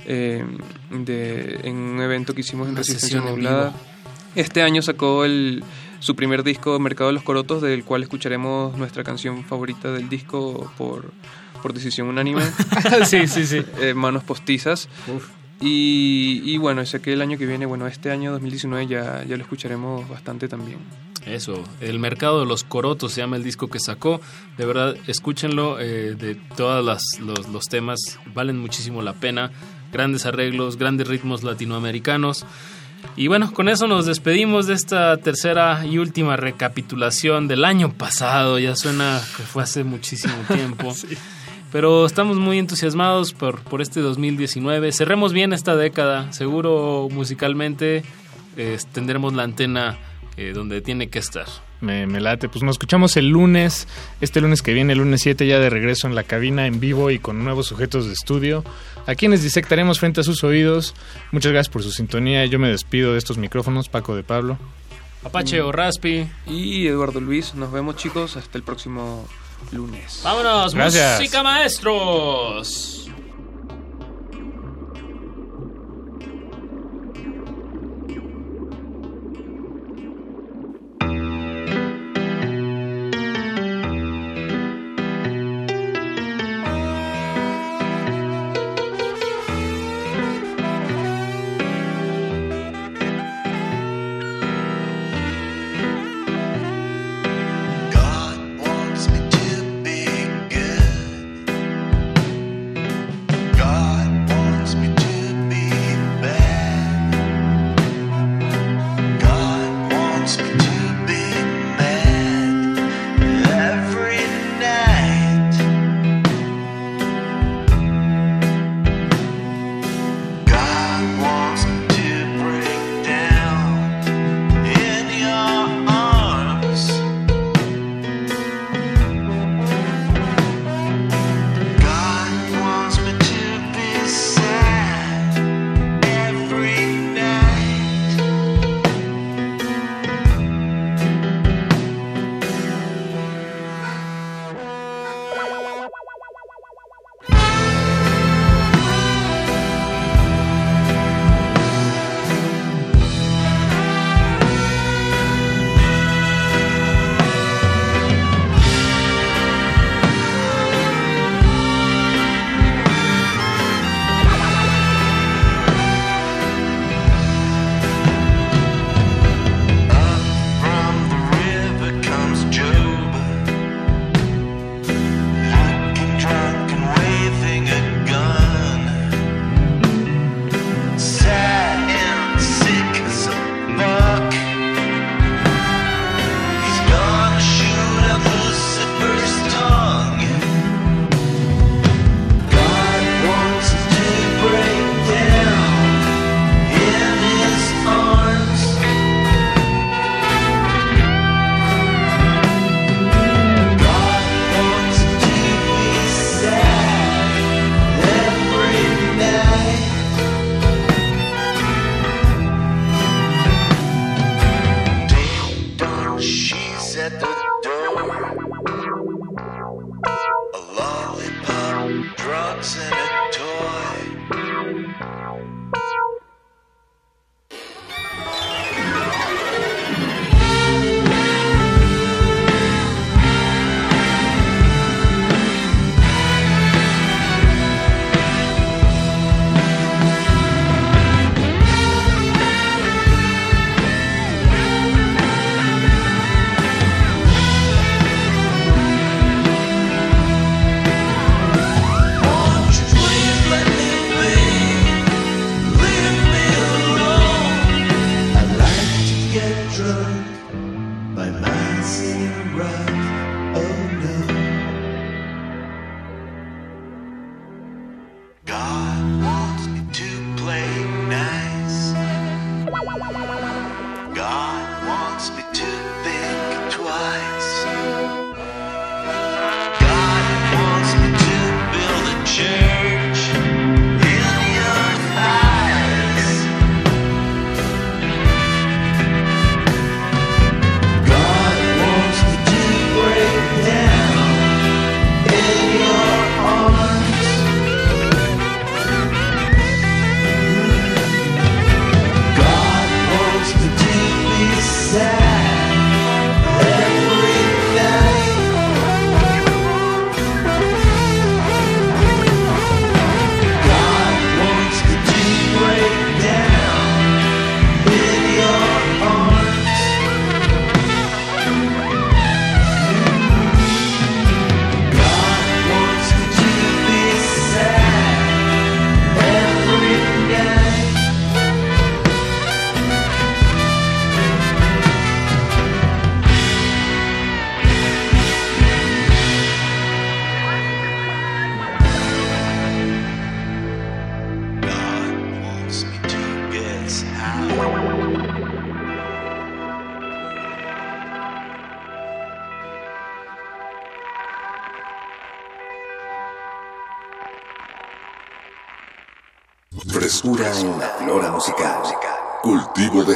eh, 0.05 0.43
de, 0.89 1.59
en 1.63 1.75
un 1.75 2.01
evento 2.01 2.33
que 2.33 2.41
hicimos 2.41 2.65
en 2.67 2.71
Una 2.71 2.79
Resistencia. 2.79 3.73
Este 4.33 4.61
año 4.61 4.81
sacó 4.81 5.25
el, 5.25 5.63
su 5.99 6.15
primer 6.15 6.43
disco, 6.43 6.79
Mercado 6.79 7.09
de 7.09 7.13
los 7.13 7.23
Corotos, 7.23 7.61
del 7.61 7.83
cual 7.83 8.01
escucharemos 8.03 8.77
nuestra 8.77 9.03
canción 9.03 9.43
favorita 9.43 9.91
del 9.91 10.09
disco 10.09 10.71
por, 10.77 11.11
por 11.61 11.73
decisión 11.73 12.07
unánime. 12.07 12.43
sí, 13.05 13.27
sí, 13.27 13.45
sí. 13.45 13.61
Eh, 13.81 13.93
Manos 13.93 14.23
postizas. 14.23 14.87
Y, 15.61 16.41
y 16.43 16.57
bueno, 16.57 16.83
sé 16.85 17.01
que 17.01 17.13
el 17.13 17.21
año 17.21 17.37
que 17.37 17.45
viene, 17.45 17.65
bueno, 17.67 17.85
este 17.87 18.09
año 18.11 18.31
2019 18.31 18.87
ya, 18.87 19.23
ya 19.23 19.37
lo 19.37 19.43
escucharemos 19.43 20.09
bastante 20.09 20.47
también. 20.47 20.79
Eso, 21.25 21.63
El 21.81 21.99
Mercado 21.99 22.39
de 22.39 22.47
los 22.47 22.63
Corotos 22.63 23.11
se 23.13 23.21
llama 23.21 23.35
el 23.35 23.43
disco 23.43 23.67
que 23.67 23.79
sacó. 23.79 24.21
De 24.57 24.65
verdad, 24.65 24.95
escúchenlo. 25.05 25.79
eh, 25.79 26.15
de 26.15 26.35
todos 26.57 26.83
los, 26.83 27.47
los 27.47 27.65
temas, 27.65 27.99
valen 28.33 28.57
muchísimo 28.57 29.03
la 29.03 29.13
pena. 29.13 29.51
Grandes 29.91 30.25
arreglos, 30.25 30.77
grandes 30.77 31.07
ritmos 31.07 31.43
latinoamericanos. 31.43 32.45
Y 33.15 33.27
bueno, 33.27 33.53
con 33.53 33.67
eso 33.69 33.87
nos 33.87 34.05
despedimos 34.05 34.67
de 34.67 34.73
esta 34.73 35.17
tercera 35.17 35.85
y 35.85 35.97
última 35.97 36.37
recapitulación 36.37 37.47
del 37.47 37.65
año 37.65 37.93
pasado. 37.93 38.57
Ya 38.57 38.75
suena 38.75 39.21
que 39.37 39.43
fue 39.43 39.63
hace 39.63 39.83
muchísimo 39.83 40.33
tiempo. 40.47 40.93
Pero 41.71 42.05
estamos 42.05 42.37
muy 42.37 42.59
entusiasmados 42.59 43.33
por, 43.33 43.61
por 43.61 43.81
este 43.81 44.01
2019. 44.01 44.91
Cerremos 44.91 45.31
bien 45.31 45.53
esta 45.53 45.75
década. 45.75 46.31
Seguro 46.33 47.07
musicalmente 47.09 48.03
eh, 48.57 48.77
tendremos 48.91 49.33
la 49.33 49.43
antena 49.43 49.97
eh, 50.35 50.51
donde 50.53 50.81
tiene 50.81 51.09
que 51.09 51.19
estar. 51.19 51.45
Me, 51.79 52.07
me 52.07 52.19
late. 52.19 52.49
Pues 52.49 52.63
nos 52.63 52.73
escuchamos 52.73 53.15
el 53.15 53.29
lunes, 53.29 53.87
este 54.19 54.41
lunes 54.41 54.61
que 54.61 54.73
viene, 54.73 54.93
el 54.93 54.99
lunes 54.99 55.21
7, 55.21 55.47
ya 55.47 55.59
de 55.59 55.69
regreso 55.69 56.07
en 56.07 56.15
la 56.15 56.23
cabina 56.23 56.67
en 56.67 56.79
vivo 56.79 57.09
y 57.09 57.19
con 57.19 57.43
nuevos 57.43 57.67
sujetos 57.67 58.05
de 58.05 58.13
estudio, 58.13 58.63
a 59.07 59.15
quienes 59.15 59.41
disectaremos 59.41 59.99
frente 59.99 60.21
a 60.21 60.23
sus 60.23 60.43
oídos. 60.43 60.93
Muchas 61.31 61.53
gracias 61.53 61.71
por 61.71 61.83
su 61.83 61.91
sintonía. 61.91 62.45
Yo 62.45 62.59
me 62.59 62.67
despido 62.67 63.13
de 63.13 63.17
estos 63.17 63.37
micrófonos, 63.37 63.87
Paco 63.89 64.15
de 64.15 64.23
Pablo. 64.23 64.57
Apache 65.23 65.61
o 65.61 65.71
Raspi. 65.71 66.27
Y 66.47 66.87
Eduardo 66.87 67.21
Luis, 67.21 67.55
nos 67.55 67.71
vemos 67.71 67.95
chicos, 67.95 68.37
hasta 68.37 68.57
el 68.57 68.63
próximo 68.63 69.27
lunes. 69.71 70.21
Vámonos, 70.23 70.73
Gracias. 70.73 71.19
música 71.19 71.43
maestros. 71.43 73.10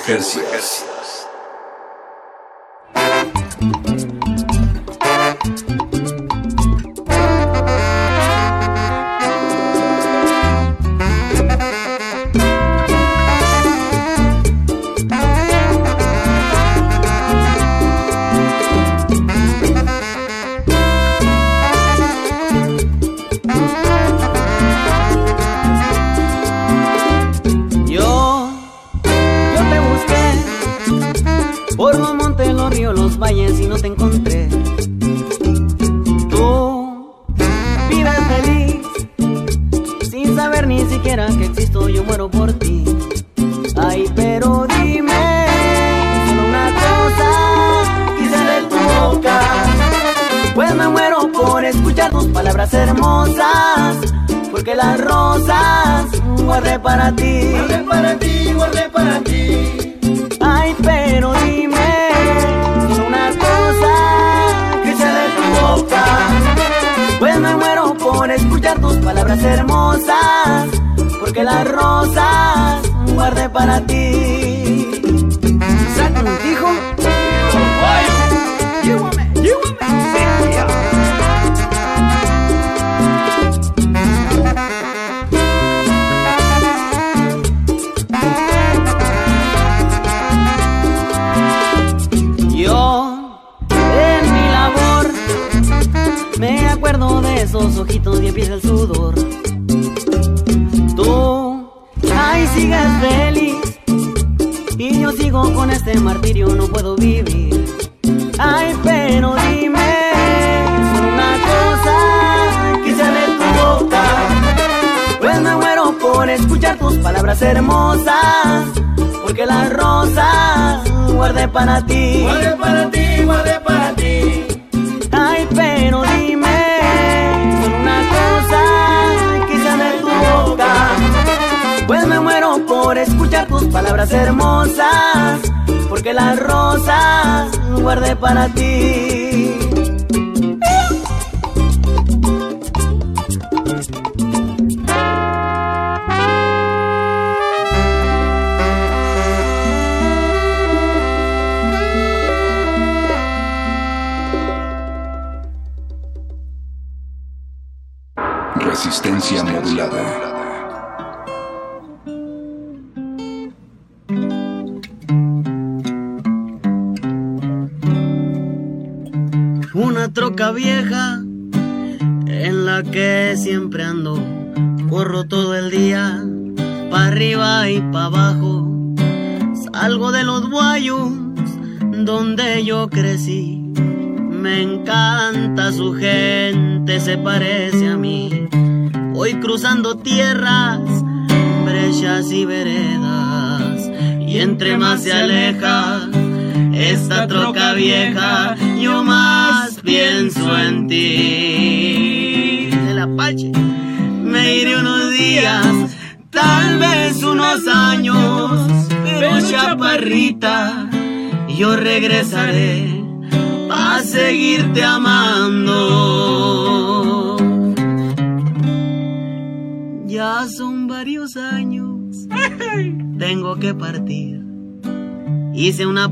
Subversivas. 0.05 1.25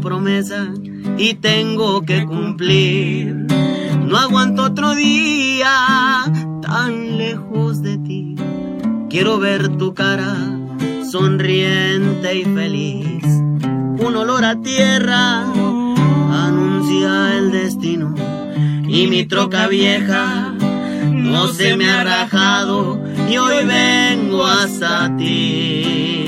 promesa 0.03 0.67
y 1.17 1.35
tengo 1.35 2.01
que 2.01 2.25
cumplir. 2.25 3.33
No 4.05 4.17
aguanto 4.17 4.63
otro 4.63 4.93
día 4.95 6.25
tan 6.61 7.17
lejos 7.17 7.81
de 7.81 7.97
ti. 7.99 8.35
Quiero 9.09 9.39
ver 9.39 9.77
tu 9.77 9.93
cara 9.93 10.35
sonriente 11.09 12.35
y 12.35 12.43
feliz. 12.43 13.23
Un 13.25 14.15
olor 14.15 14.43
a 14.43 14.59
tierra 14.61 15.43
anuncia 16.31 17.37
el 17.37 17.51
destino. 17.51 18.13
Y 18.87 19.07
mi 19.07 19.25
troca 19.25 19.67
vieja 19.67 20.53
no 21.09 21.47
se 21.47 21.77
me 21.77 21.89
ha 21.89 22.03
rajado 22.03 23.01
y 23.29 23.37
hoy 23.37 23.65
vengo 23.65 24.45
hasta 24.45 25.15
ti 25.15 26.22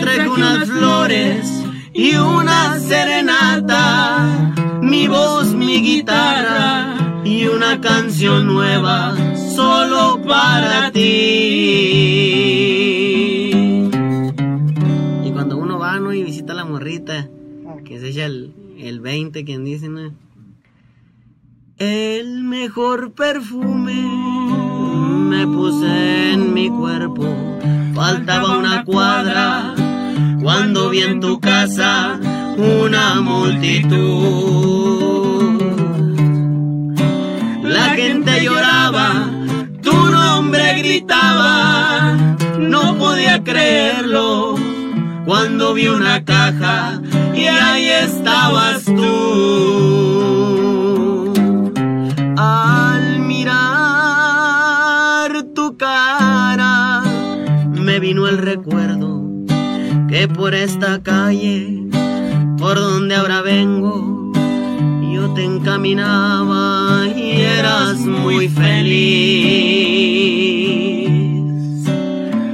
traje 0.00 0.28
unas 0.28 0.68
flores 0.68 1.56
y 1.92 2.14
una 2.16 2.78
serenata, 2.78 4.52
mi 4.82 5.08
voz, 5.08 5.54
mi 5.54 5.80
guitarra 5.80 7.22
y 7.24 7.46
una 7.46 7.80
canción 7.80 8.46
nueva 8.46 9.14
solo 9.54 10.20
para 10.22 10.90
ti. 10.92 11.00
Y 15.24 15.30
cuando 15.32 15.56
uno 15.56 15.78
va 15.78 15.98
¿no? 15.98 16.12
y 16.12 16.22
visita 16.22 16.52
a 16.52 16.56
la 16.56 16.66
morrita, 16.66 17.28
que 17.84 17.98
se 17.98 18.10
echa 18.10 18.26
el, 18.26 18.52
el 18.78 19.00
20, 19.00 19.44
quien 19.44 19.64
dice, 19.64 19.88
¿no? 19.88 20.12
El 21.78 22.42
mejor 22.44 23.12
perfume 23.12 24.02
me 25.30 25.46
puse 25.46 26.32
en 26.32 26.52
mi 26.52 26.68
cuerpo, 26.68 27.24
faltaba 27.94 28.58
una 28.58 28.84
cuadra 28.84 29.74
cuando 30.46 30.90
vi 30.90 31.00
en 31.02 31.18
tu 31.18 31.40
casa 31.40 32.20
una 32.56 33.20
multitud. 33.20 34.00
La 37.64 37.86
gente 37.96 38.44
lloraba, 38.44 39.28
tu 39.82 39.92
nombre 39.92 40.78
gritaba, 40.78 42.12
no 42.60 42.96
podía 42.96 43.42
creerlo 43.42 44.54
cuando 45.24 45.74
vi 45.74 45.88
una 45.88 46.24
caja 46.24 47.00
y 47.34 47.46
ahí 47.46 47.88
estabas 47.88 48.84
tú. 48.84 49.75
Por 60.24 60.54
esta 60.54 61.02
calle, 61.02 61.82
por 62.58 62.76
donde 62.76 63.14
ahora 63.16 63.42
vengo, 63.42 64.32
yo 65.12 65.28
te 65.34 65.44
encaminaba 65.44 67.06
y 67.06 67.42
eras 67.42 67.98
muy 67.98 68.48
feliz. 68.48 68.96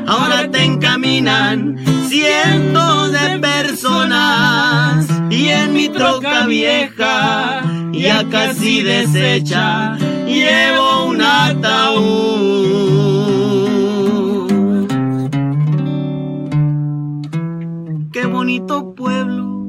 Ahora 0.09 0.51
te 0.51 0.65
encaminan 0.65 1.77
cientos 2.09 3.13
de 3.13 3.39
personas 3.39 5.07
y 5.31 5.47
en 5.49 5.73
mi 5.73 5.89
troca 5.89 6.47
vieja, 6.47 7.63
ya 7.93 8.29
casi 8.29 8.83
deshecha, 8.83 9.97
llevo 10.27 11.07
un 11.07 11.23
ataúd. 11.23 13.02
Bonito 18.53 18.95
pueblo, 18.95 19.67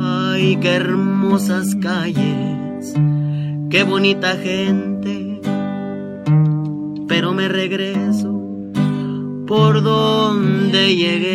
ay, 0.00 0.58
qué 0.60 0.76
hermosas 0.76 1.74
calles, 1.82 2.94
qué 3.68 3.82
bonita 3.82 4.36
gente, 4.36 5.40
pero 7.08 7.32
me 7.32 7.48
regreso 7.48 8.30
por 9.48 9.82
donde 9.82 10.94
llegué. 10.94 11.32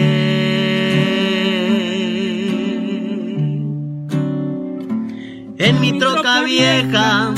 En 5.57 5.81
mi 5.81 5.99
troca 5.99 6.41
vieja 6.43 7.33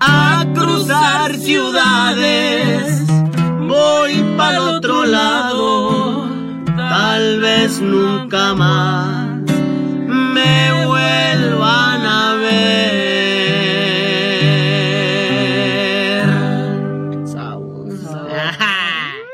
a 0.00 0.46
cruzar 0.54 1.34
ciudades, 1.34 3.06
voy 3.68 4.24
para 4.38 4.56
el 4.56 4.76
otro 4.76 5.04
lado, 5.04 6.01
tal 6.92 7.40
vez 7.40 7.80
nunca 7.80 8.52
más 8.54 9.40
me 10.34 10.84
vuelvan 10.86 12.04
a 12.04 12.34
ver. 12.34 12.82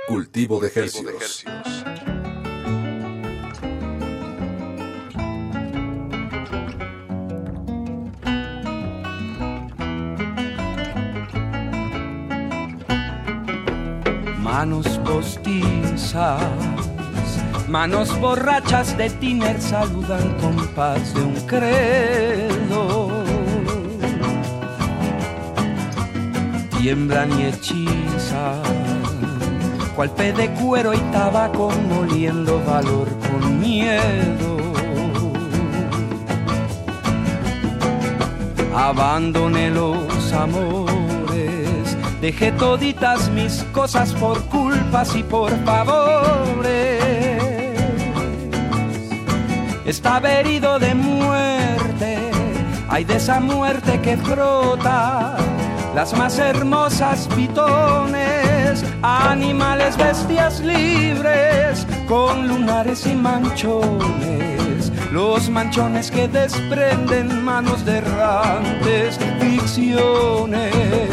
Cultivo 0.06 0.60
de 0.60 0.68
ejercicios. 0.68 1.44
Manos 14.38 14.86
postizas, 15.04 16.40
manos 17.68 18.18
borrachas 18.18 18.96
de 18.96 19.10
tiner 19.10 19.60
saludan 19.60 20.34
con 20.40 20.56
paz 20.68 21.14
de 21.14 21.22
un 21.22 21.34
credo. 21.46 23.24
Tiemblan 26.78 27.38
y 27.38 27.44
hechizan, 27.44 28.62
cual 29.94 30.10
pe 30.10 30.32
de 30.32 30.48
cuero 30.52 30.94
y 30.94 30.98
tabaco 31.12 31.70
moliendo 31.88 32.62
valor 32.64 33.08
con 33.28 33.60
miedo. 33.60 34.56
Abandoné 38.74 39.70
los 39.70 40.32
amores, 40.32 41.96
dejé 42.20 42.52
toditas 42.52 43.28
mis 43.30 43.64
cosas 43.72 44.14
por 44.14 44.40
culpas 44.44 45.14
y 45.16 45.22
por 45.22 45.50
favores. 45.64 47.07
Estaba 49.88 50.30
herido 50.30 50.78
de 50.78 50.94
muerte, 50.94 52.18
hay 52.90 53.04
de 53.04 53.16
esa 53.16 53.40
muerte 53.40 53.98
que 54.02 54.18
frota 54.18 55.34
las 55.94 56.12
más 56.12 56.38
hermosas 56.38 57.26
pitones, 57.34 58.84
animales, 59.00 59.96
bestias 59.96 60.60
libres, 60.60 61.86
con 62.06 62.48
lunares 62.48 63.06
y 63.06 63.14
manchones, 63.14 64.92
los 65.10 65.48
manchones 65.48 66.10
que 66.10 66.28
desprenden 66.28 67.42
manos 67.42 67.82
de 67.86 67.96
errantes, 67.96 69.18
ficciones. 69.40 71.07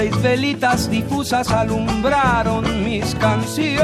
Seis 0.00 0.22
velitas 0.22 0.90
difusas 0.90 1.50
alumbraron 1.50 2.64
mis 2.84 3.14
canciones. 3.16 3.76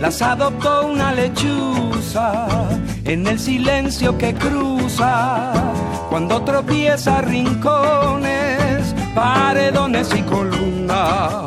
Las 0.00 0.22
adoptó 0.22 0.86
una 0.86 1.12
lechuza 1.12 2.46
en 3.04 3.26
el 3.26 3.40
silencio 3.40 4.16
que 4.16 4.32
cruza, 4.34 5.52
cuando 6.08 6.42
tropieza 6.42 7.20
rincones, 7.22 8.94
paredones 9.12 10.14
y 10.14 10.22
columnas, 10.22 11.46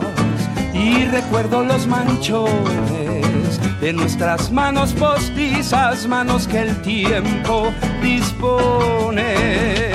y 0.73 1.05
recuerdo 1.05 1.63
los 1.63 1.87
manchones 1.87 3.61
de 3.79 3.93
nuestras 3.93 4.51
manos 4.51 4.91
postizas, 4.91 6.07
manos 6.07 6.45
que 6.45 6.59
el 6.59 6.81
tiempo 6.81 7.71
dispone. 8.03 9.94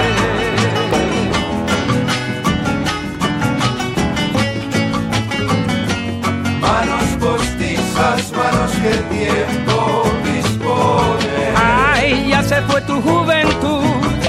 Manos 8.10 8.72
que 8.82 8.90
el 8.90 9.04
tiempo 9.08 10.02
dispone. 10.24 11.54
Ay, 11.56 12.28
ya 12.28 12.42
se 12.42 12.60
fue 12.62 12.80
tu 12.82 13.00
juventud 13.00 13.84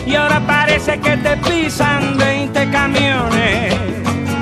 y 0.05 0.15
ahora 0.15 0.39
parece 0.45 0.99
que 0.99 1.17
te 1.17 1.35
pisan 1.37 2.15
20 2.17 2.69
camiones. 2.69 3.73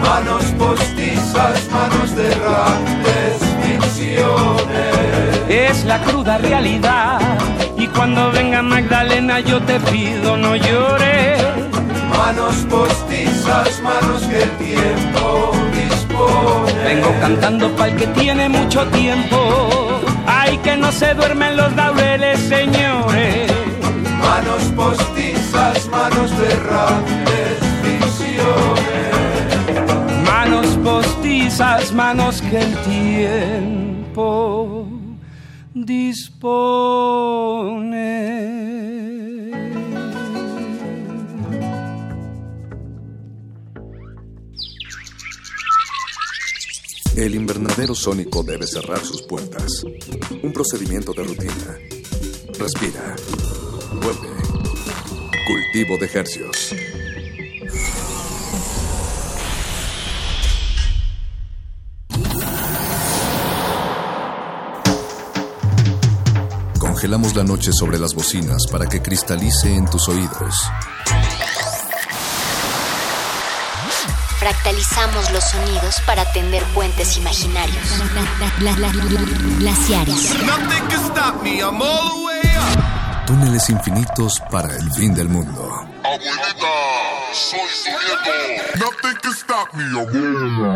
Manos 0.02 0.44
postizas, 0.57 1.70
manos 1.72 2.16
de 2.18 2.32
errantes, 2.32 3.34
ficciones. 3.64 5.48
Es 5.48 5.86
la 5.86 5.99
cruda 5.99 6.38
realidad 6.38 7.20
y 7.78 7.88
cuando 7.88 8.32
venga 8.32 8.61
Magdalena 8.61 9.40
yo 9.40 9.61
te 9.61 9.80
pido 9.80 10.36
no 10.36 10.56
llores. 10.57 11.41
Manos 12.10 12.56
postizas, 12.70 13.82
manos 13.82 14.22
que 14.24 14.44
el 14.44 14.52
tiempo. 14.57 15.59
Vengo 16.84 17.14
cantando 17.22 17.70
pa'l 17.76 17.95
que 17.95 18.07
tiene 18.07 18.49
mucho 18.49 18.88
tiempo. 18.88 19.38
Ay, 20.26 20.57
que 20.64 20.76
no 20.78 20.91
se 20.91 21.14
duermen 21.14 21.56
los 21.57 21.76
laureles, 21.76 22.40
señores. 22.40 23.52
Manos 24.20 24.64
postizas, 24.76 25.88
manos 25.88 26.36
de 26.38 26.45
errantes, 26.57 27.60
ficciones. 27.84 29.14
Manos 30.26 30.68
postizas, 30.84 31.94
manos 31.94 32.41
que 32.41 32.57
el 32.60 32.76
tiempo 32.84 34.88
dispone. 35.74 36.40
El 47.19 47.35
invernadero 47.35 47.93
sónico 47.93 48.43
debe 48.43 48.65
cerrar 48.65 49.03
sus 49.03 49.21
puertas. 49.23 49.83
Un 50.41 50.53
procedimiento 50.53 51.11
de 51.11 51.25
rutina. 51.25 51.77
Respira. 52.57 53.13
Vuelve. 53.91 54.29
Cultivo 55.45 55.97
de 55.97 56.09
hercios. 56.13 56.73
Congelamos 66.79 67.35
la 67.35 67.43
noche 67.43 67.73
sobre 67.73 67.99
las 67.99 68.13
bocinas 68.15 68.65
para 68.71 68.87
que 68.87 69.01
cristalice 69.01 69.75
en 69.75 69.89
tus 69.89 70.07
oídos. 70.07 70.55
Fractalizamos 74.49 75.30
los 75.30 75.43
sonidos 75.43 76.01
para 76.07 76.26
tender 76.34 76.63
puentes 76.73 77.17
imaginarios. 77.17 77.85
Glaciares. 79.59 80.34
Nothing 80.43 80.88
can 80.89 81.05
stop 81.05 81.43
me, 81.43 81.59
I'm 81.59 81.80
all 81.80 82.09
the 82.09 82.23
way 82.26 82.41
up. 82.57 83.27
Túneles 83.27 83.69
infinitos 83.69 84.41
para 84.49 84.76
el 84.76 84.91
fin 84.93 85.13
del 85.13 85.30
mundo. 85.30 85.61
Abuelita, 86.03 86.67
soy 87.31 87.59
su 87.69 87.91
nieto. 87.91 88.31
Nothing 88.80 89.17
can 89.21 89.34
stop 89.35 89.71
me, 89.76 89.84
abuela. 89.84 90.76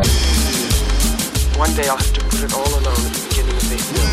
One 1.58 1.74
day 1.74 1.88
I'll 1.88 1.96
have 1.96 2.12
to 2.12 2.20
put 2.26 2.44
it 2.44 2.54
all 2.54 2.72
alone 2.78 2.94
at 2.94 3.12
the 3.12 3.22
beginning 3.28 3.56
of 3.56 3.68
the 3.70 3.76
hill. 3.76 4.04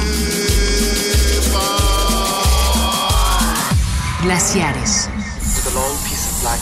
Glaciares. 4.23 5.07
With 5.53 5.67
a 5.71 5.77
long 5.77 5.95
piece 6.09 6.25
of 6.31 6.41
black 6.41 6.59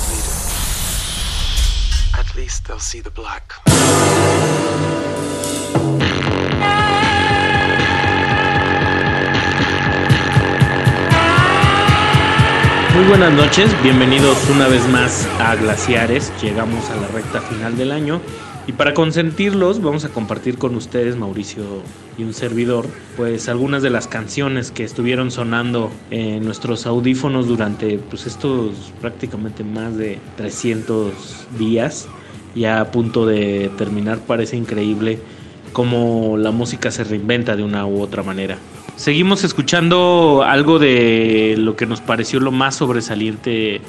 Muy 12.96 13.08
buenas 13.08 13.34
noches, 13.34 13.70
bienvenidos 13.84 14.38
una 14.50 14.68
vez 14.68 14.88
más 14.88 15.28
a 15.40 15.56
Glaciares. 15.56 16.32
Llegamos 16.42 16.90
a 16.90 16.96
la 16.96 17.08
recta 17.08 17.42
final 17.42 17.78
del 17.78 17.92
año 17.92 18.22
y 18.68 18.72
para 18.72 18.94
consentirlos 18.94 19.82
vamos 19.82 20.06
a 20.06 20.10
compartir 20.10 20.58
con 20.58 20.76
ustedes, 20.76 21.18
Mauricio 21.18 21.64
y 22.18 22.24
un 22.24 22.34
servidor, 22.34 22.88
pues 23.18 23.50
algunas 23.50 23.84
de 23.84 23.90
las 23.90 24.08
canciones 24.08 24.72
que 24.72 24.84
estuvieron 24.84 25.32
sonando 25.32 25.92
en 26.12 26.46
nuestros 26.46 26.86
audífonos 26.86 27.48
durante 27.48 27.98
pues 27.98 28.28
estos 28.28 28.94
prácticamente 29.02 29.64
más 29.64 29.98
de 29.98 30.20
300 30.38 31.48
días. 31.58 32.08
Ya 32.56 32.82
a 32.82 32.92
punto 32.92 33.26
de 33.26 33.70
terminar, 33.78 34.20
parece 34.20 34.58
increíble 34.58 35.20
cómo 35.74 36.36
la 36.38 36.52
música 36.52 36.92
se 36.92 37.04
reinventa 37.04 37.56
de 37.56 37.64
una 37.64 37.86
u 37.86 38.02
otra 38.02 38.24
manera. 38.24 38.58
Seguimos 38.96 39.44
escuchando 39.44 40.44
algo 40.46 40.78
de 40.78 41.56
lo 41.58 41.76
que 41.76 41.86
nos 41.86 42.02
pareció 42.02 42.40
lo 42.40 42.52
más 42.52 42.76
sobresaliente 42.76 43.82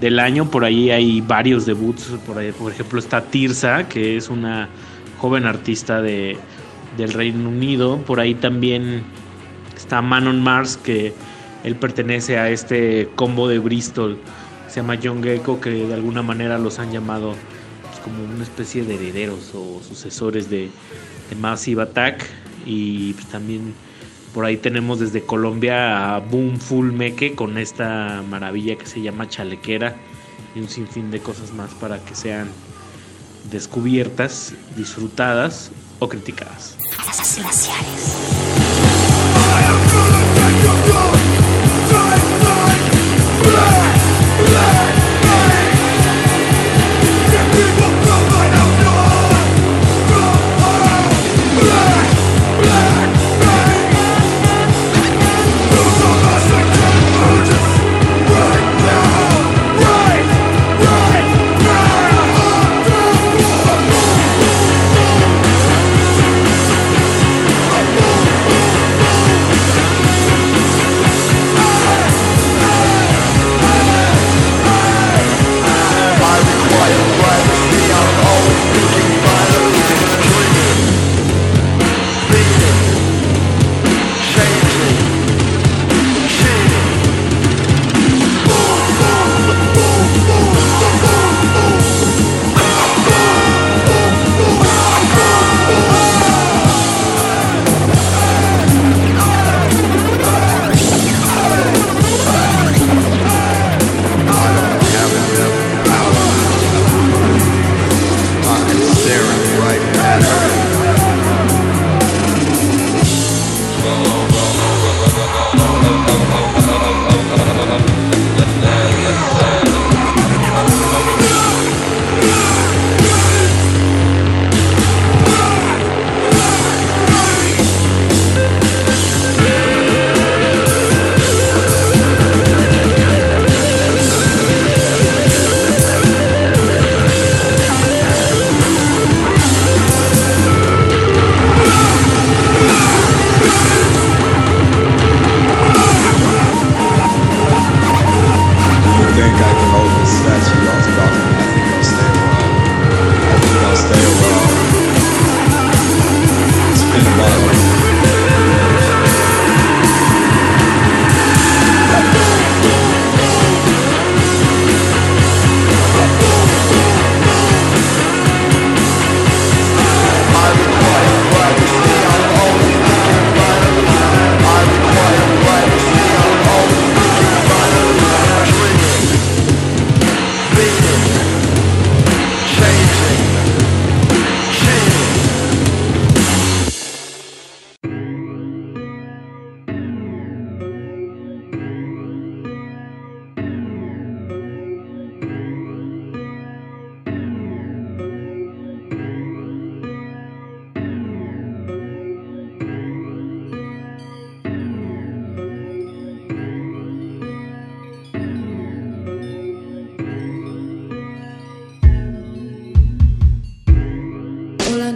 del 0.00 0.18
año. 0.18 0.50
Por 0.50 0.64
ahí 0.64 0.90
hay 0.90 1.20
varios 1.20 1.64
debuts. 1.64 2.06
Por, 2.26 2.38
ahí, 2.38 2.52
por 2.52 2.72
ejemplo, 2.72 2.98
está 2.98 3.20
Tirsa, 3.22 3.88
que 3.88 4.16
es 4.16 4.28
una 4.28 4.68
joven 5.18 5.46
artista 5.46 6.02
de, 6.02 6.36
del 6.96 7.12
Reino 7.12 7.48
Unido. 7.48 7.98
Por 7.98 8.18
ahí 8.18 8.34
también 8.34 9.04
está 9.76 10.02
Manon 10.02 10.42
Mars, 10.42 10.76
que 10.76 11.12
él 11.62 11.76
pertenece 11.76 12.38
a 12.38 12.50
este 12.50 13.08
combo 13.14 13.48
de 13.48 13.60
Bristol. 13.60 14.18
Se 14.66 14.80
llama 14.80 14.98
John 15.02 15.22
Gecko, 15.22 15.60
que 15.60 15.70
de 15.70 15.94
alguna 15.94 16.22
manera 16.22 16.58
los 16.58 16.78
han 16.78 16.90
llamado 16.90 17.34
como 18.08 18.34
una 18.34 18.42
especie 18.42 18.84
de 18.84 18.94
herederos 18.94 19.52
o 19.54 19.80
sucesores 19.86 20.48
de, 20.50 20.70
de 21.30 21.36
Massive 21.36 21.82
Attack. 21.82 22.24
Y 22.64 23.12
pues, 23.14 23.26
también 23.26 23.74
por 24.34 24.44
ahí 24.44 24.56
tenemos 24.56 25.00
desde 25.00 25.22
Colombia 25.22 26.16
a 26.16 26.20
Boom 26.20 26.58
Full 26.58 26.92
Meque 26.92 27.34
con 27.34 27.58
esta 27.58 28.22
maravilla 28.28 28.76
que 28.76 28.86
se 28.86 29.00
llama 29.00 29.28
Chalequera 29.28 29.96
y 30.54 30.60
un 30.60 30.68
sinfín 30.68 31.10
de 31.10 31.20
cosas 31.20 31.52
más 31.52 31.70
para 31.74 31.98
que 32.04 32.14
sean 32.14 32.48
descubiertas, 33.50 34.54
disfrutadas 34.76 35.70
o 35.98 36.08
criticadas. 36.08 36.76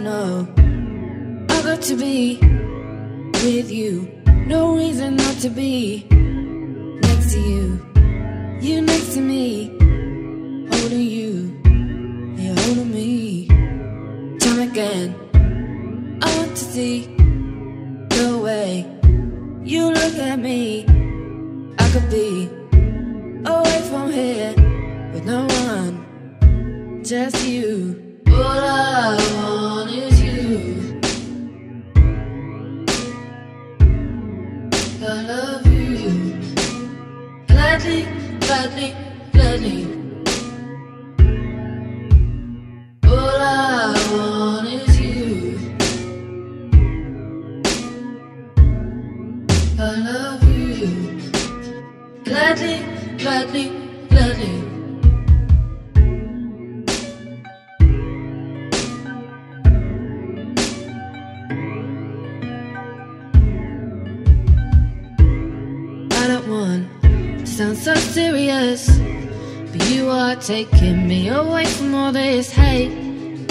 Know, 0.03 0.45
I 1.49 1.61
got 1.63 1.81
to 1.83 1.95
be 1.95 2.37
with 3.45 3.71
you. 3.71 4.11
No 4.45 4.75
reason 4.75 5.15
not 5.15 5.35
to 5.37 5.49
be 5.49 6.05
next 6.09 7.31
to 7.31 7.39
you. 7.39 7.81
You 8.59 8.81
next 8.81 9.13
to 9.13 9.21
me, 9.21 9.67
holding 10.71 11.07
you. 11.17 11.55
You're 12.37 12.59
holding 12.63 12.91
me. 12.91 13.47
Time 14.39 14.61
again. 14.69 15.15
I 16.21 16.37
want 16.37 16.51
to 16.51 16.63
see 16.63 17.07
the 18.09 18.39
way 18.43 18.85
you 19.63 19.87
look 19.87 20.15
at 20.15 20.37
me. 20.37 20.85
I 21.79 21.89
could 21.91 22.09
be 22.09 22.49
away 23.45 23.81
from 23.89 24.11
here 24.11 24.53
with 25.13 25.25
no 25.25 25.47
one, 25.67 27.03
just 27.05 27.45
you. 27.47 28.19
All 28.27 28.41
I 28.41 29.22
taking 70.43 71.07
me 71.07 71.29
away 71.29 71.63
from 71.63 71.95
all 71.95 72.11
this 72.11 72.51
hate. 72.51 72.91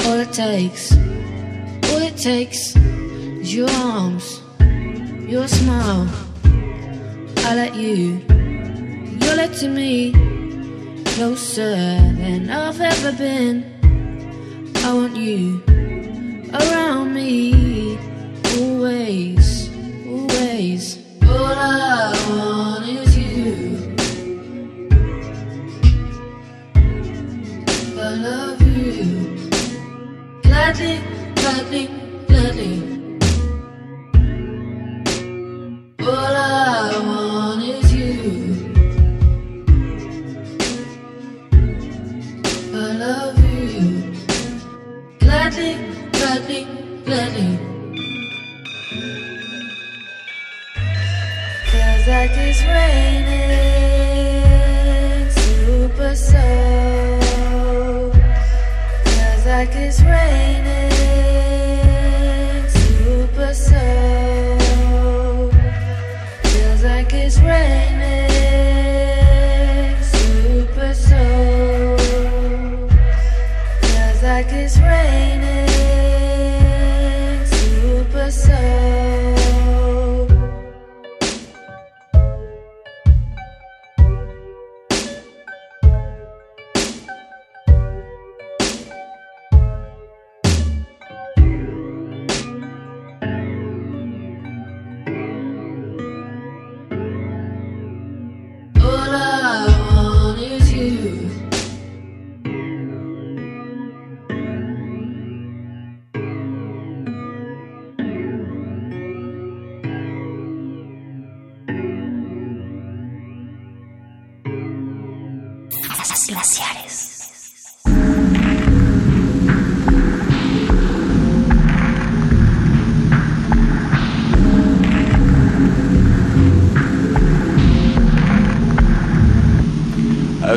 All 0.05 0.21
it 0.21 0.31
takes, 0.31 0.93
all 0.93 2.03
it 2.03 2.19
takes 2.19 2.77
is 2.77 3.55
your 3.55 3.71
arms, 3.71 4.43
your 5.27 5.49
smile. 5.49 6.07
I 7.39 7.55
let 7.55 7.75
you, 7.77 8.21
you're 9.21 9.37
letting 9.37 9.75
me 9.75 10.13
closer 11.15 11.75
than 11.75 12.51
I've 12.51 12.81
ever 12.81 13.13
been. 13.13 13.65
I 14.85 14.93
want 14.93 15.17
you 15.17 15.63
around 16.53 17.15
me, 17.15 17.53
Gladly, 30.73 31.01
gladly, 31.35 31.85
gladly. 32.29 32.73
All 36.01 36.09
I 36.09 36.99
want 37.09 37.63
is 37.63 37.93
you. 37.93 38.09
I 42.73 42.93
love 43.05 43.39
you. 43.53 44.15
Gladly, 45.21 45.73
gladly. 47.05 47.51
Feels 51.71 52.07
like 52.09 52.31
it's 52.33 52.63
raining 52.63 53.12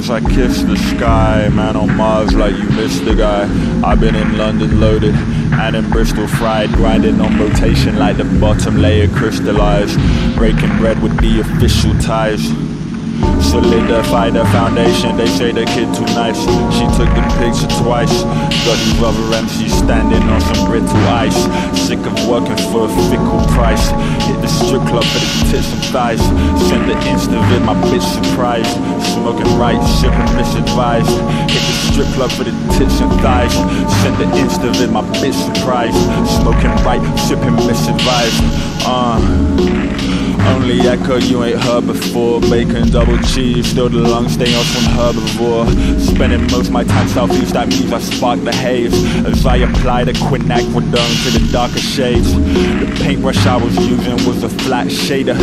I 0.09 0.19
kiss 0.19 0.61
the 0.61 0.77
sky, 0.77 1.49
man 1.49 1.75
on 1.75 1.95
Mars 1.95 2.33
like 2.35 2.55
you 2.55 2.69
missed 2.69 3.05
the 3.05 3.15
guy. 3.15 3.43
I've 3.83 3.99
been 3.99 4.13
in 4.13 4.37
London 4.37 4.79
loaded 4.79 5.15
and 5.15 5.75
in 5.75 5.89
Bristol 5.89 6.27
fried, 6.27 6.69
grinding 6.73 7.19
on 7.19 7.39
rotation 7.39 7.97
like 7.97 8.17
the 8.17 8.25
bottom 8.39 8.77
layer 8.77 9.07
crystallized. 9.07 9.97
Breaking 10.35 10.77
bread 10.77 11.01
with 11.01 11.19
the 11.21 11.39
official 11.39 11.97
ties. 11.99 12.64
Solidify 13.55 14.31
the 14.31 14.43
foundation, 14.51 15.15
they 15.15 15.27
say 15.27 15.53
the 15.53 15.63
kid 15.63 15.87
too 15.95 16.03
nice. 16.11 16.35
She 16.75 16.83
took 16.99 17.07
the 17.15 17.23
picture 17.39 17.71
twice. 17.79 18.11
Got 18.67 18.75
these 18.83 18.99
other 18.99 19.23
MCs 19.31 19.71
standing 19.71 20.21
on 20.27 20.41
some 20.41 20.67
brittle 20.67 20.91
ice. 21.07 21.39
Sick 21.71 22.03
of 22.03 22.11
working 22.27 22.59
for 22.67 22.83
a 22.83 22.91
fickle 23.07 23.39
price. 23.55 23.95
Hit 24.27 24.35
the 24.43 24.51
strip 24.51 24.83
club 24.91 25.07
for 25.07 25.19
the 25.23 25.31
tits 25.47 25.71
and 25.71 25.85
thighs. 25.95 26.19
Send 26.67 26.83
the 26.83 26.99
insta 27.07 27.39
vid, 27.47 27.63
my 27.63 27.79
bitch 27.87 28.03
surprised. 28.03 28.75
Smoking 29.15 29.47
right, 29.55 29.79
sipping 30.03 30.35
misadvised. 30.35 31.15
Hit 31.47 31.63
the 31.63 31.75
strip 31.87 32.11
club 32.11 32.31
for 32.31 32.43
the 32.43 32.51
tits 32.75 32.99
and 32.99 33.11
thighs. 33.23 33.55
Send 34.03 34.19
the 34.19 34.27
insta 34.35 34.75
vid, 34.75 34.91
my 34.91 35.01
bitch 35.23 35.39
surprised. 35.47 35.95
Smoking 36.43 36.75
right, 36.83 36.99
sipping 37.23 37.55
misadvised. 37.63 38.43
Uh. 38.83 40.24
Only 40.47 40.79
echo 40.81 41.17
you 41.17 41.43
ain't 41.43 41.59
heard 41.59 41.87
before. 41.87 42.39
Bacon, 42.41 42.89
double 42.89 43.17
cheese, 43.19 43.67
still 43.67 43.89
the 43.89 43.97
lungs 43.97 44.33
stay 44.33 44.53
on 44.55 44.63
some 44.63 44.93
herbivore. 44.93 45.99
Spending 45.99 46.49
most 46.51 46.71
my 46.71 46.83
time 46.83 47.07
southeast, 47.07 47.53
that 47.53 47.67
means 47.67 47.91
I 47.91 47.99
spark 47.99 48.41
the 48.43 48.53
haze. 48.53 48.93
As 49.25 49.45
I 49.45 49.57
apply 49.57 50.03
the 50.05 50.13
quinacridone 50.13 51.23
to 51.23 51.39
the 51.39 51.49
darker 51.51 51.79
shades. 51.79 52.33
The 52.33 52.99
paintbrush 53.03 53.45
I 53.45 53.57
was 53.57 53.75
using 53.75 54.15
was 54.27 54.43
a 54.43 54.49
flat 54.49 54.87
shader. 54.87 55.37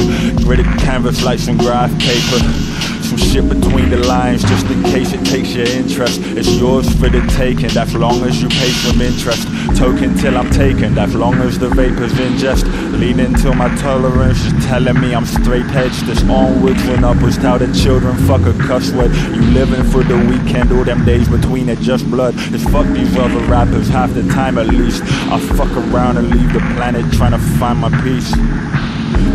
Gritted 0.44 0.66
canvas 0.78 1.22
like 1.24 1.38
some 1.38 1.56
graph 1.56 1.90
paper. 1.98 2.71
Some 3.12 3.28
shit 3.28 3.46
between 3.46 3.90
the 3.90 3.98
lines 4.08 4.40
just 4.40 4.64
in 4.70 4.82
case 4.84 5.12
it 5.12 5.22
takes 5.26 5.54
your 5.54 5.66
interest. 5.66 6.18
It's 6.22 6.48
yours 6.56 6.88
for 6.94 7.10
the 7.10 7.20
taking, 7.36 7.68
that's 7.68 7.92
long 7.92 8.22
as 8.24 8.40
you 8.40 8.48
pay 8.48 8.70
some 8.70 9.02
interest. 9.02 9.46
Token 9.76 10.16
till 10.16 10.34
I'm 10.38 10.48
taken, 10.48 10.94
that's 10.94 11.12
long 11.12 11.34
as 11.34 11.58
the 11.58 11.68
vapors 11.68 12.12
ingest. 12.14 12.64
Leaning 12.98 13.34
till 13.34 13.52
my 13.52 13.68
tolerance 13.76 14.38
is 14.46 14.64
telling 14.64 14.98
me 14.98 15.14
I'm 15.14 15.26
straight 15.26 15.66
edged. 15.74 16.08
It's 16.08 16.22
onwards 16.22 16.82
and 16.88 17.04
upwards, 17.04 17.36
tell 17.36 17.58
the 17.58 17.70
children 17.74 18.16
fuck 18.26 18.46
a 18.46 18.54
cuss 18.66 18.90
word. 18.92 19.10
You 19.36 19.42
living 19.52 19.84
for 19.90 20.02
the 20.02 20.16
weekend, 20.16 20.72
all 20.72 20.84
them 20.84 21.04
days 21.04 21.28
between 21.28 21.68
it 21.68 21.80
just 21.80 22.10
blood. 22.10 22.32
It's 22.54 22.64
fuck 22.64 22.86
these 22.86 23.14
other 23.18 23.40
rappers 23.40 23.88
half 23.88 24.14
the 24.14 24.22
time 24.28 24.56
at 24.56 24.68
least. 24.68 25.02
I 25.30 25.38
fuck 25.38 25.70
around 25.92 26.16
and 26.16 26.30
leave 26.30 26.50
the 26.54 26.60
planet 26.76 27.12
trying 27.12 27.32
to 27.32 27.38
find 27.58 27.78
my 27.78 27.90
peace. 28.00 28.32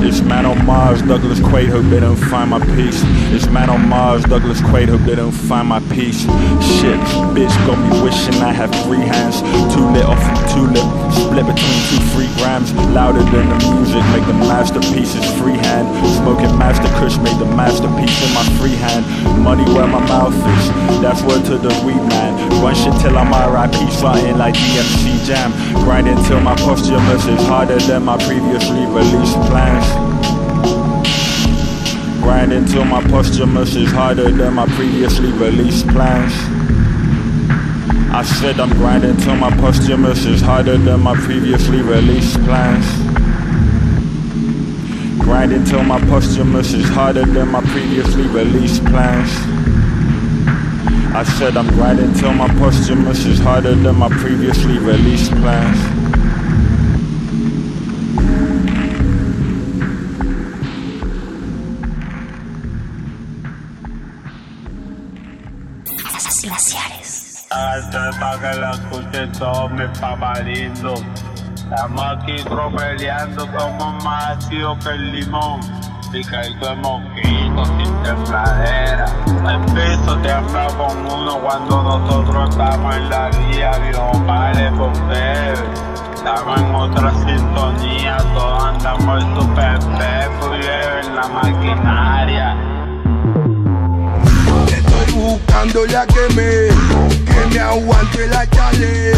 It's 0.08 0.22
man 0.22 0.46
on 0.46 0.66
Mars, 0.66 1.02
Douglas 1.02 1.42
Quaid, 1.42 1.68
hope 1.68 1.84
they 1.92 2.00
don't 2.00 2.16
find 2.16 2.50
my 2.50 2.64
peace. 2.78 3.04
It's 3.36 3.48
man 3.48 3.70
on 3.70 3.90
Mars, 3.90 4.24
Douglas 4.24 4.62
Quaid, 4.62 4.88
hope 4.88 5.02
they 5.02 5.16
don't 5.16 5.36
find 5.36 5.68
my 5.68 5.82
peace. 5.92 6.22
Shit, 6.80 6.96
bitch 7.36 7.52
got 7.68 7.76
me 7.76 7.92
wishing 8.02 8.40
I 8.40 8.54
had 8.56 8.72
three 8.88 9.04
hands. 9.04 9.44
Two 9.76 9.84
lit 9.92 10.08
off 10.08 10.16
from 10.24 10.40
tulip, 10.48 10.88
split 11.12 11.44
between 11.44 11.80
two 11.92 12.00
free 12.16 12.32
grams. 12.40 12.72
Louder 12.96 13.20
than 13.20 13.52
the 13.52 13.60
music, 13.76 14.00
make 14.16 14.24
the 14.32 14.40
masterpieces 14.48 15.28
freehand. 15.36 15.92
Smoking 16.24 16.56
master 16.58 16.88
kush, 17.04 17.18
made 17.20 17.36
the 17.36 17.52
masterpiece 17.60 18.16
in 18.24 18.32
my 18.32 18.48
free 18.64 18.80
hand. 18.80 19.04
Money 19.44 19.68
where 19.76 19.92
my 19.92 20.00
mouth 20.08 20.32
is, 20.32 20.72
that's 21.04 21.20
word 21.28 21.44
to 21.52 21.60
the 21.60 21.76
weed 21.84 22.00
man. 22.08 22.32
Run 22.64 22.76
shit 22.80 22.96
till 23.04 23.18
I'm 23.18 23.28
RIP, 23.36 23.76
flying 24.00 24.38
like 24.38 24.56
DMC 24.56 25.28
Jam. 25.28 25.52
Grinding 25.84 26.24
till 26.24 26.40
my 26.40 26.56
posthumous 26.56 27.28
is 27.28 27.44
harder 27.44 27.80
than 27.92 28.06
my 28.06 28.16
previously 28.24 28.88
released 28.88 29.36
plans. 29.52 29.97
Grinding 32.28 32.66
till 32.66 32.84
my 32.84 33.02
posthumous 33.04 33.74
is 33.76 33.90
harder 33.90 34.30
than 34.30 34.56
my 34.56 34.66
previously 34.76 35.32
released 35.32 35.88
plans. 35.88 36.34
I 38.14 38.22
said 38.22 38.60
I'm 38.60 38.70
grinding 38.72 39.16
till 39.16 39.38
my 39.38 39.50
posthumous 39.50 40.26
is 40.26 40.42
harder 40.42 40.78
than 40.78 41.00
my 41.00 41.16
previously 41.16 41.82
released 41.82 42.38
plans. 42.44 42.86
Grinding 45.22 45.64
till 45.64 45.84
my 45.84 46.02
posthumous 46.02 46.74
is 46.74 46.90
harder 46.90 47.26
than 47.26 47.48
my 47.48 47.62
previously 47.62 48.28
released 48.28 48.84
plans. 48.84 49.32
I 51.16 51.24
said 51.24 51.56
I'm 51.56 51.70
grinding 51.70 52.14
till 52.14 52.34
my 52.34 52.50
posthumous 52.60 53.26
is 53.26 53.40
harder 53.40 53.74
than 53.74 53.96
my 53.96 54.10
previously 54.10 54.80
released 54.80 55.32
plans. 55.32 56.17
Hasta 67.58 68.12
para 68.20 68.38
que 68.38 68.60
la 68.60 68.72
escuchen 68.72 69.32
todos 69.32 69.72
mis 69.72 69.90
papaditos. 70.00 71.02
Estamos 71.56 72.06
aquí 72.06 72.36
tropeleando, 72.44 73.48
somos 73.58 74.04
más 74.04 74.38
ácidos 74.38 74.78
que 74.86 74.92
el 74.92 75.12
limón. 75.12 75.60
Picadito 76.12 76.70
de 76.70 76.76
mosquito, 76.76 77.66
sin 77.66 78.04
tembladera. 78.04 79.06
El 79.26 79.60
piso 79.74 80.18
tiembla 80.18 80.68
con 80.78 80.98
uno 81.08 81.40
cuando 81.40 81.82
nosotros 81.82 82.50
estamos 82.52 82.96
en 82.96 83.10
la 83.10 83.30
vía. 83.30 83.72
Vio, 83.80 84.12
vale, 84.28 84.72
por 84.74 84.94
Estamos 86.14 86.60
en 86.60 86.76
otra 86.76 87.12
sintonía, 87.26 88.18
todos 88.36 88.64
andamos 88.66 89.24
en 89.24 89.36
super 89.36 89.80
pepo 89.80 90.56
y 90.56 91.08
en 91.08 91.16
la 91.16 91.28
maquinaria. 91.28 92.77
Estoy 95.18 95.32
buscando 95.32 95.86
la 95.88 96.06
que 96.06 96.34
me, 96.36 96.68
que 97.26 97.48
me 97.52 97.60
aguante 97.60 98.28
la 98.28 98.48
chale, 98.52 99.14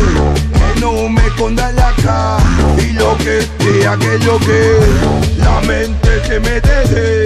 que 0.54 0.80
no 0.80 1.10
me 1.10 1.28
esconda 1.28 1.74
la 1.74 1.92
cara 2.02 2.38
y 2.78 2.94
lo 2.94 3.18
que 3.18 3.42
sea 3.60 3.98
que 3.98 4.18
lo 4.20 4.40
que 4.40 4.80
la 5.40 5.60
mente 5.68 6.10
se 6.26 6.40
me 6.40 6.62
deje, 6.62 7.24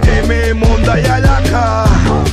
que 0.00 0.22
me 0.26 0.54
monta 0.54 0.98
ya 0.98 1.18
la 1.18 1.42
cara, 1.42 1.84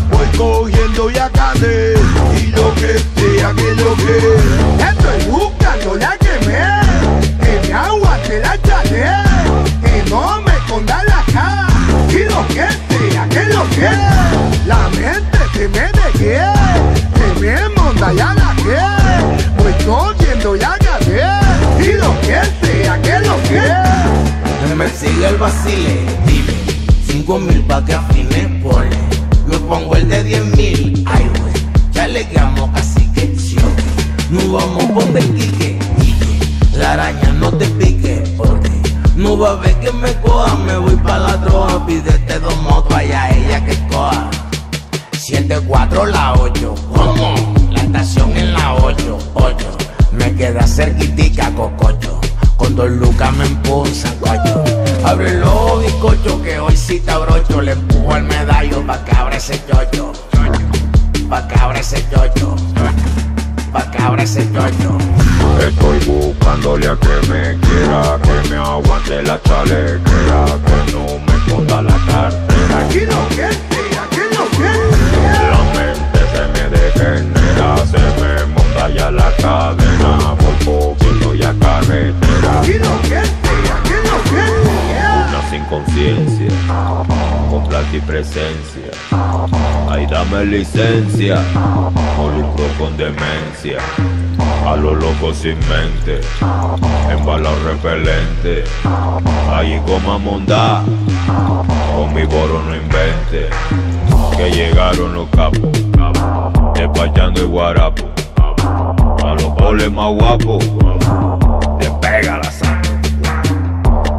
voy 0.10 0.28
cogiendo 0.38 1.10
ya 1.10 1.30
cade 1.30 1.96
y 2.42 2.48
lo 2.52 2.74
que 2.76 3.00
sea 3.20 3.54
que 3.54 3.76
lo 3.76 3.94
que 3.98 4.18
estoy 4.88 5.32
buscando 5.32 5.96
la 5.96 6.18
que 6.18 6.40
me, 6.48 7.44
que 7.44 7.68
me 7.68 7.74
aguante 7.74 8.40
la 8.40 8.58
chale, 8.62 9.06
que 9.84 10.10
no 10.10 10.42
me 10.44 10.52
esconda 10.54 11.04
la 11.04 11.26
cara 11.34 11.68
y 12.10 12.24
lo 12.24 12.48
que 12.48 12.68
sea 12.88 13.13
que 13.70 13.76
que 13.76 14.68
la 14.68 14.90
mente 14.90 15.38
se 15.54 15.68
me 15.68 15.86
deje, 15.92 16.40
que 17.16 17.40
me 17.42 17.70
monta 17.70 18.12
ya 18.14 18.34
la 18.34 18.56
que 18.64 19.62
voy 19.62 19.74
cogiendo 19.86 20.56
ya 20.56 20.78
cade 20.80 21.22
y 21.80 21.94
lo 21.94 22.20
que 22.22 22.42
sea 22.62 23.02
que 23.02 23.20
lo 23.28 23.36
que 23.44 23.62
Me 24.76 24.90
sigue 24.90 25.28
el 25.28 25.38
vacile, 25.38 26.06
dime. 26.26 26.54
Cinco 27.08 27.40
mil 27.40 27.62
pa' 27.64 27.86
que 27.86 27.94
afine, 27.94 28.60
pone 28.64 28.90
Me 29.48 29.58
pongo 29.60 29.96
el 29.96 30.10
de 30.10 30.24
diez 30.24 30.46
mil, 30.58 31.04
ay 31.06 31.30
güey. 31.40 31.54
Ya 31.92 32.08
le 32.08 32.28
llamo 32.34 32.72
casi 32.74 33.06
que 33.14 33.24
ok. 33.58 34.32
No 34.32 34.54
vamos 34.58 34.86
con 34.92 35.14
Benquique, 35.14 35.78
Quique 36.00 36.78
La 36.78 36.94
araña 36.94 37.32
no 37.34 37.52
te 37.54 37.66
pique, 37.68 38.03
No 39.24 39.38
va 39.38 39.52
a 39.52 39.56
ver 39.56 39.74
que 39.80 39.90
me 39.94 40.14
coja 40.20 40.54
Me 40.58 40.76
voy 40.76 40.98
pa' 40.98 41.18
la 41.18 41.38
droga, 41.38 41.86
pídete 41.86 42.40
dos 42.40 42.62
motos 42.62 42.94
Vaya 42.94 43.30
ella 43.30 43.64
que 43.64 43.78
coja. 43.88 44.30
Siete, 45.14 45.62
cuatro, 45.66 46.06
la 46.06 46.34
ocho 46.34 46.76
¿Cómo? 46.94 47.34
La 47.72 47.84
estación 47.84 48.36
en 48.36 48.54
la 48.54 48.76
ocho, 48.76 49.18
ocho. 49.34 49.78
Me 50.12 50.36
queda 50.36 50.68
cerquitica, 50.68 51.50
cococho. 51.56 52.20
Con 52.58 52.76
dos 52.76 52.92
lucas 52.92 53.32
me 53.34 53.46
empujo 53.46 53.84
un 53.84 53.96
sancocho 53.96 54.64
Abre 55.06 55.40
los 55.40 55.82
bizcochos 55.82 56.42
que 56.42 56.60
hoy 56.60 56.76
sí 56.76 57.00
te 57.00 57.12
abrocho. 57.12 57.62
Le 57.62 57.72
empujo 57.72 58.18
el 58.18 58.24
medallo 58.24 58.86
pa' 58.86 59.06
que 59.06 59.16
abra 59.16 59.38
ese 59.38 59.58
chocho. 59.66 60.12
Pa' 61.30 61.48
que 61.48 61.56
abra 61.56 61.80
ese 61.80 62.06
chocho 62.10 62.58
Pa' 63.74 63.90
que 63.90 63.98
abra 63.98 64.22
ese 64.24 64.48
chocho 64.54 64.98
Estoy 65.60 66.00
buscándole 66.06 66.88
a 66.88 66.96
que 66.96 67.28
me 67.28 67.58
quiera, 67.60 68.20
que 68.22 68.50
me 68.50 68.58
aguante 68.58 69.24
la 69.24 69.42
chalequera, 69.42 70.46
que 70.66 70.92
no 70.92 71.04
me 71.26 71.34
esconda 71.38 71.82
la 71.82 71.98
cartera. 72.06 72.86
Aquí 72.86 73.02
lo 73.02 73.28
que 73.30 73.50
sea 73.50 74.04
que 74.12 74.26
lo 74.36 74.46
que 74.58 74.72
La 75.52 75.62
mente 75.74 76.22
se 76.34 76.44
me 76.54 76.64
degenera, 76.76 77.78
se 77.86 77.98
me 78.20 78.46
monta 78.54 78.90
ya 78.90 79.12
la 79.12 79.32
cadena, 79.38 80.36
por 80.36 80.56
poquito 80.66 81.34
ya 81.34 81.54
carretera. 81.60 82.60
Aquí 82.60 82.74
lo 82.74 83.02
que 83.02 83.10
sea 83.10 83.78
que 83.84 83.98
lo 84.10 84.18
que 84.30 84.44
Una 85.30 85.50
sin 85.50 85.64
conciencia, 85.66 86.52
y 87.94 88.00
presencia. 88.00 88.90
Ay, 89.88 90.08
dame 90.08 90.44
licencia, 90.46 91.40
lucro 92.36 92.66
con 92.80 92.98
demencia. 92.98 93.78
A 94.66 94.76
los 94.76 94.98
locos 94.98 95.38
sin 95.38 95.58
mente, 95.70 96.22
embalado 97.12 97.56
repelente. 97.64 98.64
Ahí 99.52 99.80
goma 99.86 100.18
mondá, 100.18 100.84
con 101.96 102.14
mi 102.14 102.26
boro 102.26 102.64
no 102.64 102.76
invente. 102.76 103.50
Que 104.36 104.50
llegaron 104.50 105.14
los 105.14 105.30
capos, 105.30 105.70
despachando 106.74 107.42
el 107.42 107.48
guarapo. 107.48 108.10
A 109.24 109.34
los 109.36 109.54
poles 109.58 109.92
más 109.92 110.12
guapos, 110.12 110.64
te 111.80 111.90
pega 112.02 112.38
la 112.38 112.52
sangre. 112.52 112.90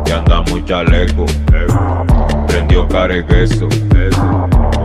Que 0.04 0.12
anda 0.12 0.42
muy 0.42 0.64
chaleco, 0.64 1.26
prendió 2.54 2.86
care 2.86 3.26
queso. 3.26 3.68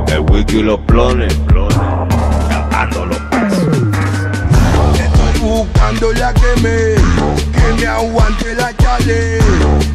El 0.07 0.19
wiki 0.31 0.57
y 0.57 0.63
los 0.63 0.79
plones, 0.87 1.31
cantando 2.49 3.05
los 3.05 3.19
pesos. 3.19 3.67
Estoy 4.95 5.39
buscando 5.39 6.11
la 6.13 6.33
que 6.33 6.61
me, 6.63 6.95
que 7.51 7.73
me 7.79 7.85
aguante 7.85 8.55
la 8.55 8.75
chale, 8.75 9.37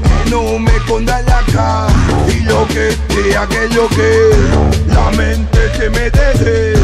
que 0.05 0.31
no 0.31 0.57
me 0.61 0.71
esconda 0.77 1.21
la 1.23 1.41
cara 1.53 1.89
y 2.29 2.45
lo 2.45 2.65
que 2.69 2.93
sea 3.09 3.45
que 3.49 3.69
lo 3.75 3.89
que 3.89 4.31
la 4.87 5.11
mente 5.17 5.59
se 5.77 5.91
me 5.91 6.11
deje, 6.11 6.75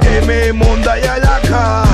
que 0.00 0.26
me 0.26 0.52
monta 0.54 0.98
ya 1.00 1.18
la 1.18 1.38
cara, 1.42 1.84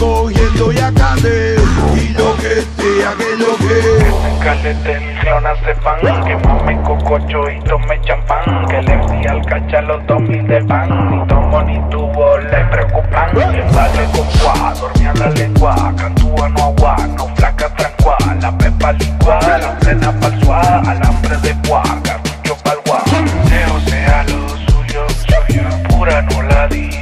cogiendo 0.00 0.72
ya 0.72 0.90
cade 0.92 1.56
y 1.94 2.08
lo 2.14 2.34
que 2.36 2.62
sea 2.76 3.12
que 3.18 3.36
lo 3.36 3.56
que. 3.58 4.20
Caleten, 4.42 5.02
clonas 5.20 5.60
de 5.66 5.74
pan 5.74 6.00
Que 6.24 6.34
mame 6.36 6.80
cococho 6.82 7.50
y 7.50 7.60
tome 7.60 8.00
champán 8.00 8.66
Que 8.68 8.80
le 8.80 8.96
di 8.96 9.26
al 9.26 9.44
cacha 9.44 9.82
los 9.82 10.06
dos 10.06 10.22
mil 10.22 10.46
de 10.46 10.64
pan 10.64 10.88
Ni 11.10 11.26
tomo 11.26 11.62
ni 11.62 11.78
tubo 11.90 12.38
le 12.38 12.64
preocupan. 12.70 13.34
Vale 13.34 14.04
con 14.14 14.26
guá, 14.40 14.72
dormía 14.80 15.12
la 15.18 15.26
lengua 15.28 15.92
Cantúa 15.94 16.48
no 16.48 16.62
agua, 16.64 16.96
no 17.18 17.28
flaca 17.36 17.68
trancua 17.74 18.16
La 18.40 18.50
pepa 18.56 18.92
licua, 18.92 19.38
la 19.58 19.78
plena 19.80 20.10
pa'l 20.20 20.42
suá 20.42 20.60
Alambre 20.88 21.36
de 21.42 21.54
guá, 21.68 21.82
cartucho 22.02 22.56
pa'l 22.64 22.78
guá 22.86 23.02
Leo 23.50 23.80
sea 23.80 24.24
lo 24.24 24.48
suyo, 24.48 25.06
suyo 25.28 25.62
Pura 25.90 26.22
no 26.22 26.42
la 26.44 26.66
diluyo 26.66 26.99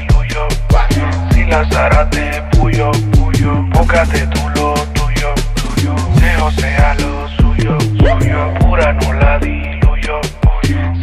Si 1.49 1.55
la 1.55 1.65
zarate 1.71 2.43
puyo, 2.59 2.91
puyo. 3.13 3.63
Búscate 3.73 4.27
tú 4.27 4.51
lo 4.55 4.75
tuyo, 4.93 5.35
tuyo. 5.55 5.95
Leo 6.21 6.51
sea 6.51 6.95
lo 6.97 7.27
suyo, 7.39 7.79
suyo. 7.81 8.53
Pura 8.61 8.93
no 8.93 9.15
la 9.15 9.39
diluyo 9.39 10.21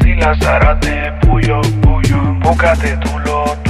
Si 0.03 0.13
la 0.13 0.35
zarate 0.35 1.11
puyo, 1.21 1.61
puyo. 1.81 2.17
Búscate 2.43 2.95
tú 2.97 3.17
lo 3.25 3.45
tuyo 3.45 3.64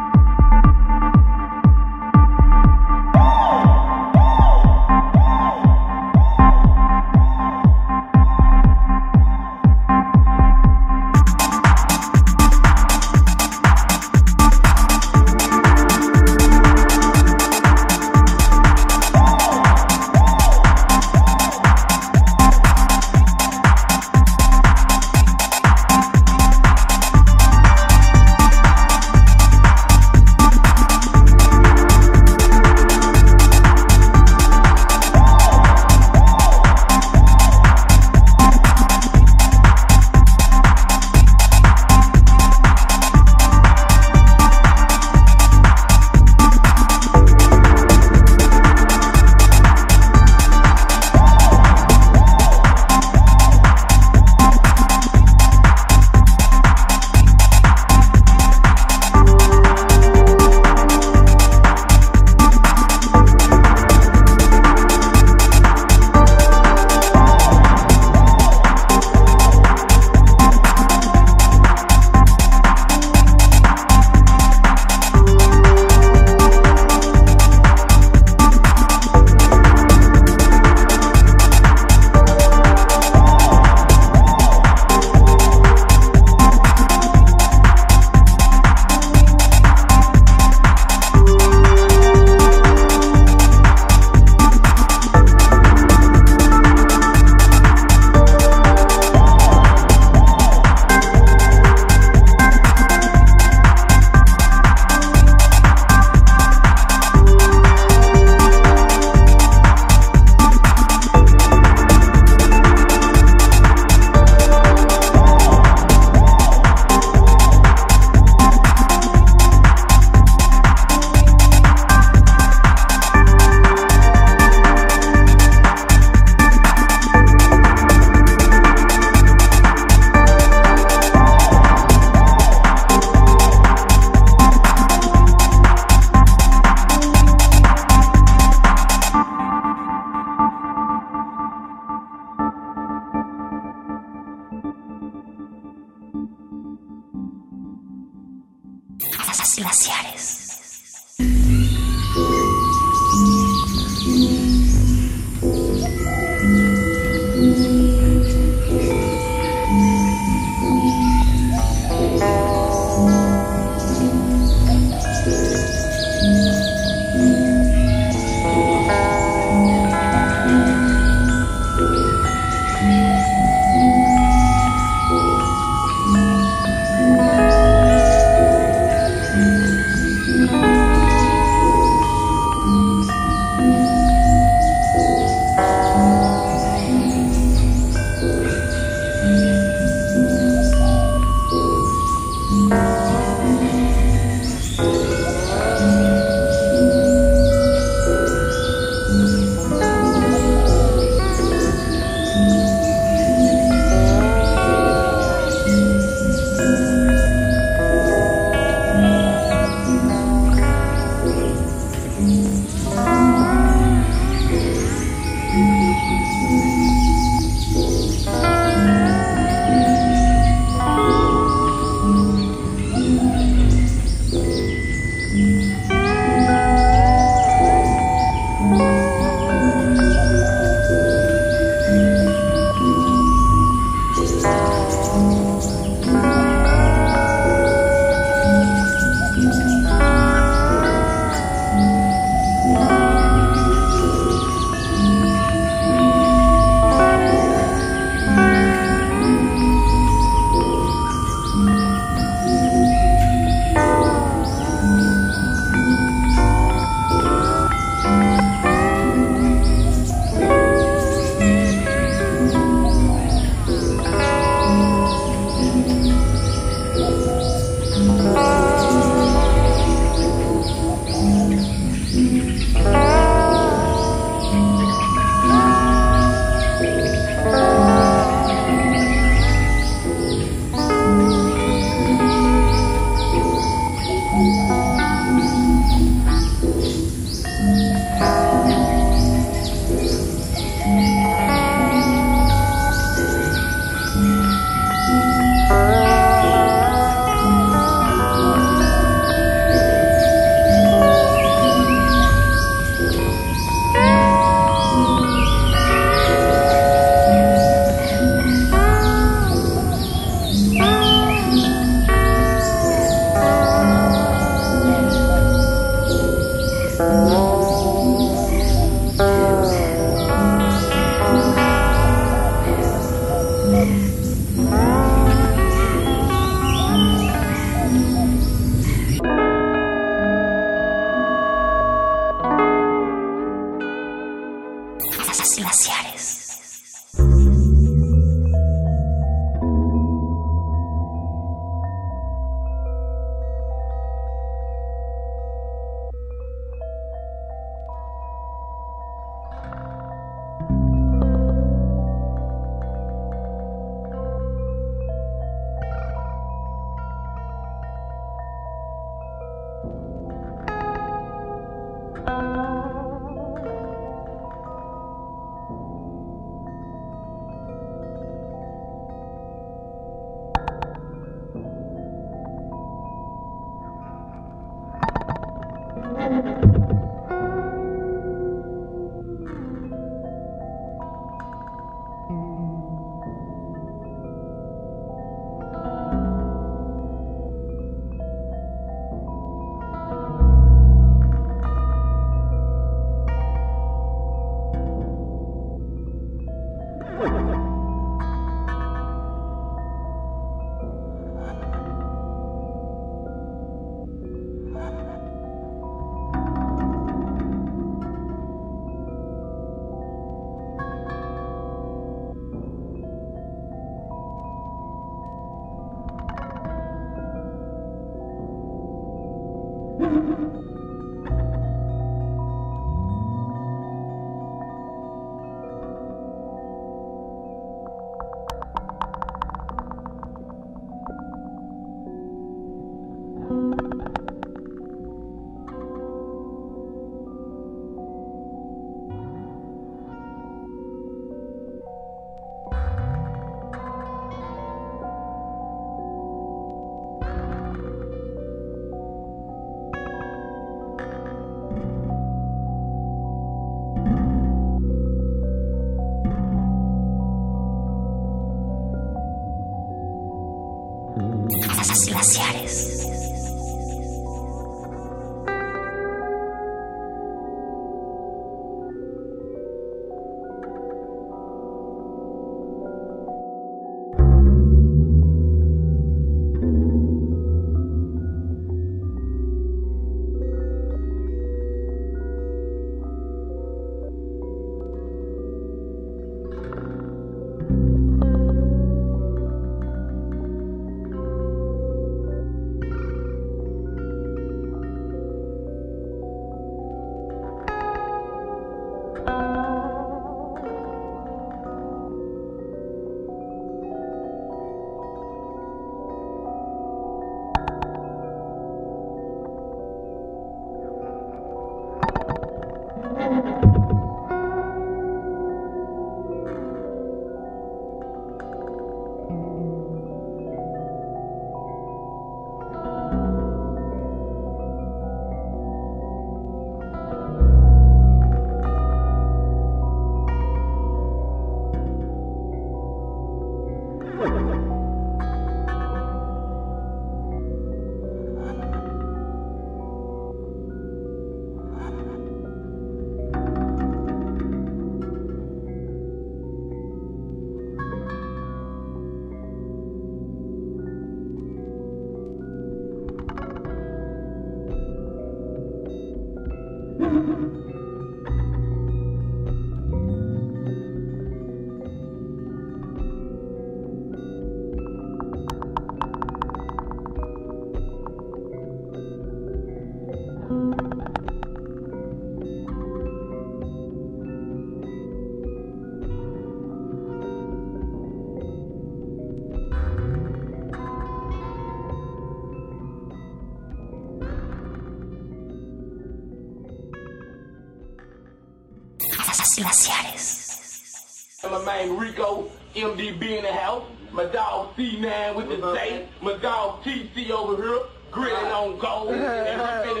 glaciares. 589.61 591.37
My 591.43 591.63
man 591.65 591.97
Rico, 591.97 592.49
MDB 592.75 593.37
in 593.37 593.43
the 593.43 593.53
house. 593.53 593.83
My 594.11 594.25
dog 594.25 594.75
C9 594.75 595.35
with 595.35 595.49
the 595.49 595.73
date. 595.73 596.07
My 596.21 596.33
dog 596.37 596.83
TC 596.83 597.29
over 597.29 597.61
here, 597.61 597.79
grilling 598.11 598.51
on 598.51 598.77
gold. 598.79 599.13
And 599.13 599.95
we 599.95 600.00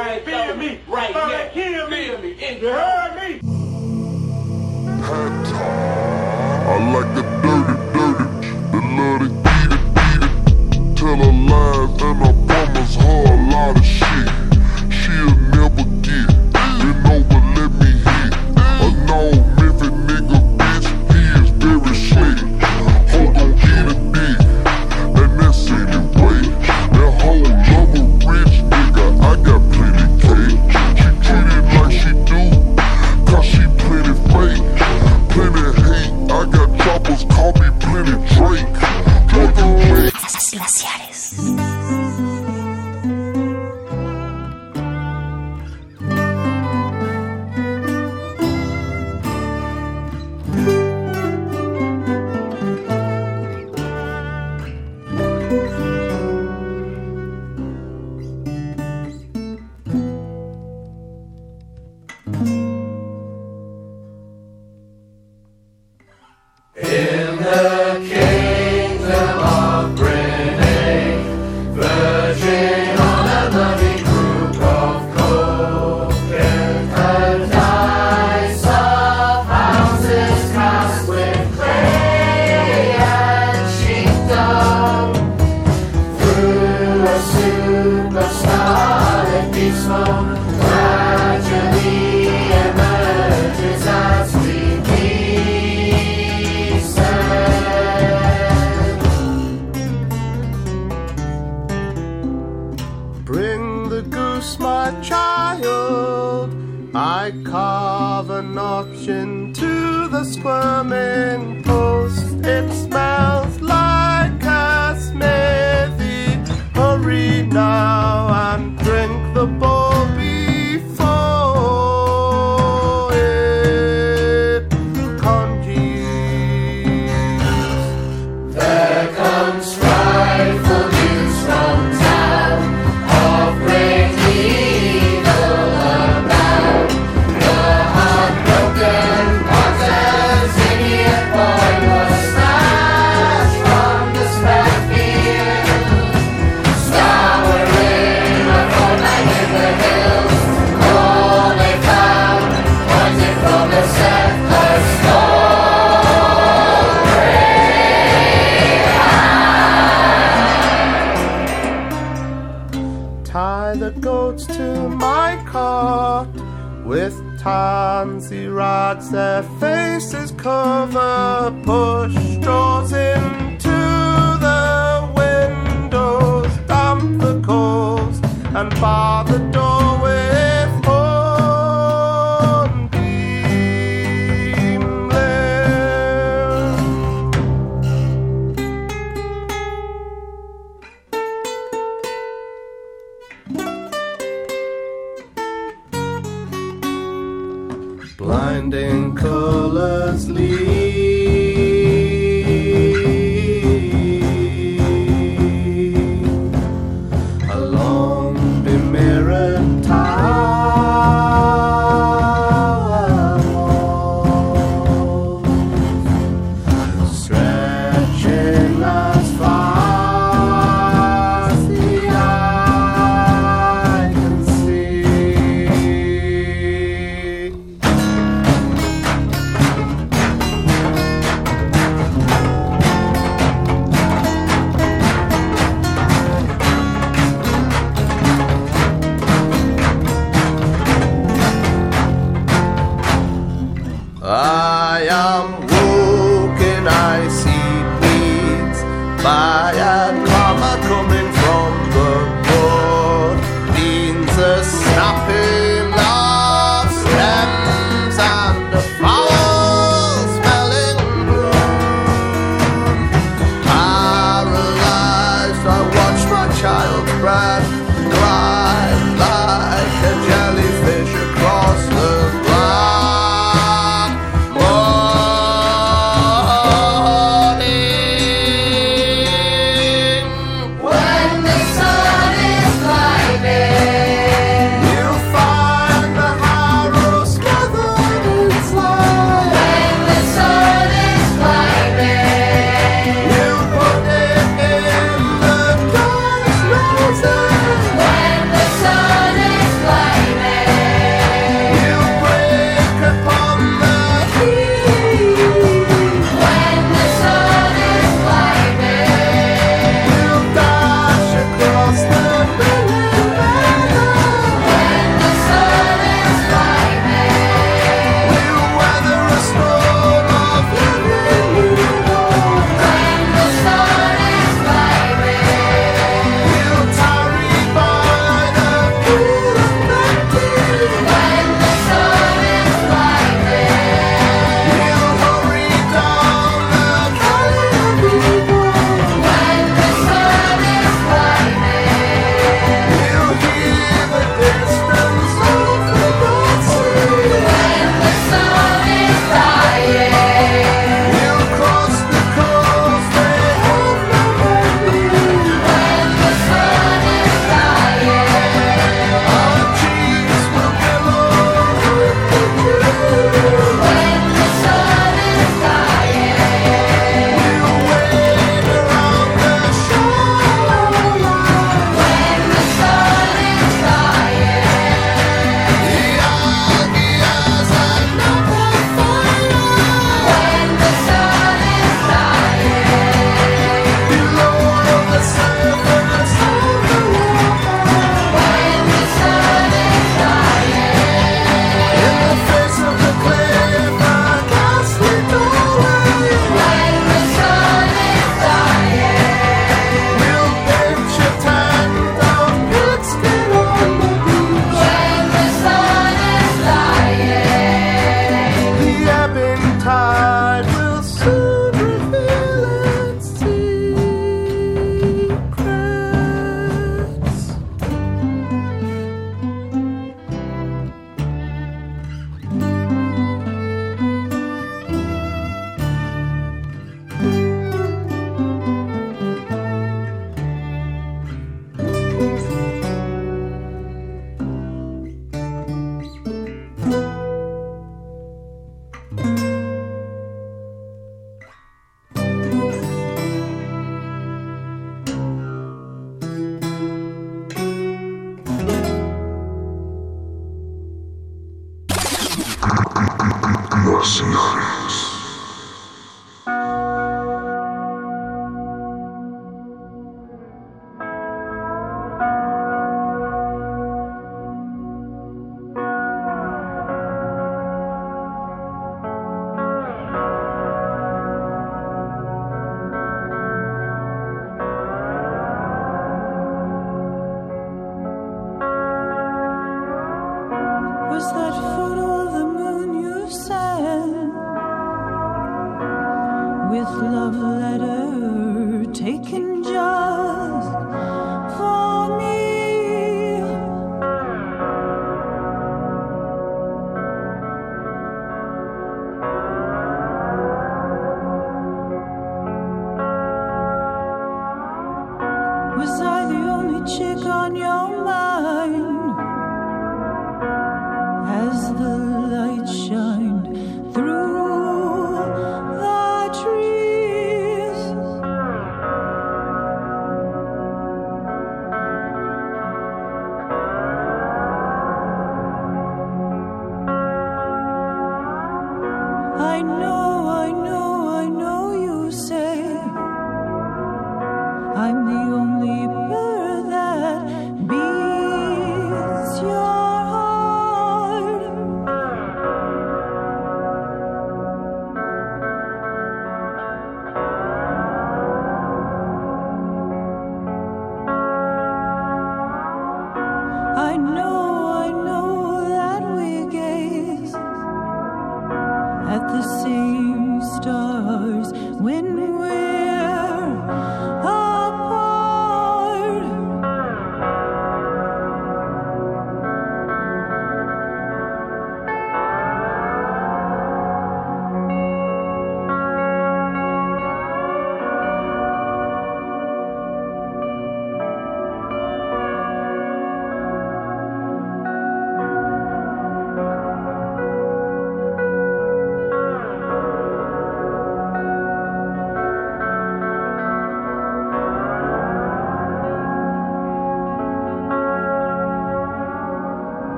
right, 0.00 0.24
kill 0.24 0.56
me. 0.56 0.80
Right, 0.88 1.14
yeah. 1.14 1.48
Feel 1.50 1.88
me. 1.88 2.04
Kill 2.04 2.18
me. 2.20 2.89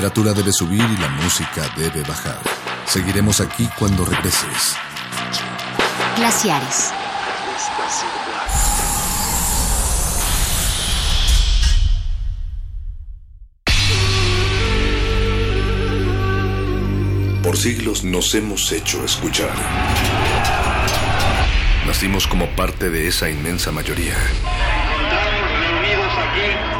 Temperatura 0.00 0.32
debe 0.32 0.50
subir 0.50 0.80
y 0.80 0.96
la 0.96 1.08
música 1.08 1.68
debe 1.76 2.02
bajar. 2.04 2.38
Seguiremos 2.86 3.38
aquí 3.42 3.68
cuando 3.78 4.02
regreses. 4.06 4.74
Glaciares. 6.16 6.90
Por 17.42 17.58
siglos 17.58 18.02
nos 18.02 18.34
hemos 18.34 18.72
hecho 18.72 19.04
escuchar. 19.04 19.52
Nacimos 21.86 22.26
como 22.26 22.46
parte 22.56 22.88
de 22.88 23.06
esa 23.06 23.28
inmensa 23.28 23.70
mayoría. 23.70 24.14
Hablar, 26.32 26.79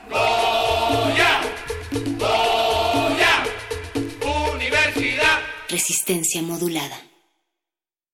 Resistencia 5.91 6.41
modulada. 6.41 7.10